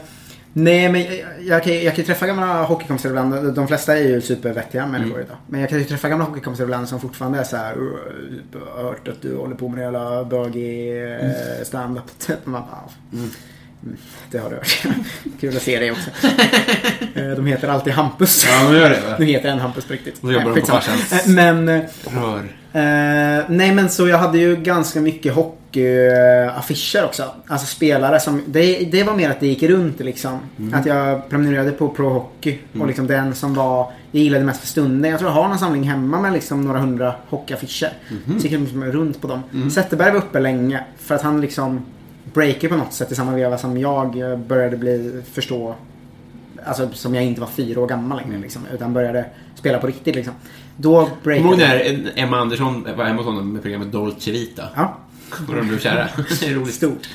Nej, 0.58 0.90
men 0.90 1.02
jag, 1.04 1.12
jag, 1.42 1.64
kan, 1.64 1.84
jag 1.84 1.96
kan 1.96 2.06
träffa 2.06 2.28
gamla 2.28 2.64
hockeykompisar 2.64 3.10
ibland. 3.10 3.54
De 3.56 3.68
flesta 3.68 3.98
är 3.98 4.02
ju 4.04 4.22
supervettiga 4.22 4.86
människor 4.88 5.22
idag. 5.22 5.38
Men 5.48 5.60
jag 5.60 5.70
kan 5.70 5.80
ju 5.80 5.84
träffa 5.86 6.10
gamla 6.10 6.26
hockeykompisar 6.26 6.64
ibland 6.64 6.90
som 6.90 7.00
fortfarande 7.00 7.40
är 7.40 7.44
så 7.44 7.58
här. 7.58 7.74
"Uh, 7.78 7.96
Jag 8.54 8.60
har 8.76 8.84
hört 8.84 9.08
att 9.08 9.22
du 9.22 9.36
håller 9.38 9.56
på 9.56 9.68
med 9.70 9.82
jävla 9.82 10.24
bögig 10.26 11.04
eh, 11.14 11.32
stand-up. 11.64 12.04
Typ. 12.20 12.46
Man 12.46 12.62
bara, 12.62 13.20
mm. 13.20 13.30
Det 14.32 14.38
har 14.38 14.50
du 14.50 14.56
hört. 14.56 14.84
Kul 15.40 15.56
att 15.58 15.62
se 15.62 15.80
dig 15.80 15.92
också. 15.92 16.10
Eh, 17.16 17.30
De 17.30 17.46
heter 17.46 17.68
alltid 17.68 17.94
Hampus. 17.94 18.46
Ja, 18.50 18.64
men 18.70 18.74
gör 18.80 18.90
det 18.90 19.02
va? 19.10 19.16
Nu 19.20 19.26
heter 19.26 19.50
en 19.50 19.60
Hampus 19.60 19.86
på 19.86 19.94
riktigt. 19.94 20.14
Och 20.14 20.20
så 20.28 20.32
jobbar 20.32 20.56
de 20.56 20.62
på 20.62 20.68
farsans- 20.68 21.28
Men... 21.28 21.70
eh, 21.70 21.82
Rör. 22.04 22.44
Eh, 22.76 23.44
nej 23.48 23.72
men 23.76 23.90
så 23.90 24.08
jag 24.08 24.18
hade 24.18 24.38
ju 24.38 24.56
ganska 24.56 25.02
mycket 25.02 25.34
hockeyaffischer 25.34 27.06
också. 27.06 27.24
Alltså 27.48 27.68
spelare 27.68 28.20
som, 28.20 28.42
det, 28.46 28.92
det 28.92 29.04
var 29.04 29.16
mer 29.16 29.30
att 29.30 29.40
det 29.40 29.48
gick 29.48 29.64
runt 29.64 30.00
liksom. 30.00 30.40
Att 30.74 30.86
jag 30.86 31.30
prenumererade 31.30 31.72
på 31.72 31.90
Pro 31.90 32.10
Hockey. 32.10 32.60
Och 32.80 32.88
liksom 32.88 33.08
den 33.08 33.36
som 33.36 33.54
var, 33.54 33.92
jag 34.12 34.24
gillade 34.24 34.46
mest 34.46 34.60
för 34.60 34.68
stunden. 34.68 35.12
Jag 35.12 35.20
tror 35.20 35.32
jag 35.32 35.36
har 35.36 35.48
någon 35.48 35.60
samling 35.60 35.84
hemma 35.84 36.22
med 36.22 36.34
liksom 36.34 36.62
några 36.66 36.80
hundra 36.80 37.16
hockeyaffischer. 37.30 37.90
Så 38.26 38.44
gick 38.44 38.52
jag 38.52 38.62
liksom 38.62 38.84
runt 38.86 39.22
på 39.22 39.28
dem. 39.28 39.70
Zetterberg 39.72 40.12
var 40.12 40.18
uppe 40.18 40.40
länge. 40.40 40.84
För 40.98 41.16
att 41.16 41.22
han 41.22 41.42
liksom 41.42 41.86
breaker 42.34 42.70
på 42.70 42.76
något 42.76 42.94
sätt 42.94 43.12
i 43.12 43.16
samma 43.16 43.32
veva 43.32 43.58
som 43.58 43.78
jag 43.78 44.40
började 44.40 44.78
bli, 44.78 45.22
förstå 45.34 45.76
Alltså 46.68 46.90
som 46.94 47.16
jag 47.16 47.24
inte 47.24 47.42
var 47.42 47.48
fyra 47.48 47.82
år 47.82 47.88
gammal 47.88 48.18
längre 48.18 48.38
liksom. 48.42 48.62
Utan 48.74 48.94
började 48.94 49.26
spela 49.56 49.78
på 49.78 49.88
riktigt 49.88 50.16
liksom. 50.16 50.34
Då 50.78 51.06
Kommer 51.06 51.16
du 51.24 51.36
ihåg 51.36 51.58
breakade 51.58 51.98
när 52.04 52.12
Emma 52.16 52.38
Andersson 52.38 52.88
var 52.98 53.06
hemma 53.06 53.18
hos 53.18 53.26
honom 53.26 53.54
med 53.54 53.62
programmet 53.62 53.92
Dolce 53.92 54.32
Vita? 54.32 54.64
Ja. 54.76 54.98
Och 55.48 55.56
de 55.56 55.68
blev 55.68 55.80
kära. 55.80 56.08
Det 56.40 56.48
är 56.48 56.54
roligt. 56.54 56.74
Stort. 56.74 57.08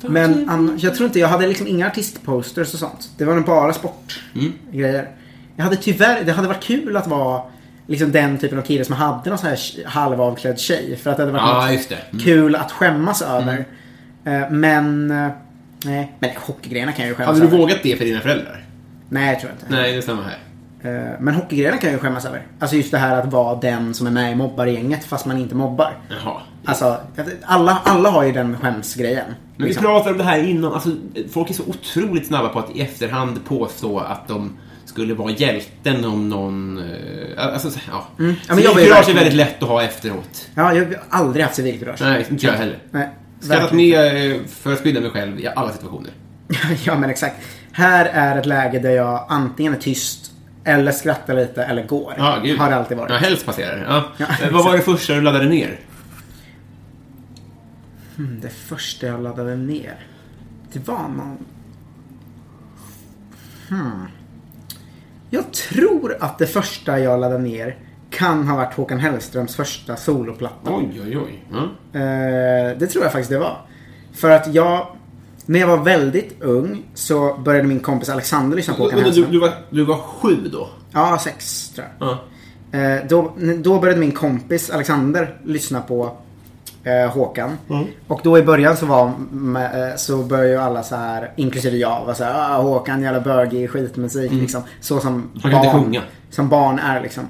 Men 0.00 0.78
jag 0.80 0.94
tror 0.94 1.06
inte, 1.06 1.18
jag 1.18 1.28
hade 1.28 1.46
liksom 1.46 1.66
inga 1.66 1.86
artistposters 1.86 2.72
och 2.74 2.80
sånt. 2.80 3.10
Det 3.18 3.24
var 3.24 3.40
bara 3.40 3.72
sportgrejer. 3.72 5.08
Jag 5.56 5.64
hade 5.64 5.76
tyvärr, 5.76 6.24
det 6.24 6.32
hade 6.32 6.48
varit 6.48 6.62
kul 6.64 6.96
att 6.96 7.06
vara 7.06 7.42
liksom 7.86 8.12
den 8.12 8.38
typen 8.38 8.58
av 8.58 8.62
kille 8.62 8.84
som 8.84 8.94
hade 8.94 9.30
någon 9.30 9.38
sån 9.38 9.48
här 9.48 9.58
halvavklädd 9.86 10.58
tjej. 10.58 10.96
För 11.02 11.10
att 11.10 11.16
det 11.16 11.22
hade 11.22 11.32
varit 11.32 11.86
Ja. 11.90 11.96
Mm. 12.10 12.24
kul 12.24 12.54
att 12.56 12.72
skämmas 12.72 13.22
över. 13.22 13.64
Eh, 14.24 14.50
Men, 14.50 15.10
eh, 15.10 15.28
nej. 15.84 16.12
Men 16.18 16.30
hockeygrejerna 16.36 16.92
kan 16.92 17.02
jag 17.04 17.08
ju 17.08 17.14
skämmas 17.14 17.28
Hade 17.28 17.40
du 17.40 17.46
över. 17.46 17.58
vågat 17.58 17.78
det 17.82 17.96
för 17.96 18.04
dina 18.04 18.20
föräldrar? 18.20 18.64
Nej, 19.08 19.28
jag 19.32 19.40
tror 19.40 19.52
inte. 19.52 19.64
Nej, 19.68 19.92
det 19.92 19.98
är 19.98 20.02
samma 20.02 20.22
här. 20.22 20.38
Eh, 20.86 21.12
Men 21.20 21.34
hockeygrejerna 21.34 21.76
kan 21.78 21.90
jag 21.90 21.96
ju 21.96 22.00
skämmas 22.02 22.24
över. 22.24 22.46
Alltså 22.58 22.76
just 22.76 22.90
det 22.90 22.98
här 22.98 23.16
att 23.22 23.32
vara 23.32 23.56
den 23.60 23.94
som 23.94 24.06
är 24.06 24.10
med 24.10 24.32
i 24.32 24.34
mobbargänget 24.34 25.04
fast 25.04 25.26
man 25.26 25.38
inte 25.38 25.54
mobbar. 25.54 25.98
Jaha. 26.08 26.40
Alltså, 26.64 26.96
alla, 27.44 27.78
alla 27.84 28.10
har 28.10 28.22
ju 28.24 28.32
den 28.32 28.56
skämsgrejen. 28.58 29.24
Men 29.26 29.36
vi 29.56 29.64
liksom. 29.64 29.84
pratade 29.84 30.10
om 30.10 30.18
det 30.18 30.24
här 30.24 30.42
innan. 30.48 30.72
Alltså, 30.74 30.88
folk 31.32 31.50
är 31.50 31.54
så 31.54 31.62
otroligt 31.66 32.26
snabba 32.26 32.48
på 32.48 32.58
att 32.58 32.70
i 32.76 32.80
efterhand 32.80 33.44
påstå 33.44 33.98
att 33.98 34.28
de 34.28 34.56
skulle 34.84 35.14
vara 35.14 35.30
hjälten 35.30 36.04
om 36.04 36.28
någon... 36.28 36.78
eh, 36.78 37.52
Alltså, 37.52 37.70
så- 37.70 37.80
ja. 37.90 38.06
Mm. 38.18 38.34
Ja, 38.48 38.54
men 38.54 38.64
Civilkurage 38.64 39.08
är 39.08 39.14
väldigt 39.14 39.34
lätt 39.34 39.62
att 39.62 39.68
ha 39.68 39.82
efteråt. 39.82 40.48
Ja, 40.54 40.74
jag 40.74 40.84
har 40.84 40.94
aldrig 41.10 41.44
haft 41.44 41.56
civilkurage. 41.56 42.00
Nej, 42.00 42.26
inte 42.30 42.46
jag 42.46 42.52
heller. 42.52 42.78
Nej, 42.90 43.08
Skrattat 43.40 43.72
med 43.72 44.30
eh, 44.32 44.36
för 44.48 44.72
att 44.72 44.80
skydda 44.80 45.00
mig 45.00 45.10
själv 45.10 45.40
i 45.40 45.46
alla 45.56 45.72
situationer. 45.72 46.10
ja, 46.84 46.98
men 46.98 47.10
exakt. 47.10 47.36
Här 47.72 48.04
är 48.12 48.38
ett 48.38 48.46
läge 48.46 48.78
där 48.78 48.90
jag 48.90 49.26
antingen 49.28 49.74
är 49.74 49.78
tyst, 49.78 50.32
eller 50.66 50.92
skrattar 50.92 51.34
lite, 51.34 51.64
eller 51.64 51.86
går. 51.86 52.14
Ja, 52.18 52.38
gud. 52.44 52.58
Har 52.58 52.70
det 52.70 52.76
alltid 52.76 52.96
varit. 52.96 53.10
Ja, 53.10 53.16
helst 53.16 53.46
passerar. 53.46 53.84
Ja. 53.88 54.04
Ja, 54.16 54.26
Eh, 54.46 54.52
Vad 54.52 54.64
var 54.64 54.72
det 54.76 54.82
första 54.82 55.14
du 55.14 55.20
laddade 55.20 55.48
ner? 55.48 55.78
Mm, 58.18 58.40
Det 58.40 58.48
första 58.50 59.06
jag 59.06 59.22
laddade 59.22 59.56
ner. 59.56 59.94
Det 60.72 60.88
var 60.88 61.02
någon... 61.08 61.38
Hmm. 63.68 64.06
Jag 65.30 65.52
tror 65.52 66.16
att 66.20 66.38
det 66.38 66.46
första 66.46 66.98
jag 66.98 67.20
laddade 67.20 67.42
ner 67.42 67.76
kan 68.10 68.48
ha 68.48 68.56
varit 68.56 68.74
Håkan 68.74 68.98
Hellströms 68.98 69.56
första 69.56 69.96
soloplatta. 69.96 70.70
Oj, 70.74 71.00
oj, 71.04 71.18
oj. 71.18 71.42
Eh, 71.92 72.78
det 72.78 72.86
tror 72.86 73.04
jag 73.04 73.12
faktiskt 73.12 73.30
det 73.30 73.38
var. 73.38 73.56
För 74.12 74.30
att 74.30 74.54
jag, 74.54 74.86
när 75.46 75.60
jag 75.60 75.66
var 75.66 75.76
väldigt 75.76 76.42
ung 76.42 76.82
så 76.94 77.36
började 77.44 77.68
min 77.68 77.80
kompis 77.80 78.08
Alexander 78.08 78.56
lyssna 78.56 78.74
på 78.74 78.82
Håkan 78.82 78.98
Du, 79.14 79.26
du, 79.26 79.38
var, 79.38 79.50
du 79.70 79.84
var 79.84 79.96
sju 79.96 80.36
då? 80.52 80.68
Ja, 80.92 81.18
sex 81.24 81.68
tror 81.68 81.86
jag. 81.98 82.08
Ja. 82.08 82.18
Eh, 82.78 83.06
då, 83.08 83.32
då 83.58 83.80
började 83.80 84.00
min 84.00 84.12
kompis 84.12 84.70
Alexander 84.70 85.36
lyssna 85.44 85.80
på 85.80 86.16
eh, 86.84 87.10
Håkan. 87.10 87.50
Och 88.08 88.20
då 88.24 88.38
i 88.38 88.42
början 88.42 88.76
så 88.76 88.86
var 88.86 89.12
med, 89.30 89.90
eh, 89.90 89.96
så 89.96 90.16
började 90.16 90.48
ju 90.48 90.56
alla 90.56 90.82
så 90.82 90.96
här, 90.96 91.32
inklusive 91.36 91.76
jag, 91.76 92.04
var 92.06 92.14
så 92.14 92.24
här, 92.24 92.54
ah, 92.54 92.62
Håkan 92.62 93.02
jävla 93.02 93.20
bögig 93.20 93.70
skitmusik 93.70 94.32
liksom. 94.32 94.62
Så 94.80 95.00
som 95.00 95.30
Han 95.42 95.52
kan 95.52 95.60
inte 95.60 95.72
barn, 95.72 95.84
sjunga. 95.84 96.02
som 96.30 96.48
barn 96.48 96.78
är 96.78 97.00
liksom. 97.00 97.24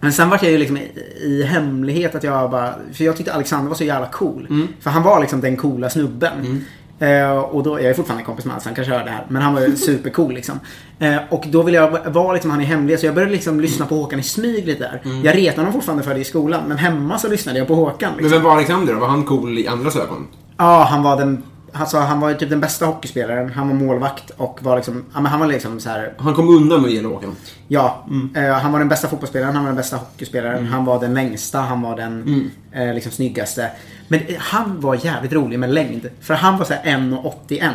Men 0.00 0.12
sen 0.12 0.30
var 0.30 0.38
jag 0.42 0.52
ju 0.52 0.58
liksom 0.58 0.76
i, 0.76 0.90
i 1.20 1.42
hemlighet 1.42 2.14
att 2.14 2.24
jag 2.24 2.50
bara, 2.50 2.74
för 2.92 3.04
jag 3.04 3.16
tyckte 3.16 3.32
Alexander 3.32 3.68
var 3.68 3.76
så 3.76 3.84
jävla 3.84 4.06
cool. 4.08 4.68
För 4.80 4.90
han 4.90 5.02
var 5.02 5.20
liksom 5.20 5.40
den 5.40 5.56
coola 5.56 5.90
snubben. 5.90 6.64
Eh, 7.02 7.38
och 7.38 7.62
då, 7.62 7.80
jag 7.80 7.90
är 7.90 7.94
fortfarande 7.94 8.24
kompis 8.24 8.44
med 8.44 8.52
honom 8.52 8.62
så 8.62 8.68
han 8.68 8.74
kanske 8.76 8.92
hör 8.94 9.04
det 9.04 9.10
här. 9.10 9.26
Men 9.28 9.42
han 9.42 9.54
var 9.54 9.60
ju 9.60 9.76
supercool 9.86 10.34
liksom. 10.34 10.60
Eh, 10.98 11.16
och 11.30 11.44
då 11.48 11.62
ville 11.62 11.78
jag 11.78 12.10
vara 12.12 12.32
liksom 12.32 12.50
han 12.50 12.60
i 12.60 12.64
hemlighet 12.64 13.00
så 13.00 13.06
jag 13.06 13.14
började 13.14 13.32
liksom 13.32 13.60
lyssna 13.60 13.86
på 13.86 13.94
Håkan 13.94 14.18
i 14.18 14.22
smyg 14.22 14.66
lite 14.66 14.80
där. 14.82 15.00
Jag 15.24 15.36
retade 15.36 15.60
honom 15.60 15.72
fortfarande 15.72 16.04
för 16.04 16.14
det 16.14 16.20
i 16.20 16.24
skolan. 16.24 16.62
Men 16.66 16.76
hemma 16.78 17.18
så 17.18 17.28
lyssnade 17.28 17.58
jag 17.58 17.68
på 17.68 17.74
Håkan. 17.74 18.12
Men 18.14 18.22
Liksom. 18.24 18.30
vem 18.38 18.42
var 18.42 18.52
Alexander 18.56 18.94
då? 18.94 19.00
Var 19.00 19.08
han 19.08 19.24
cool 19.24 19.58
i 19.58 19.66
andras 19.68 19.96
ögon? 19.96 20.26
Ja, 20.56 20.86
han 20.90 21.02
var 21.02 21.16
den 21.16 21.42
Alltså, 21.72 21.98
han 21.98 22.20
var 22.20 22.28
ju 22.28 22.34
typ 22.34 22.50
den 22.50 22.60
bästa 22.60 22.86
hockeyspelaren. 22.86 23.50
Han 23.50 23.68
var 23.68 23.74
målvakt 23.74 24.30
och 24.30 24.58
var 24.62 24.76
liksom, 24.76 25.04
ja 25.14 25.20
men 25.20 25.30
han 25.30 25.40
var 25.40 25.46
liksom 25.46 25.80
så 25.80 25.88
här. 25.88 26.14
Han 26.18 26.34
kom 26.34 26.48
undan 26.48 26.80
med 26.80 26.88
att 26.88 26.94
ge 26.94 27.02
Håkan. 27.02 27.36
Ja, 27.68 28.06
eh, 28.34 28.52
han 28.52 28.72
var 28.72 28.78
den 28.78 28.88
bästa 28.88 29.08
fotbollsspelaren, 29.08 29.54
han 29.54 29.64
var 29.64 29.68
den 29.70 29.76
bästa 29.76 29.96
hockeyspelaren, 29.96 30.66
han 30.66 30.84
var 30.84 31.00
den 31.00 31.14
längsta, 31.14 31.60
han 31.60 31.82
var 31.82 31.96
den 31.96 32.50
eh, 32.72 32.94
liksom 32.94 33.12
snyggaste. 33.12 33.70
Men 34.08 34.20
han 34.38 34.80
var 34.80 35.04
jävligt 35.04 35.32
rolig 35.32 35.58
med 35.58 35.74
längd. 35.74 36.08
För 36.20 36.34
han 36.34 36.58
var 36.58 36.64
så 36.64 36.74
här 36.74 36.98
1,81 36.98 37.72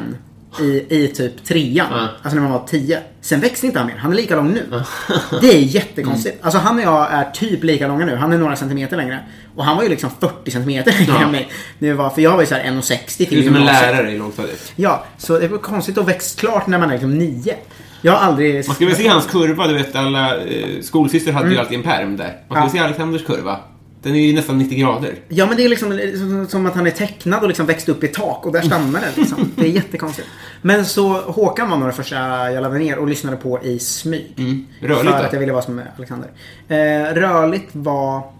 i, 0.61 0.95
i 1.03 1.07
typ 1.07 1.43
trean. 1.45 1.87
Alltså 1.93 2.35
när 2.35 2.41
man 2.41 2.51
var 2.51 2.67
10. 2.67 2.99
Sen 3.21 3.39
växte 3.39 3.65
inte 3.67 3.79
han 3.79 3.87
mer, 3.87 3.95
han 3.97 4.11
är 4.11 4.15
lika 4.15 4.35
lång 4.35 4.53
nu. 4.53 4.81
Det 5.41 5.47
är 5.55 5.59
jättekonstigt. 5.59 6.37
Alltså 6.41 6.59
han 6.59 6.75
och 6.77 6.83
jag 6.83 7.11
är 7.11 7.31
typ 7.31 7.63
lika 7.63 7.87
långa 7.87 8.05
nu, 8.05 8.15
han 8.15 8.33
är 8.33 8.37
några 8.37 8.55
centimeter 8.55 8.97
längre. 8.97 9.19
Och 9.55 9.65
han 9.65 9.75
var 9.77 9.83
ju 9.83 9.89
liksom 9.89 10.09
40 10.19 10.51
centimeter 10.51 10.91
längre 10.91 11.05
Ja. 11.19 11.21
än 11.25 11.31
mig. 11.31 11.49
Det 11.79 11.93
var, 11.93 12.09
för 12.09 12.21
jag 12.21 12.33
var 12.33 12.39
ju 12.41 12.45
så 12.47 12.55
här 12.55 12.63
1,60 12.63 13.15
Du 13.17 13.25
till 13.25 13.39
är 13.39 13.43
som 13.45 13.55
en 13.55 13.65
lärare 13.65 14.11
i 14.11 14.17
lågstadiet. 14.17 14.73
Ja, 14.75 15.05
så 15.17 15.39
det 15.39 15.47
var 15.47 15.57
konstigt 15.57 15.97
att 15.97 16.07
växt 16.07 16.39
klart 16.39 16.67
när 16.67 16.77
man 16.79 16.89
är 16.89 16.93
liksom 16.93 17.17
9. 17.17 17.55
Jag 18.01 18.11
har 18.11 18.19
aldrig... 18.19 18.67
Man 18.67 18.75
ska 18.75 18.85
väl 18.85 18.95
se 18.95 19.07
hans 19.07 19.25
kurva, 19.25 19.67
du 19.67 19.73
vet 19.73 19.95
alla 19.95 20.37
eh, 20.37 20.81
skolsyster 20.81 21.31
hade 21.31 21.49
ju 21.49 21.57
alltid 21.57 21.77
en 21.77 21.83
perm 21.83 22.17
där. 22.17 22.37
Man 22.49 22.57
ska 22.57 22.77
Ja. 22.77 22.81
se 22.81 22.85
Alexanders 22.85 23.25
kurva. 23.25 23.57
Den 24.03 24.15
är 24.15 24.19
ju 24.19 24.33
nästan 24.33 24.57
90 24.57 24.77
grader. 24.79 25.15
Ja 25.29 25.45
men 25.45 25.57
det 25.57 25.65
är 25.65 25.69
liksom 25.69 26.47
som- 26.49 26.65
att 26.65 26.75
han 26.75 26.87
är 26.87 26.91
tecknad 26.91 27.41
och 27.41 27.47
liksom 27.47 27.65
växt 27.65 27.89
upp 27.89 28.03
i 28.03 28.07
tak 28.07 28.45
och 28.45 28.51
där 28.51 28.61
stannar 28.61 29.01
det 29.01 29.21
liksom. 29.21 29.51
Det 29.55 29.61
är 29.65 29.69
jättekonstigt. 29.71 30.27
Men 30.61 30.85
så 30.85 31.13
Håkan 31.21 31.69
var 31.69 31.77
nog 31.77 31.87
det 31.87 31.93
första 31.93 32.15
jag 32.51 32.61
laddade 32.61 32.79
ner 32.79 32.97
och 32.97 33.07
lyssnade 33.07 33.37
på 33.37 33.63
i 33.63 33.79
smyg. 33.79 34.65
Rörligt 34.81 35.15
För 35.15 35.23
att 35.23 35.33
jag 35.33 35.39
ville 35.39 35.51
vara 35.51 35.61
som 35.63 35.81
Alexander. 35.97 36.29
Eh, 36.67 37.13
rörligt 37.13 37.69
var... 37.71 38.31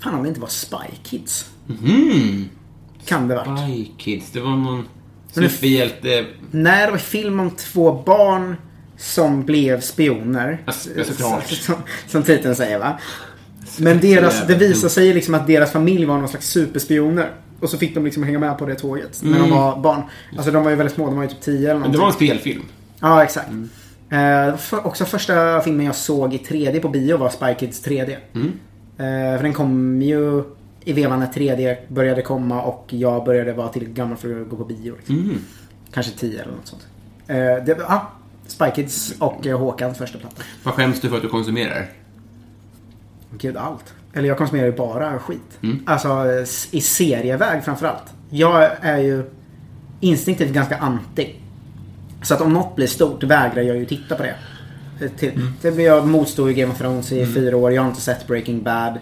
Fan 0.00 0.14
om 0.14 0.22
det 0.22 0.28
inte 0.28 0.40
var 0.40 0.48
Spy 0.48 0.76
Kids. 1.02 1.50
Mm. 1.84 2.48
Kan 3.04 3.28
det 3.28 3.34
varit. 3.34 3.60
Spy 3.60 3.86
Kids, 3.98 4.30
det 4.30 4.40
var 4.40 4.56
någon 4.56 4.88
superhjälte... 5.32 6.26
När 6.50 6.86
det 6.86 6.90
var 6.90 6.98
film 6.98 7.40
om 7.40 7.50
två 7.50 8.02
barn 8.06 8.56
som 8.96 9.44
blev 9.44 9.80
spioner. 9.80 10.62
Såklart. 11.04 11.46
Som, 11.48 11.74
som 12.06 12.22
titeln 12.22 12.56
säger 12.56 12.78
va. 12.78 12.98
Men 13.78 14.00
deras, 14.00 14.46
det 14.46 14.54
visar 14.54 14.88
sig 14.88 15.14
liksom 15.14 15.34
att 15.34 15.46
deras 15.46 15.72
familj 15.72 16.04
var 16.04 16.18
någon 16.18 16.28
slags 16.28 16.48
superspioner. 16.48 17.30
Och 17.60 17.70
så 17.70 17.78
fick 17.78 17.94
de 17.94 18.04
liksom 18.04 18.22
hänga 18.22 18.38
med 18.38 18.58
på 18.58 18.66
det 18.66 18.74
tåget 18.74 19.20
när 19.22 19.38
de 19.38 19.50
var 19.50 19.80
barn. 19.80 20.02
Alltså 20.36 20.50
de 20.52 20.64
var 20.64 20.70
ju 20.70 20.76
väldigt 20.76 20.94
små, 20.94 21.06
de 21.06 21.16
var 21.16 21.22
ju 21.22 21.28
typ 21.28 21.40
10 21.40 21.56
eller 21.56 21.66
Men 21.66 21.72
någonting. 21.78 21.92
det 21.92 21.98
var 21.98 22.06
en 22.06 22.12
spelfilm. 22.12 22.62
Ja, 23.00 23.24
exakt. 23.24 23.48
Eh, 23.48 23.56
det 24.10 24.50
var 24.50 24.56
för, 24.56 24.86
också 24.86 25.04
första 25.04 25.60
filmen 25.60 25.86
jag 25.86 25.94
såg 25.94 26.34
i 26.34 26.38
3D 26.38 26.80
på 26.80 26.88
bio 26.88 27.16
var 27.16 27.28
Spy 27.30 27.54
Kids 27.58 27.86
3D. 27.86 28.10
Eh, 28.12 29.36
för 29.36 29.42
den 29.42 29.52
kom 29.52 30.02
ju 30.02 30.42
i 30.84 30.92
vevan 30.92 31.20
när 31.20 31.26
3D 31.26 31.76
började 31.88 32.22
komma 32.22 32.62
och 32.62 32.86
jag 32.88 33.24
började 33.24 33.52
vara 33.52 33.68
tillräckligt 33.68 33.96
gammal 33.96 34.16
för 34.16 34.42
att 34.42 34.48
gå 34.48 34.56
på 34.56 34.64
bio. 34.64 34.94
Liksom. 34.96 35.38
Kanske 35.92 36.12
10 36.18 36.42
eller 36.42 36.52
något 36.52 36.66
sånt. 36.66 36.86
Eh, 37.26 37.36
det, 37.36 37.76
ja, 37.88 38.10
Spy 38.46 38.64
Kids 38.74 39.14
och 39.18 39.46
eh, 39.46 39.58
Håkans 39.58 39.98
första 39.98 40.18
platta. 40.18 40.42
Vad 40.62 40.74
skäms 40.74 41.00
du 41.00 41.08
för 41.08 41.16
att 41.16 41.22
du 41.22 41.28
konsumerar? 41.28 41.86
Gud, 43.38 43.56
allt. 43.56 43.94
Eller 44.14 44.28
jag 44.28 44.38
konsumerar 44.38 44.66
ju 44.66 44.72
bara 44.72 45.18
skit. 45.18 45.58
Alltså 45.86 46.08
eh, 46.08 46.42
i 46.70 46.80
serieväg 46.80 47.64
framförallt. 47.64 48.04
Jag 48.30 48.70
är 48.80 48.98
ju 48.98 49.30
instinktivt 50.00 50.52
ganska 50.52 50.76
anti. 50.76 51.34
Så 52.22 52.34
att 52.34 52.40
om 52.40 52.52
något 52.52 52.76
blir 52.76 52.86
stort 52.86 53.22
vägrar 53.22 53.62
jag 53.62 53.76
ju 53.76 53.86
titta 53.86 54.14
på 54.16 54.22
det. 54.22 54.34
Till, 55.18 55.52
till, 55.60 55.78
jag 55.78 56.06
motstod 56.06 56.48
ju 56.48 56.54
Game 56.54 56.72
of 56.72 56.78
Thrones 56.78 57.12
i 57.12 57.26
fyra 57.26 57.56
år. 57.56 57.72
Jag 57.72 57.82
har 57.82 57.88
inte 57.88 58.00
sett 58.00 58.26
Breaking 58.26 58.62
Bad. 58.62 58.98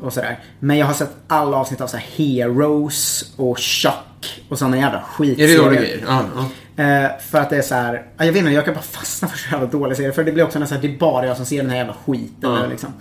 Och 0.00 0.12
sådär. 0.12 0.38
Men 0.58 0.78
jag 0.78 0.86
har 0.86 0.94
sett 0.94 1.10
alla 1.26 1.56
avsnitt 1.56 1.80
av 1.80 1.86
så 1.86 1.96
här 1.96 2.06
Heroes 2.16 3.32
och 3.36 3.58
Chuck 3.58 4.42
och 4.48 4.58
sådana 4.58 4.76
jävla 4.76 4.98
Är 4.98 5.02
skitserier. 5.02 5.58
det 5.58 5.64
dåliga 5.64 5.80
grejer? 5.80 6.04
Ja, 6.06 6.24
ja. 6.36 6.48
Eh, 6.84 7.10
för 7.20 7.38
att 7.40 7.50
det 7.50 7.56
är 7.56 7.62
så 7.62 7.74
här, 7.74 8.06
ja, 8.16 8.24
jag 8.24 8.32
vet 8.32 8.40
inte, 8.40 8.52
jag 8.52 8.64
kan 8.64 8.74
bara 8.74 8.82
fastna 8.82 9.28
för 9.28 9.38
så 9.38 9.50
jävla 9.52 9.66
dåliga 9.66 9.96
serier. 9.96 10.12
För 10.12 10.24
det 10.24 10.32
blir 10.32 10.44
också 10.44 10.58
nästan, 10.58 10.80
det 10.80 10.94
är 10.94 10.98
bara 10.98 11.26
jag 11.26 11.36
som 11.36 11.46
ser 11.46 11.62
den 11.62 11.70
här 11.70 11.76
jävla 11.76 11.94
skiten. 12.06 12.50
Ja. 12.54 12.66
Liksom. 12.66 12.92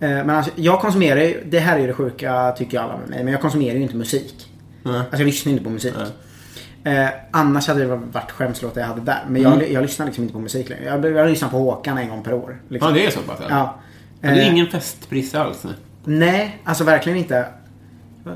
Eh, 0.00 0.08
men 0.10 0.30
alltså, 0.30 0.52
jag 0.56 0.80
konsumerar 0.80 1.20
ju, 1.20 1.44
det 1.44 1.58
här 1.58 1.76
är 1.76 1.80
ju 1.80 1.86
det 1.86 1.92
sjuka 1.94 2.52
tycker 2.58 2.80
alla 2.80 2.96
med 2.96 3.08
mig, 3.08 3.24
men 3.24 3.32
jag 3.32 3.40
konsumerar 3.42 3.74
ju 3.76 3.82
inte 3.82 3.96
musik. 3.96 4.52
Alltså 4.84 5.16
jag 5.16 5.26
lyssnar 5.26 5.52
inte 5.52 5.64
på 5.64 5.70
musik. 5.70 5.94
Eh, 6.84 7.08
annars 7.30 7.68
hade 7.68 7.80
det 7.80 7.86
varit 7.96 8.30
skämslåtar 8.30 8.80
jag 8.80 8.88
hade 8.88 9.00
där. 9.00 9.24
Men 9.28 9.46
Mm. 9.46 9.60
jag, 9.60 9.70
jag 9.72 9.82
lyssnar 9.82 10.06
liksom 10.06 10.24
inte 10.24 10.32
på 10.34 10.40
musik 10.40 10.68
längre. 10.68 10.84
Jag, 10.84 11.04
jag 11.12 11.28
lyssnar 11.28 11.48
på 11.48 11.56
Håkan 11.58 11.98
en 11.98 12.08
gång 12.08 12.22
per 12.22 12.34
år. 12.34 12.60
Liksom. 12.68 12.88
ja, 12.88 12.94
det 13.00 13.06
är 13.06 13.10
så 13.10 13.20
pass? 13.20 13.38
Ja. 13.40 13.48
Ja, 13.50 13.78
det 14.20 14.28
är 14.28 14.36
Eh, 14.36 14.48
ingen 14.52 14.66
festprisse 14.66 15.40
alls? 15.40 15.64
nej. 15.64 15.74
Nej, 16.04 16.58
alltså 16.64 16.84
verkligen 16.84 17.18
inte. 17.18 17.46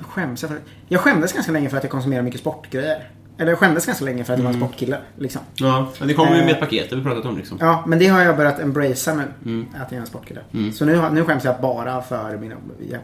Skäms 0.03 0.43
jag 0.43 0.51
för? 0.51 0.59
Jag 0.89 1.01
skämdes 1.01 1.33
ganska 1.33 1.53
länge 1.53 1.69
för 1.69 1.77
att 1.77 1.83
jag 1.85 1.91
konsumerar 1.91 2.23
mycket 2.23 2.41
sportgrejer. 2.41 3.11
Eller 3.39 3.53
jag 3.53 3.59
skämdes 3.59 3.87
ganska 3.87 4.05
länge 4.05 4.25
för 4.25 4.33
att 4.33 4.39
jag 4.39 4.45
var 4.45 4.53
en 4.53 4.59
sportkille. 4.59 4.99
Liksom. 5.19 5.41
Ja, 5.55 5.89
men 5.99 6.09
det 6.09 6.15
kommer 6.15 6.31
ju 6.31 6.37
med 6.37 6.47
Eh, 6.47 6.53
ett 6.55 6.61
paket, 6.61 6.91
det 6.91 6.97
har 6.97 7.03
vi 7.03 7.09
pratat 7.09 7.25
om 7.27 7.37
liksom. 7.37 7.59
Ja, 7.61 7.85
men 7.87 7.99
det 7.99 8.07
har 8.07 8.21
jag 8.21 8.37
börjat 8.37 8.61
embracea 8.61 9.15
nu. 9.15 9.23
Mm. 9.45 9.67
Att 9.75 9.93
jag 9.93 9.97
är 9.97 10.01
en 10.01 10.07
sportkille. 10.07 10.41
Så 10.75 10.85
nu, 10.85 11.03
nu 11.13 11.25
skäms 11.25 11.45
jag 11.45 11.61
bara 11.61 12.03
för 12.03 12.37
mina... 12.37 12.55
Jag, 12.91 13.01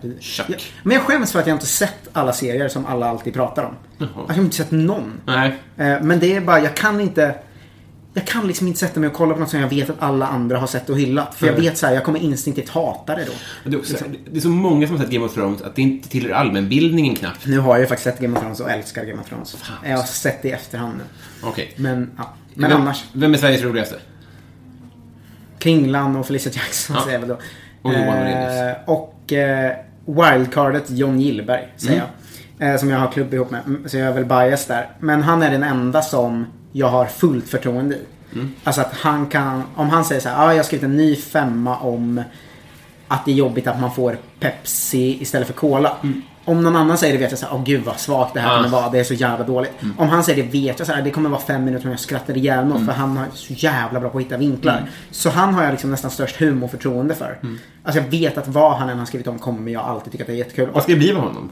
men 0.82 0.92
jag 0.96 1.02
skäms 1.02 1.32
för 1.32 1.38
att 1.40 1.46
jag 1.46 1.54
inte 1.54 1.66
sett 1.66 2.08
alla 2.12 2.32
serier 2.32 2.68
som 2.68 2.86
alla 2.86 3.08
alltid 3.08 3.34
pratar 3.34 3.64
om. 3.64 3.74
Jaha. 3.98 4.08
Jag 4.28 4.34
har 4.34 4.42
inte 4.42 4.56
sett 4.56 4.70
någon. 4.70 5.12
Nej. 5.26 5.56
Eh, 5.76 5.96
Men 6.02 6.18
det 6.18 6.36
är 6.36 6.40
bara, 6.40 6.60
jag 6.60 6.76
kan 6.76 7.00
inte... 7.00 7.34
Jag 8.18 8.26
kan 8.26 8.46
liksom 8.46 8.66
inte 8.66 8.80
sätta 8.80 9.00
mig 9.00 9.06
och 9.08 9.14
kolla 9.14 9.34
på 9.34 9.40
något 9.40 9.50
som 9.50 9.60
jag 9.60 9.68
vet 9.68 9.90
att 9.90 9.96
alla 10.02 10.26
andra 10.26 10.58
har 10.58 10.66
sett 10.66 10.90
och 10.90 10.98
hyllat. 10.98 11.34
För 11.34 11.46
jag 11.46 11.54
vet 11.54 11.78
så 11.78 11.86
här, 11.86 11.94
jag 11.94 12.04
kommer 12.04 12.18
instinktivt 12.18 12.68
hata 12.68 13.16
det 13.16 13.24
då. 13.24 13.32
Det 13.70 13.76
är, 13.76 13.78
också, 13.78 13.96
det 14.30 14.36
är 14.36 14.40
så 14.40 14.48
många 14.48 14.86
som 14.86 14.96
har 14.96 15.04
sett 15.04 15.12
Game 15.12 15.26
of 15.26 15.34
Thrones 15.34 15.62
att 15.62 15.76
det 15.76 15.82
inte 15.82 16.08
tillhör 16.08 16.30
allmänbildningen 16.34 17.14
knappt. 17.16 17.46
Nu 17.46 17.58
har 17.58 17.70
jag 17.72 17.80
ju 17.80 17.86
faktiskt 17.86 18.04
sett 18.04 18.18
Game 18.20 18.36
of 18.36 18.40
Thrones 18.42 18.60
och 18.60 18.70
älskar 18.70 19.04
Game 19.04 19.20
of 19.22 19.28
Thrones. 19.28 19.56
Jag 19.84 19.96
har 19.96 20.04
sett 20.04 20.42
det 20.42 20.48
i 20.48 20.52
efterhand 20.52 20.94
nu. 20.98 21.04
Okej. 21.42 21.72
Men, 21.76 22.10
ja. 22.16 22.34
Men 22.54 22.70
vem, 22.70 22.80
annars. 22.80 23.04
Vem 23.12 23.34
är 23.34 23.38
Sveriges 23.38 23.62
roligaste? 23.62 23.96
Kringlan 25.58 26.16
och 26.16 26.26
Felicia 26.26 26.52
Jackson 26.52 26.96
Ja. 26.96 27.02
säger 27.02 27.14
jag 27.18 27.20
väl 27.20 27.28
då. 27.28 27.38
Och 27.82 27.92
Johan 27.94 28.18
Eh, 28.26 28.72
och 28.86 29.32
eh, 29.32 29.72
wildcardet 30.06 30.90
John 30.90 31.20
Gillberg 31.20 31.68
säger 31.76 31.94
Mm. 31.94 32.06
jag. 32.58 32.70
Eh, 32.74 32.78
som 32.78 32.90
jag 32.90 32.98
har 32.98 33.10
klubb 33.12 33.34
ihop 33.34 33.50
med. 33.50 33.60
Mm, 33.66 33.88
Så 33.88 33.96
jag 33.96 34.06
är 34.08 34.12
väl 34.12 34.24
bias 34.24 34.66
där. 34.66 34.90
Men 35.00 35.22
han 35.22 35.42
är 35.42 35.50
den 35.50 35.62
enda 35.62 36.02
som 36.02 36.46
jag 36.72 36.88
har 36.88 37.06
fullt 37.06 37.48
förtroende 37.48 37.94
i. 37.94 38.00
Mm. 38.34 38.52
Alltså 38.64 38.80
att 38.80 38.94
han 38.94 39.26
kan, 39.26 39.62
om 39.74 39.90
han 39.90 40.04
säger 40.04 40.20
så 40.20 40.28
här, 40.28 40.46
ah, 40.46 40.50
jag 40.50 40.58
har 40.58 40.64
skrivit 40.64 40.84
en 40.84 40.96
ny 40.96 41.16
femma 41.16 41.76
om 41.76 42.22
att 43.08 43.24
det 43.24 43.30
är 43.30 43.34
jobbigt 43.34 43.66
att 43.66 43.80
man 43.80 43.94
får 43.94 44.18
Pepsi 44.40 45.18
istället 45.22 45.46
för 45.46 45.54
Cola. 45.54 45.96
Om 46.44 46.62
någon 46.62 46.76
annan 46.76 46.98
säger 46.98 47.12
det 47.12 47.18
vet 47.18 47.30
jag 47.30 47.38
såhär, 47.38 47.54
åh 47.54 47.64
gud 47.64 47.84
vad 47.84 48.00
svagt 48.00 48.34
det 48.34 48.40
här 48.40 48.48
Mm. 48.48 48.58
Mm. 48.58 48.70
kommer 48.70 48.82
vara, 48.82 48.92
det 48.92 48.98
är 49.00 49.04
så 49.04 49.14
jävla 49.14 49.44
dåligt. 49.46 49.72
Om 49.98 50.08
han 50.08 50.24
säger 50.24 50.42
det 50.42 50.50
vet 50.50 50.78
jag 50.78 50.86
såhär, 50.86 51.02
det 51.02 51.10
kommer 51.10 51.30
vara 51.30 51.40
fem 51.40 51.64
minuter 51.64 51.82
som 51.82 51.90
jag 51.90 52.00
skrattar 52.00 52.36
ihjäl 52.36 52.64
mig 52.64 52.74
åt, 52.78 52.84
för 52.86 52.92
han 52.92 53.16
har 53.16 53.26
så 53.34 53.52
jävla 53.52 54.00
bra 54.00 54.10
på 54.10 54.18
att 54.18 54.24
hitta 54.24 54.36
vinklar. 54.36 54.76
Mm. 54.78 54.88
Så 55.10 55.30
han 55.30 55.54
har 55.54 55.62
jag 55.62 55.70
liksom 55.70 55.90
nästan 55.90 56.10
störst 56.10 56.36
humorförtroende 56.36 57.14
för. 57.14 57.38
Alltså 57.82 58.00
jag 58.02 58.08
vet 58.08 58.38
att 58.38 58.48
vad 58.48 58.76
han 58.76 58.88
än 58.88 58.98
har 58.98 59.06
skrivit 59.06 59.26
om 59.26 59.38
kommer 59.38 59.72
jag 59.72 59.84
alltid 59.84 60.12
tycka 60.12 60.24
att 60.24 60.28
det 60.28 60.32
är 60.32 60.36
jättekul. 60.36 60.68
Vad 60.72 60.82
ska 60.82 60.92
det 60.92 60.98
bli 60.98 61.12
med 61.12 61.22
honom? 61.22 61.50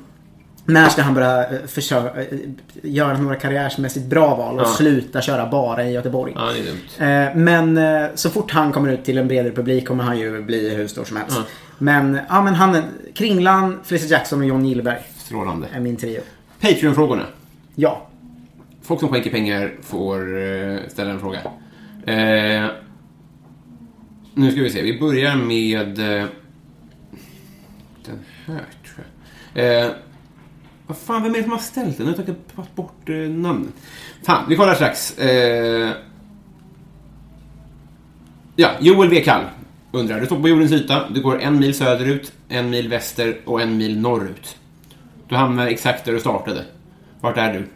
När 0.68 0.88
ska 0.88 1.02
han 1.02 1.14
börja 1.14 1.44
eh, 1.50 1.66
försöka, 1.66 2.20
eh, 2.20 2.26
göra 2.82 3.18
några 3.18 3.36
karriärsmässigt 3.36 4.06
bra 4.06 4.34
val 4.36 4.54
och 4.54 4.60
Ja. 4.62 4.66
sluta 4.66 5.20
köra 5.20 5.46
bara 5.50 5.84
i 5.84 5.92
Göteborg? 5.92 6.32
Ja. 6.36 6.50
Eh, 7.06 7.36
Men 7.36 7.78
så 8.14 8.30
fort 8.30 8.50
han 8.50 8.72
kommer 8.72 8.92
ut 8.92 9.04
till 9.04 9.18
en 9.18 9.28
bredare 9.28 9.52
publik 9.52 9.86
kommer 9.88 10.04
han 10.04 10.18
ju 10.18 10.42
bli 10.42 10.74
hur 10.74 10.86
stor 10.86 11.04
som 11.04 11.16
helst. 11.16 11.36
Ja. 11.36 11.44
Men, 11.78 12.18
ja 12.28 12.42
men 12.42 12.54
han, 12.54 12.82
Kringlan, 13.14 13.78
Felicia 13.84 14.08
Jackson 14.18 14.40
och 14.40 14.46
John 14.46 14.64
Gillberg 14.64 14.98
Strålande. 15.16 15.66
är 15.72 15.80
min 15.80 15.96
trio. 15.96 16.20
Patreon-frågorna. 16.60 17.22
Ja. 17.74 18.06
Folk 18.82 19.00
som 19.00 19.08
skänker 19.08 19.30
pengar 19.30 19.72
får 19.82 20.88
ställa 20.88 21.10
en 21.10 21.20
fråga. 21.20 21.38
Eh, 22.06 22.70
nu 24.34 24.50
ska 24.52 24.60
vi 24.62 24.70
se, 24.70 24.82
vi 24.82 25.00
börjar 25.00 25.36
med 25.36 25.88
den 28.04 28.18
här 28.46 28.64
tror 28.84 29.06
jag. 29.54 29.84
Eh, 29.86 29.90
vad 30.86 30.96
fan, 30.96 31.22
vem 31.22 31.32
är 31.32 31.36
det 31.36 31.42
som 31.42 31.52
har 31.52 31.58
ställt 31.58 31.96
den? 31.96 32.06
Nu 32.06 32.12
har 32.12 32.18
jag 32.18 32.26
tagit 32.26 32.74
bort 32.74 33.08
eh, 33.08 33.16
namnet. 33.16 33.74
Fan, 34.22 34.44
vi 34.48 34.56
kollar 34.56 34.74
strax. 34.74 35.18
Eh, 35.18 35.92
ja, 38.56 38.70
Joel 38.80 39.08
V. 39.08 39.20
Kall 39.20 39.44
undrar. 39.92 40.20
Du 40.20 40.26
står 40.26 40.40
på 40.40 40.48
jordens 40.48 40.72
yta, 40.72 41.08
du 41.10 41.22
går 41.22 41.40
en 41.40 41.58
mil 41.58 41.74
söderut, 41.74 42.32
en 42.48 42.70
mil 42.70 42.88
väster 42.88 43.40
och 43.44 43.60
en 43.60 43.76
mil 43.76 44.00
norrut. 44.00 44.56
Du 45.28 45.34
hamnar 45.34 45.66
exakt 45.66 46.04
där 46.04 46.12
du 46.12 46.20
startade. 46.20 46.64
Vart 47.20 47.36
är 47.36 47.52
du? 47.52 47.68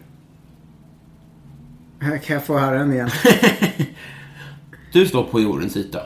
Kan 2.19 2.33
jag 2.35 2.45
få 2.45 2.57
höra 2.57 2.79
den 2.79 2.93
igen? 2.93 3.09
Du 4.93 5.05
står 5.05 5.23
på 5.23 5.39
jordens 5.41 5.77
yta. 5.77 6.01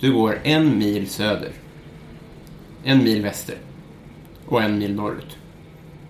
Du 0.00 0.12
går 0.12 0.38
en 0.42 0.78
mil 0.78 1.08
söder, 1.08 1.52
en 2.84 3.04
mil 3.04 3.22
väster 3.22 3.56
och 4.46 4.62
en 4.62 4.78
mil 4.78 4.94
norrut. 4.94 5.37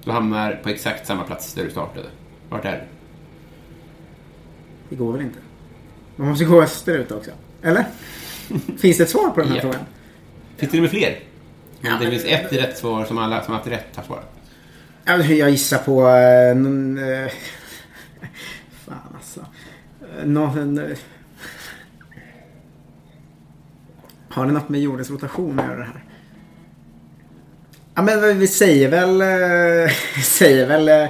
Du 0.08 0.12
hamnar 0.12 0.52
på 0.62 0.68
exakt 0.68 1.06
samma 1.06 1.24
plats 1.24 1.54
där 1.54 1.64
du 1.64 1.70
startade. 1.70 2.06
Vart 2.48 2.64
är 2.64 2.72
du? 2.72 2.80
Det 4.88 4.96
går 4.96 5.12
väl 5.12 5.20
inte? 5.22 5.38
Man 6.16 6.28
måste 6.28 6.44
gå 6.44 6.62
österut 6.62 7.12
också. 7.12 7.30
Eller? 7.62 7.84
Finns 8.78 8.96
det 8.98 9.02
ett 9.02 9.10
svar 9.10 9.30
på 9.30 9.40
den 9.40 9.48
här 9.48 9.56
Ja. 9.56 9.60
frågan? 9.62 9.80
Finns 10.56 10.72
det 10.72 10.80
med 10.80 10.90
fler? 10.90 11.18
Ja, 11.80 11.90
det 11.90 11.98
men- 12.00 12.10
finns 12.10 12.24
ett 12.24 12.52
rätt 12.52 12.78
svar 12.78 13.04
som 13.04 13.18
alla 13.18 13.42
som 13.42 13.54
haft 13.54 13.66
rätt 13.66 13.96
har 13.96 14.02
svarat. 14.02 14.32
Ja, 15.04 15.16
Jag 15.16 15.50
gissar 15.50 15.78
på... 15.78 16.08
eh, 16.08 16.50
eh, 17.24 17.30
fan 18.84 19.14
alltså. 19.14 19.40
Eh, 20.20 20.26
Någon, 20.26 20.78
eh, 20.78 20.98
har 24.28 24.46
det 24.46 24.52
något 24.52 24.68
med 24.68 24.80
jordens 24.80 25.10
rotation 25.10 25.58
att 25.58 25.66
göra 25.66 25.78
det 25.78 25.84
här? 25.84 26.04
Ja 27.98 28.02
men 28.02 28.38
vi 28.38 28.46
säger 28.46 28.88
väl... 28.88 29.20
eh, 29.20 29.92
säger 30.22 30.66
väl 30.66 30.88
eh, 30.88 31.08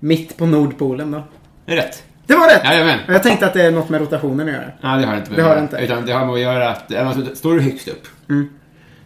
mitt 0.00 0.36
på 0.36 0.46
Nordpolen 0.46 1.10
då. 1.10 1.22
Det 1.66 1.72
är 1.72 1.76
rätt. 1.76 2.02
Det 2.26 2.34
var 2.36 2.46
rätt! 2.48 2.60
Jajamän. 2.64 2.98
Jag 3.08 3.22
tänkte 3.22 3.46
att 3.46 3.52
det 3.54 3.62
är 3.62 3.70
något 3.70 3.88
med 3.88 4.00
rotationen 4.00 4.48
att 4.48 4.54
göra. 4.54 4.64
Ja, 4.80 4.88
det 4.88 5.06
har 5.06 5.12
det 5.12 5.18
inte 5.18 5.30
med 5.30 5.38
Det 5.38 5.42
har 5.42 5.54
det 5.54 5.60
inte. 5.60 5.76
Utan 5.76 6.06
det 6.06 6.12
har 6.12 6.26
med 6.26 6.34
att 6.34 6.40
göra 6.40 6.68
att, 6.70 6.94
alltså, 6.94 7.34
står 7.36 7.54
du 7.54 7.60
högst 7.60 7.88
upp 7.88 8.06
Mm. 8.28 8.48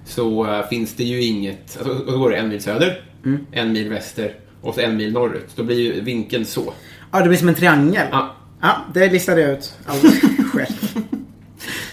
så 0.05 0.47
äh, 0.59 0.69
finns 0.69 0.95
det 0.95 1.05
ju 1.05 1.23
inget, 1.23 1.77
alltså, 1.79 1.93
och 2.05 2.13
så 2.13 2.19
går 2.19 2.31
det 2.31 2.37
en 2.37 2.49
mil 2.49 2.63
söder, 2.63 3.01
Mm. 3.25 3.47
en 3.53 3.73
mil 3.73 3.89
väster 3.91 4.35
och 4.63 4.75
så 4.75 4.81
en 4.81 4.97
mil 4.97 5.13
norrut. 5.13 5.49
Då 5.57 5.63
blir 5.63 5.77
ju 5.95 6.01
vinkeln 6.01 6.45
så. 6.45 6.73
Ja, 7.13 7.21
det 7.21 7.29
blir 7.29 7.39
som 7.39 7.49
en 7.49 7.55
triangel. 7.55 8.07
Ja. 8.11 8.35
Ja, 8.61 8.77
det 8.95 9.11
listade 9.13 9.41
jag 9.41 9.51
ut 9.51 9.75
alldeles 9.87 10.21
själv. 10.53 11.05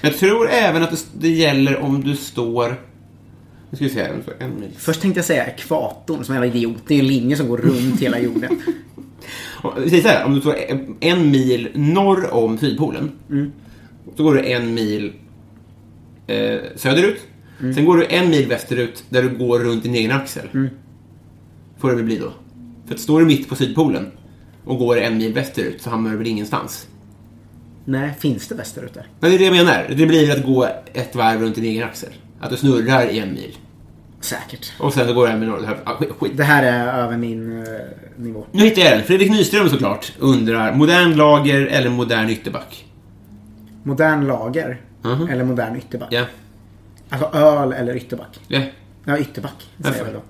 Jag 0.02 0.18
tror 0.18 0.50
även 0.50 0.84
att 0.84 0.92
det, 0.92 0.98
det 1.14 1.30
gäller 1.30 1.78
om 1.84 2.04
du 2.04 2.16
står, 2.16 2.76
nu 3.72 3.76
ska 3.76 3.86
vi 3.86 3.90
se 3.92 4.04
här, 4.04 4.22
en 4.40 4.60
mil. 4.60 4.70
Först 4.78 5.02
tänkte 5.02 5.18
jag 5.18 5.26
säga 5.26 5.46
ekvatorn 5.48 6.24
som 6.24 6.36
en 6.36 6.42
jävla 6.44 6.58
idiot. 6.60 6.84
Det 6.88 6.96
är 6.96 7.00
en 7.00 7.08
linje 7.08 7.38
som 7.38 7.48
går 7.48 7.58
runt 7.58 8.02
hela 8.02 8.20
jorden. 8.20 8.60
Säger 9.90 10.02
så 10.02 10.08
här, 10.08 10.26
om 10.26 10.34
du 10.34 10.42
står 10.42 10.56
en- 11.00 11.32
mil 11.32 11.70
norr 11.74 12.34
om 12.34 12.58
Sydpolen. 12.58 13.12
Mm. 13.30 13.52
Så 14.18 14.24
går 14.24 14.34
du 14.34 14.46
en 14.46 14.74
mil 14.74 15.14
eh, 16.28 16.60
söderut. 16.76 17.22
Mm. 17.62 17.74
Sen 17.74 17.86
går 17.86 17.98
du 17.98 18.06
en 18.06 18.30
mil 18.30 18.48
västerut 18.48 19.04
där 19.10 19.22
du 19.24 19.38
går 19.38 19.60
runt 19.60 19.84
din 19.84 19.96
egen 19.96 20.12
axel. 20.12 20.48
Mm. 20.54 20.70
Får 21.80 21.90
det 21.90 21.96
väl 21.96 22.06
bli 22.06 22.18
då. 22.18 22.34
För 22.88 22.94
att 22.94 23.00
står 23.02 23.20
du 23.20 23.26
mitt 23.26 23.50
på 23.50 23.56
Sydpolen 23.56 24.12
och 24.66 24.78
går 24.78 24.98
en 25.00 25.18
mil 25.18 25.34
västerut 25.34 25.82
så 25.82 25.90
hamnar 25.90 26.12
du 26.12 26.18
väl 26.18 26.28
ingenstans. 26.28 26.88
Nej, 27.86 28.14
finns 28.20 28.48
det 28.48 28.56
västerut 28.56 28.94
där? 28.94 29.08
Men 29.20 29.30
det 29.30 29.36
är 29.36 29.40
det 29.40 29.46
jag 29.46 29.54
menar. 29.66 29.94
Det 29.98 30.06
blir 30.06 30.32
att 30.32 30.46
gå 30.46 30.68
ett 30.94 31.16
varv 31.16 31.42
runt 31.42 31.56
din 31.56 31.66
egen 31.66 31.84
axel. 31.84 32.10
Att 32.42 32.50
du 32.50 32.58
snurrar 32.58 33.06
i 33.08 33.20
en 33.20 33.34
mil. 33.34 33.58
Säkert. 34.22 34.74
Och 34.80 34.94
sen 34.94 35.08
så 35.08 35.14
går 35.14 35.26
du 35.28 35.32
en 35.34 35.40
mil 35.40 35.50
norrut. 35.50 35.66
Ah, 35.84 35.94
skit. 36.20 36.32
Det 36.38 36.44
här 36.44 36.64
är 36.64 37.04
över 37.04 37.18
min 37.18 37.62
eh, 37.62 37.68
nivå. 38.18 38.46
Nu 38.52 38.64
hittar 38.64 38.82
jag 38.82 38.92
den. 38.92 39.04
Fredrik 39.04 39.32
Nyström 39.32 39.70
såklart 39.70 40.12
undrar, 40.20 40.74
modern 40.74 41.16
lager 41.16 41.68
eller 41.68 41.90
modern 41.90 42.30
ytterback? 42.30 42.86
Modern 43.84 44.28
lager 44.28 44.82
Mhm. 45.04 45.28
eller 45.30 45.44
modern 45.44 45.76
ytterback? 45.76 46.10
Ja. 46.14 46.26
Alltså 47.10 47.38
öl 47.38 47.74
eller 47.74 47.96
ytterback? 47.96 48.40
Ja. 48.48 48.62
Ja, 49.06 49.18
ytterback 49.18 49.54
säger 49.60 49.68
Varför? 49.78 49.98
jag 50.00 50.06
väl 50.06 50.14
då. 50.14 50.22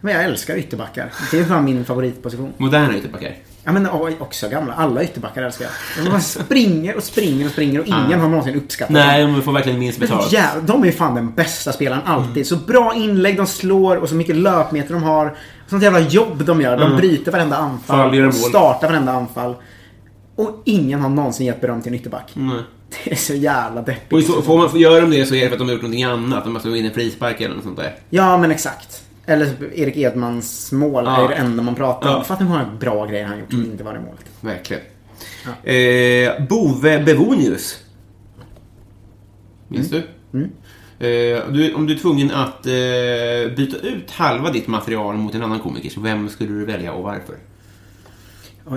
Men 0.00 0.14
jag 0.14 0.24
älskar 0.24 0.56
ytterbackar. 0.56 1.12
Det 1.30 1.38
är 1.38 1.44
fan 1.44 1.64
min 1.64 1.84
favoritposition. 1.84 2.52
Moderna 2.56 2.96
ytterbackar. 2.96 3.34
Ja 3.64 3.72
men 3.72 3.88
oj, 3.92 4.16
också 4.20 4.48
gamla. 4.48 4.72
Alla 4.74 5.04
ytterbackar 5.04 5.42
älskar 5.42 5.64
jag. 5.64 6.04
De 6.04 6.10
bara 6.10 6.20
springer 6.20 6.96
och 6.96 7.04
springer 7.04 7.46
och 7.46 7.52
springer 7.52 7.80
och 7.80 7.86
ingen 7.86 8.20
har 8.20 8.28
någonsin 8.28 8.54
uppskattat. 8.54 8.92
Nej, 8.92 9.22
de 9.22 9.42
får 9.42 9.52
verkligen 9.52 9.78
minst 9.78 10.00
betalt. 10.00 10.32
Ja, 10.32 10.44
de 10.66 10.82
är 10.82 10.86
ju 10.86 10.92
fan 10.92 11.14
den 11.14 11.34
bästa 11.34 11.72
spelaren 11.72 12.02
alltid. 12.04 12.46
Så 12.46 12.56
bra 12.56 12.94
inlägg 12.94 13.36
de 13.36 13.46
slår 13.46 13.96
och 13.96 14.08
så 14.08 14.14
mycket 14.14 14.36
löpmeter 14.36 14.94
de 14.94 15.02
har. 15.02 15.36
Sånt 15.66 15.82
jävla 15.82 16.00
jobb 16.00 16.44
de 16.44 16.60
gör. 16.60 16.76
De 16.76 16.96
bryter 16.96 17.32
varenda 17.32 17.56
anfall. 17.56 18.20
Mål. 18.20 18.32
startar 18.32 18.88
varenda 18.88 19.12
anfall. 19.12 19.54
Och 20.36 20.62
ingen 20.64 21.00
har 21.00 21.08
någonsin 21.08 21.46
gett 21.46 21.60
beröm 21.60 21.82
till 21.82 21.92
en 21.92 21.98
ytterback. 21.98 22.30
Nej. 22.34 22.62
Det 23.04 23.12
är 23.12 23.16
så 23.16 23.34
jävla 23.34 23.82
deppigt. 23.82 24.12
Och 24.12 24.22
så, 24.22 24.42
får 24.42 24.58
man, 24.58 24.80
gör 24.80 25.00
de 25.00 25.10
det 25.10 25.26
så 25.26 25.34
är 25.34 25.40
det 25.40 25.46
för 25.46 25.54
att 25.54 25.58
de 25.58 25.68
har 25.68 25.72
gjort 25.72 25.82
någonting 25.82 26.04
annat. 26.04 26.44
De 26.44 26.52
måste 26.52 26.68
gå 26.68 26.76
in 26.76 26.84
i 26.84 26.90
frispark 26.90 27.40
eller 27.40 27.54
något 27.54 27.64
sånt 27.64 27.76
där. 27.76 27.94
Ja, 28.10 28.38
men 28.38 28.50
exakt. 28.50 29.02
Eller 29.32 29.46
typ 29.46 29.78
Erik 29.78 29.96
Edmans 29.96 30.72
mål 30.72 31.04
Ja. 31.04 31.24
är 31.24 31.28
det 31.28 31.34
enda 31.34 31.62
man 31.62 31.74
pratar 31.74 32.08
om. 32.08 32.14
Ja. 32.14 32.24
Fatta 32.24 32.44
hur 32.44 32.50
många 32.50 32.66
bra 32.80 33.06
grejer 33.06 33.24
han 33.26 33.38
gjort 33.38 33.50
som 33.50 33.64
inte 33.64 33.84
var 33.84 33.94
i 33.96 33.98
målet. 33.98 34.24
Verkligen. 34.40 34.82
Eh, 35.62 36.46
Bove 36.48 37.02
Bevonius. 37.04 37.78
Minns 39.68 39.90
du? 39.90 39.96
Eh, 39.98 41.42
du? 41.52 41.74
Om 41.74 41.86
du 41.86 41.94
är 41.94 41.98
tvungen 41.98 42.30
att 42.30 42.66
eh, 42.66 43.56
byta 43.56 43.76
ut 43.76 44.10
halva 44.10 44.50
ditt 44.50 44.66
material 44.66 45.16
mot 45.16 45.34
en 45.34 45.42
annan 45.42 45.60
komiker, 45.60 45.90
så 45.90 46.00
vem 46.00 46.28
skulle 46.28 46.50
du 46.50 46.64
välja 46.64 46.92
och 46.92 47.02
varför? 47.02 47.36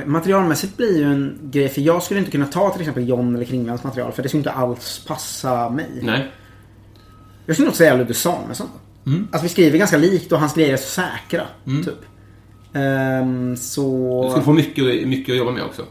Materialmässigt 0.06 0.78
blir 0.78 0.97
ju 0.97 1.03
en 1.03 1.39
grej, 1.41 1.70
för 1.70 1.82
jag 1.82 2.03
skulle 2.03 2.20
inte 2.20 2.32
kunna 2.32 2.45
ta 2.45 2.70
till 2.70 2.82
exempel 2.82 3.10
John 3.10 3.36
eller 3.36 3.45
Kringlands 3.45 3.84
material, 3.84 4.12
för 4.12 4.24
det 4.24 4.30
skulle 4.30 4.39
inte 4.39 4.51
alls 4.51 5.06
passa 5.08 5.70
mig. 5.70 5.99
Nej. 6.01 6.32
Jag 7.45 7.56
skulle 7.56 7.66
nog 7.68 7.76
säga 7.76 7.95
Ludde 7.95 8.14
Samuelsson. 8.14 8.68
Mm. 9.06 9.28
Alltså 9.32 9.43
vi 9.43 9.49
skriver 9.49 9.78
ganska 9.78 9.97
likt 9.97 10.32
och 10.32 10.39
hans 10.39 10.53
grejer 10.53 10.74
är 10.74 10.78
så 10.78 11.01
säkra. 11.01 11.43
Typ. 11.66 11.88
Ehm, 12.74 13.58
så... 13.58 14.24
Du 14.24 14.30
skulle 14.30 14.45
få 14.45 14.53
mycket, 14.53 15.08
mycket 15.08 15.34
att 15.34 15.38
jobba 15.38 15.51
med 15.51 15.64
också. 15.64 15.86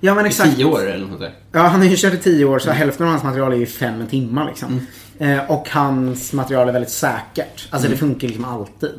Ja 0.00 0.14
men 0.14 0.26
I 0.26 0.28
exakt. 0.28 0.56
tio 0.56 0.64
år 0.64 0.86
eller 0.86 0.98
något 0.98 1.08
sånt 1.08 1.20
där. 1.20 1.34
Ja, 1.52 1.60
han 1.60 1.80
har 1.80 1.88
ju 1.88 1.96
kört 1.96 2.14
i 2.14 2.18
tio 2.18 2.44
år 2.44 2.58
så 2.58 2.70
hälften 2.70 3.06
av 3.06 3.12
hans 3.12 3.24
material 3.24 3.52
är 3.52 3.56
ju 3.56 3.66
fem 3.66 4.06
timmar 4.06 4.48
liksom. 4.48 4.86
Eh, 5.18 5.50
och 5.50 5.68
hans 5.70 6.32
material 6.32 6.68
är 6.68 6.72
väldigt 6.72 6.92
säkert. 6.92 7.68
Alltså 7.70 7.88
det 7.88 7.96
funkar 7.96 8.28
liksom 8.28 8.44
alltid. 8.44 8.90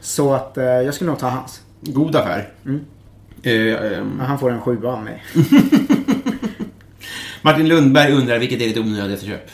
Så 0.00 0.34
att 0.34 0.58
eh, 0.58 0.64
jag 0.64 0.94
skulle 0.94 1.10
nog 1.10 1.18
ta 1.18 1.28
hans. 1.28 1.60
God 1.80 2.16
affär. 2.16 2.48
Eh, 3.42 3.52
ehm, 3.52 4.20
Han 4.20 4.38
får 4.38 4.50
en 4.50 4.60
sjua 4.60 4.88
av 4.92 5.04
mig. 5.04 5.22
Martin 7.42 7.68
Lundberg 7.68 8.12
undrar 8.12 8.38
vilket 8.38 8.60
är 8.60 8.66
ditt 8.66 8.78
onödigaste 8.78 9.26
köp? 9.26 9.50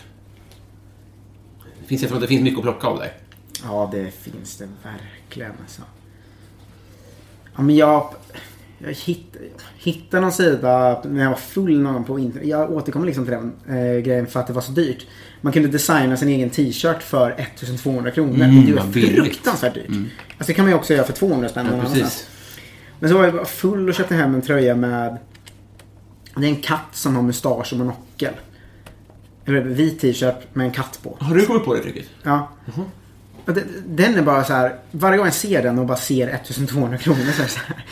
Det 1.80 1.86
finns, 1.86 2.12
att 2.12 2.20
det 2.20 2.26
finns 2.26 2.42
mycket 2.42 2.58
att 2.58 2.64
plocka 2.64 2.86
av 2.86 2.98
där. 2.98 3.12
Ja, 3.64 3.88
det 3.92 4.10
finns 4.10 4.56
det 4.56 4.68
verkligen 4.82 5.52
alltså. 5.62 5.82
Ja, 7.56 7.62
men 7.62 7.76
jag... 7.76 8.14
Jag 8.80 8.92
hitt, 8.92 9.36
hittade 9.78 10.20
någon 10.20 10.32
sida 10.32 11.02
när 11.04 11.22
jag 11.22 11.30
var 11.30 11.36
full 11.36 11.80
någon 11.80 12.04
på 12.04 12.18
internet. 12.18 12.48
Jag 12.48 12.70
återkommer 12.72 13.06
liksom 13.06 13.24
till 13.24 13.32
den 13.34 13.52
eh, 13.68 14.00
grejen 14.00 14.26
för 14.26 14.40
att 14.40 14.46
det 14.46 14.52
var 14.52 14.62
så 14.62 14.72
dyrt. 14.72 15.06
Man 15.40 15.52
kunde 15.52 15.68
designa 15.68 16.16
sin 16.16 16.28
egen 16.28 16.50
t-shirt 16.50 17.02
för 17.02 17.30
1200 17.30 18.10
kronor. 18.10 18.34
Mm, 18.44 18.66
det 18.66 18.72
var 18.72 18.82
fruktansvärt 19.22 19.74
dyrt. 19.74 19.86
Alltså 19.88 20.46
det 20.46 20.54
kan 20.54 20.64
man 20.64 20.72
ju 20.72 20.78
också 20.78 20.94
göra 20.94 21.04
för 21.06 21.12
200 21.12 21.48
spänn. 21.48 21.66
Ja, 21.72 21.80
precis. 21.82 22.28
Men 23.00 23.10
så 23.10 23.16
var 23.18 23.24
jag 23.24 23.48
full 23.48 23.88
och 23.88 23.94
köpte 23.94 24.14
hem 24.14 24.34
en 24.34 24.42
tröja 24.42 24.74
med... 24.76 25.16
Det 26.36 26.44
är 26.46 26.50
en 26.50 26.56
katt 26.62 26.88
som 26.92 27.16
har 27.16 27.22
mustasch 27.22 27.72
och 27.72 27.78
monokel. 27.78 28.34
Eller 29.44 29.60
vit 29.60 30.00
t-shirt 30.00 30.54
med 30.54 30.66
en 30.66 30.72
katt 30.72 31.00
på. 31.02 31.16
Har 31.20 31.34
du 31.34 31.46
kommit 31.46 31.64
på 31.64 31.74
det 31.74 31.82
tricket? 31.82 32.06
Ja. 32.22 32.48
Och 32.66 32.72
det- 32.76 32.84
Den 33.86 34.14
är 34.14 34.22
bara 34.22 34.44
så 34.44 34.52
här. 34.52 34.74
Varje 34.90 35.16
gång 35.18 35.26
jag 35.26 35.34
ser 35.34 35.62
den 35.62 35.78
och 35.78 35.86
bara 35.86 35.98
ser 35.98 36.28
1200 36.28 36.98
kronor 36.98 37.18
så 37.36 37.42
är 37.42 37.44
det 37.44 37.50
så 37.50 37.60
här. 37.66 37.84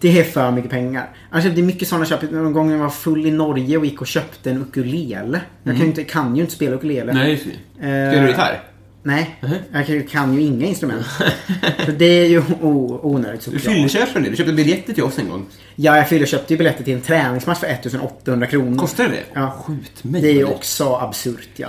Det 0.00 0.20
är 0.20 0.24
för 0.24 0.50
mycket 0.50 0.70
pengar. 0.70 1.08
Annars 1.30 1.46
är 1.46 1.50
det 1.50 1.62
mycket 1.62 1.88
sådana 1.88 2.06
köp. 2.06 2.30
Någon 2.30 2.52
gång 2.52 2.70
jag 2.70 2.78
var 2.78 2.90
full 2.90 3.26
i 3.26 3.30
Norge 3.30 3.76
och 3.76 3.84
gick 3.84 4.00
och 4.00 4.06
köpte 4.06 4.50
en 4.50 4.62
ukulele. 4.62 5.40
Jag 5.62 5.74
kan 5.74 5.82
ju 5.82 5.88
inte, 5.88 6.04
kan 6.04 6.36
ju 6.36 6.42
inte 6.42 6.54
spela 6.54 6.76
ukulele. 6.76 7.12
Nej, 7.12 7.30
just 7.30 7.44
det. 7.44 7.50
Spelar 7.78 8.22
du 8.22 8.28
gitarr? 8.28 8.62
Nej, 9.02 9.38
jag 9.72 10.08
kan, 10.08 10.34
ju 10.34 10.40
inga 10.40 10.66
instrument. 10.66 11.06
så 11.84 11.90
det 11.90 12.04
är 12.04 12.26
ju 12.26 12.42
onödigt 12.60 13.40
Du 13.40 13.44
såklart. 13.44 13.62
fyllerköper 13.62 14.20
det. 14.20 14.30
Du 14.30 14.36
köpte 14.36 14.52
biljetter 14.52 14.92
till 14.92 15.02
oss 15.02 15.18
en 15.18 15.28
gång. 15.28 15.46
Ja, 15.76 15.96
jag 15.96 16.08
fyllde 16.08 16.26
köpte 16.26 16.54
ju 16.54 16.58
biljetter 16.58 16.84
till 16.84 16.94
en 16.94 17.00
träningsmatch 17.00 17.58
för 17.60 17.66
1800 17.66 18.46
kronor. 18.46 18.78
Kostar 18.78 19.04
det 19.04 19.10
det? 19.10 19.24
Ja. 19.32 19.50
Skjut 19.50 20.04
mig. 20.04 20.22
Det 20.22 20.28
är 20.28 20.32
ju 20.32 20.44
också 20.44 20.94
absurt 20.96 21.48
ja. 21.56 21.68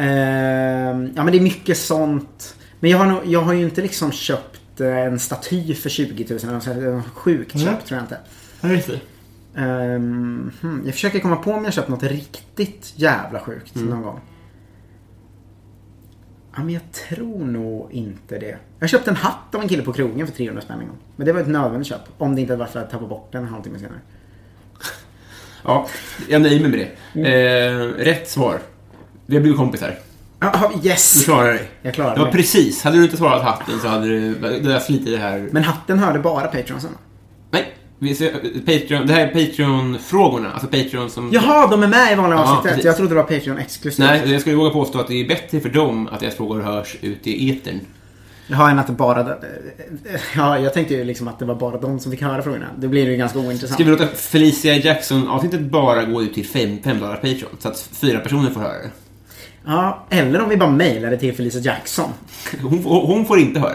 Ehm, 0.00 1.10
ja 1.16 1.24
men 1.24 1.32
det 1.32 1.38
är 1.38 1.42
mycket 1.42 1.76
sånt. 1.78 2.56
Men 2.80 2.90
jag 2.90 2.98
har, 2.98 3.06
nog, 3.06 3.20
jag 3.26 3.40
har 3.40 3.52
ju 3.52 3.62
inte 3.64 3.82
liksom 3.82 4.12
köpt 4.12 4.80
eh, 4.80 4.98
en 4.98 5.18
staty 5.18 5.74
för 5.74 5.88
20 5.90 6.26
000 6.30 6.38
eller 6.42 6.92
något 6.92 7.06
Sjukt 7.14 7.54
Mm. 7.54 7.66
köp 7.66 7.84
tror 7.84 7.96
jag 7.98 8.04
inte. 8.04 8.18
Ja, 8.60 8.68
just 8.68 8.86
det. 8.88 9.00
Ehm, 9.60 10.50
hmm, 10.62 10.82
jag 10.84 10.94
försöker 10.94 11.20
komma 11.20 11.36
på 11.36 11.52
om 11.52 11.64
jag 11.64 11.72
köpt 11.72 11.88
något 11.88 12.02
riktigt 12.02 12.92
jävla 12.96 13.40
sjukt 13.40 13.76
Mm. 13.76 13.88
någon 13.88 14.02
gång. 14.02 14.20
Ja, 16.56 16.62
men 16.64 16.74
jag 16.74 16.82
tror 16.92 17.44
nog 17.44 17.92
inte 17.92 18.38
det. 18.38 18.58
Jag 18.78 18.90
köpte 18.90 19.10
en 19.10 19.16
hatt 19.16 19.54
av 19.54 19.62
en 19.62 19.68
kille 19.68 19.82
på 19.82 19.92
krogen 19.92 20.26
för 20.26 20.34
300 20.34 20.62
spänn 20.62 20.80
en 20.80 20.86
gång. 20.86 20.96
Men 21.16 21.26
det 21.26 21.32
var 21.32 21.40
ett 21.40 21.48
nödvändigt 21.48 21.88
köp. 21.88 22.00
Om 22.18 22.34
det 22.34 22.40
inte 22.40 22.52
hade 22.52 22.60
varit 22.60 22.72
för 22.72 22.80
att 22.80 22.90
tappa 22.90 23.06
bort 23.06 23.32
den 23.32 23.42
en 23.42 23.48
halvtimme 23.48 23.78
senare. 23.78 23.98
Ja, 25.64 25.88
jag 26.28 26.42
nöjer 26.42 26.60
mig 26.60 26.70
med 26.70 26.78
det. 26.78 27.20
Mm. 27.20 27.80
Eh, 27.90 27.94
rätt 28.04 28.28
svar. 28.28 28.60
Vi 29.30 29.36
har 29.36 29.40
blivit 29.40 29.58
kompisar. 29.58 29.98
Ja, 30.40 30.70
Du 30.82 30.88
yes! 30.88 31.24
klarar 31.24 31.48
dig. 31.52 31.70
Jag 31.82 31.94
klarar 31.94 32.14
Det 32.14 32.18
var 32.18 32.26
mig. 32.26 32.34
precis. 32.34 32.82
Hade 32.82 32.96
du 32.96 33.04
inte 33.04 33.16
svarat 33.16 33.42
hatten 33.42 33.80
så 33.80 33.88
hade 33.88 34.06
du... 34.06 34.34
Du 34.34 34.68
hade 34.68 34.80
slitit 34.80 35.06
det 35.06 35.16
här... 35.16 35.48
Men 35.52 35.64
hatten 35.64 35.98
hörde 35.98 36.18
bara 36.18 36.46
Patreonsen. 36.46 36.90
Nej. 37.50 37.74
Vi 37.98 38.14
ser, 38.14 38.30
Patreon, 38.66 39.06
det 39.06 39.12
här 39.12 39.26
är 39.26 39.46
Patreon-frågorna. 39.46 40.52
Alltså 40.52 40.66
Patreon 40.66 41.10
som... 41.10 41.30
Jaha, 41.32 41.66
de 41.70 41.82
är 41.82 41.88
med 41.88 42.12
i 42.12 42.14
vanliga 42.14 42.38
Ja, 42.38 42.42
avsnittet. 42.44 42.70
precis. 42.70 42.84
Jag 42.84 42.96
trodde 42.96 43.10
det 43.10 43.14
var 43.22 43.22
Patreon 43.22 43.58
exklusivt. 43.58 44.06
Nej, 44.08 44.32
jag 44.32 44.40
skulle 44.40 44.56
våga 44.56 44.70
påstå 44.70 45.00
att 45.00 45.08
det 45.08 45.14
är 45.24 45.28
bättre 45.28 45.60
för 45.60 45.68
dem 45.68 46.08
att 46.12 46.20
deras 46.20 46.34
frågor 46.34 46.60
hörs 46.60 46.96
ut 47.00 47.26
i 47.26 47.50
etern. 47.50 47.80
Jag 48.46 48.56
har 48.56 48.70
en 48.70 48.78
att 48.78 48.86
det 48.86 48.92
bara... 48.92 49.36
Ja, 50.36 50.58
jag 50.58 50.74
tänkte 50.74 50.94
ju 50.94 51.04
liksom 51.04 51.28
att 51.28 51.38
det 51.38 51.44
var 51.44 51.54
bara 51.54 51.78
de 51.80 52.00
som 52.00 52.12
fick 52.12 52.22
höra 52.22 52.42
frågorna. 52.42 52.66
Det 52.78 52.88
blir 52.88 53.08
ju 53.10 53.16
ganska 53.16 53.38
ointressant. 53.38 53.72
Ska 53.74 53.84
vi 53.84 53.90
låta 53.90 54.06
Felicia 54.06 54.74
Jackson-avsnittet 54.76 55.60
bara 55.60 56.04
gå 56.04 56.22
ut 56.22 56.34
till 56.34 56.46
5 56.46 56.78
dollar 56.84 57.14
Patreon? 57.16 57.56
Så 57.58 57.68
att 57.68 57.88
fyra 57.92 58.18
personer 58.20 58.50
får 58.50 58.60
höra 58.60 58.72
det. 58.72 58.90
Ja, 59.66 60.04
eller 60.10 60.42
om 60.42 60.48
vi 60.48 60.56
bara 60.56 60.70
mailar 60.70 61.10
det 61.10 61.16
till 61.16 61.34
Felicia 61.34 61.60
Jackson. 61.60 62.10
Hon, 62.62 62.82
får- 62.82 63.06
hon 63.06 63.26
får 63.26 63.38
inte 63.38 63.60
höra 63.60 63.72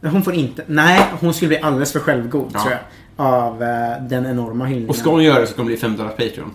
det. 0.00 0.08
Hon 0.08 0.22
får 0.22 0.34
inte... 0.34 0.64
Nej, 0.66 1.00
hon 1.20 1.34
skulle 1.34 1.48
bli 1.48 1.58
alldeles 1.58 1.92
för 1.92 2.00
självgod 2.00 2.50
Ja. 2.54 2.60
tror 2.60 2.72
jag. 2.72 2.80
Av 3.26 3.62
eh, 3.62 4.02
den 4.08 4.26
enorma 4.26 4.64
hyllningen. 4.64 4.90
Och 4.90 4.96
ska 4.96 5.10
hon 5.10 5.22
göra 5.24 5.40
det 5.40 5.46
så 5.46 5.54
kommer 5.54 5.70
det 5.70 5.74
bli 5.76 5.80
5 5.80 5.96
dollar 5.96 6.10
Patreon. 6.10 6.50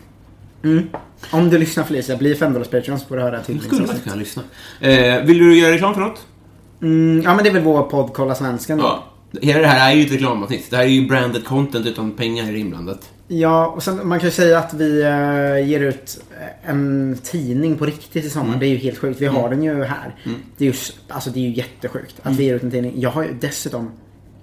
Om 1.31 1.49
du 1.49 1.57
lyssnar 1.57 1.83
Felicia, 1.83 2.17
bli 2.17 2.35
5 2.35 2.53
dollars 2.53 2.67
Patreon 2.67 2.99
så 2.99 3.05
får 3.05 3.15
du 3.15 3.21
höra 3.21 3.39
till. 3.39 3.55
Hon 3.55 3.63
skulle 3.63 3.81
faktiskt 3.87 4.03
kunna 4.03 4.15
lyssna. 4.15 4.43
Eh, 4.79 5.21
vill 5.23 5.37
du 5.37 5.57
göra 5.59 5.73
reklam 5.73 5.93
för 5.93 6.01
något? 6.01 6.25
Mm, 6.81 7.21
ja 7.25 7.35
men 7.35 7.43
det 7.43 7.49
är 7.49 7.53
väl 7.53 7.63
vår 7.63 7.83
podd 7.83 8.13
Kolla 8.13 8.35
Svensken 8.35 8.77
då. 8.77 8.83
Ja. 8.83 9.03
Hela 9.41 9.59
det 9.59 9.67
här 9.67 9.91
är 9.91 9.95
ju 9.95 10.05
ett 10.05 10.11
reklamavsnitt. 10.11 10.69
Det 10.69 10.77
här 10.77 10.83
är 10.83 10.87
ju 10.87 11.07
branded 11.07 11.45
content 11.45 11.85
utan 11.85 12.11
pengar 12.11 12.43
är 12.43 12.55
inblandat. 12.55 13.09
Ja, 13.33 13.67
och 13.67 13.83
sen, 13.83 14.07
man 14.07 14.19
kan 14.19 14.27
ju 14.27 14.31
säga 14.31 14.59
att 14.59 14.73
vi 14.73 15.01
eh, 15.01 15.67
ger 15.69 15.79
ut 15.79 16.23
en 16.63 17.17
tidning 17.23 17.77
på 17.77 17.85
riktigt 17.85 18.25
i 18.25 18.29
sommar. 18.29 18.47
Mm. 18.47 18.59
Det 18.59 18.65
är 18.65 18.69
ju 18.69 18.77
helt 18.77 18.97
sjukt. 18.97 19.21
Vi 19.21 19.25
har 19.25 19.49
den 19.49 19.63
ju 19.63 19.83
här. 19.83 20.15
Det, 20.57 20.65
är 20.65 20.69
ju, 20.71 20.73
alltså, 21.07 21.29
det 21.29 21.39
är 21.39 21.43
ju 21.43 21.53
jättesjukt 21.53 22.15
att 22.19 22.25
Mm. 22.25 22.37
vi 22.37 22.43
ger 22.43 22.55
ut 22.55 22.63
en 22.63 22.71
tidning. 22.71 22.93
Jag 22.95 23.09
har 23.09 23.23
ju 23.23 23.33
dessutom 23.33 23.91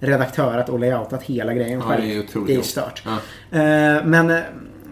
redaktörat 0.01 0.69
och 0.69 0.79
layoutat 0.81 1.23
hela 1.23 1.55
grejen 1.55 1.79
Ja, 1.81 1.85
själv. 1.87 2.03
det 2.03 2.41
är 2.41 2.47
det 2.47 2.55
är 2.55 2.63
stört. 2.63 3.03
Ja. 3.05 3.13
Eh, 3.59 4.05
men 4.05 4.31
eh, 4.31 4.39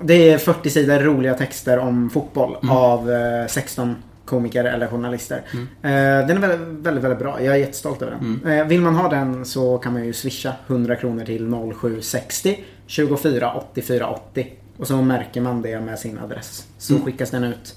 det 0.03 0.31
är 0.33 0.39
40 0.39 0.71
sidor 0.71 0.99
roliga 0.99 1.35
texter 1.35 1.79
om 1.79 2.11
fotboll 2.11 2.57
Mm. 2.63 2.77
av 2.77 3.11
eh, 3.13 3.47
16 3.49 3.97
komiker 4.25 4.65
eller 4.65 4.87
journalister. 4.87 5.43
Eh, 5.83 5.91
den 6.27 6.31
är 6.31 6.39
väldigt, 6.39 6.87
väldigt, 6.87 7.05
väldigt 7.05 7.19
bra. 7.19 7.43
Jag 7.43 7.55
är 7.55 7.59
jättestolt 7.59 8.03
över 8.03 8.13
den. 8.13 8.41
Mm. 8.45 8.59
Eh, 8.61 8.67
vill 8.67 8.81
man 8.81 8.95
ha 8.95 9.09
den 9.09 9.45
så 9.45 9.79
kan 9.79 9.93
man 9.93 10.05
ju 10.07 10.13
swisha 10.13 10.53
100 10.67 10.97
kronor 10.97 11.25
till 11.25 11.51
0760 11.81 12.65
24 12.87 13.53
84 13.55 14.09
80. 14.11 14.53
Och 14.78 14.87
så 14.87 15.03
märker 15.03 15.41
man 15.41 15.62
det 15.62 15.80
med 15.80 15.99
sin 15.99 16.18
adress. 16.18 16.66
Så 16.78 16.93
Mm. 16.93 17.05
skickas 17.05 17.30
den 17.30 17.45
ut 17.45 17.74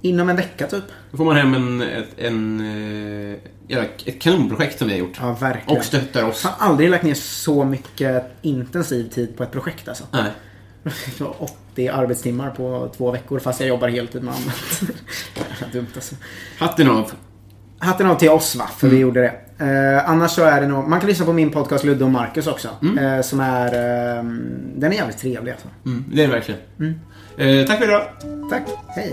inom 0.00 0.28
en 0.28 0.36
vecka 0.36 0.66
typ. 0.66 0.84
Då 1.10 1.16
får 1.16 1.24
man 1.24 1.36
hem 1.36 1.54
en, 1.54 1.82
ett, 1.82 2.08
en, 2.18 2.60
eh, 3.68 3.84
ett 4.06 4.20
kanonprojekt 4.20 4.78
som 4.78 4.88
vi 4.88 4.92
har 4.94 5.00
gjort. 5.00 5.18
Ja, 5.20 5.32
verkligen. 5.40 5.78
Och 5.78 5.84
stöttar 5.84 6.24
oss. 6.24 6.44
Jag 6.44 6.50
har 6.50 6.68
aldrig 6.68 6.90
lagt 6.90 7.04
ner 7.04 7.14
så 7.14 7.64
mycket 7.64 8.24
intensiv 8.42 9.08
tid 9.08 9.36
på 9.36 9.42
ett 9.42 9.50
projekt 9.52 9.88
alltså. 9.88 10.04
Nej. 10.10 10.30
Det 11.18 11.20
var 11.24 11.34
80 11.72 11.88
arbetstimmar 11.88 12.50
på 12.50 12.90
två 12.96 13.10
veckor 13.10 13.38
fast 13.38 13.60
jag 13.60 13.68
jobbar 13.68 13.88
heltid 13.88 14.22
med 14.22 14.34
annat. 14.34 14.82
Dumt 15.72 15.86
alltså. 15.94 16.14
Hatten 16.58 16.90
av. 16.90 17.12
Hatten 17.78 18.06
av 18.06 18.14
till 18.14 18.30
oss 18.30 18.54
va, 18.56 18.66
för 18.76 18.88
vi 18.88 18.98
gjorde 18.98 19.20
det. 19.20 19.34
Eh, 19.62 20.10
annars 20.10 20.30
så 20.30 20.44
är 20.44 20.60
det 20.60 20.66
nog, 20.66 20.88
man 20.88 21.00
kan 21.00 21.08
lyssna 21.08 21.26
på 21.26 21.32
min 21.32 21.50
podcast 21.50 21.84
Ludde 21.84 22.04
och 22.04 22.10
Marcus 22.10 22.46
också. 22.46 22.68
Eh, 23.00 23.20
som 23.22 23.40
är, 23.40 23.66
eh, 23.66 24.24
den 24.76 24.92
är 24.92 24.96
jävligt 24.96 25.18
trevlig 25.18 25.52
alltså. 25.52 25.68
Mm, 25.86 26.04
det 26.12 26.22
är 26.22 26.26
det 26.26 26.32
verkligen. 26.32 26.60
Eh, 27.36 27.66
tack 27.66 27.78
för 27.78 27.84
idag. 27.84 28.02
Tack, 28.50 28.62
hej. 28.88 29.12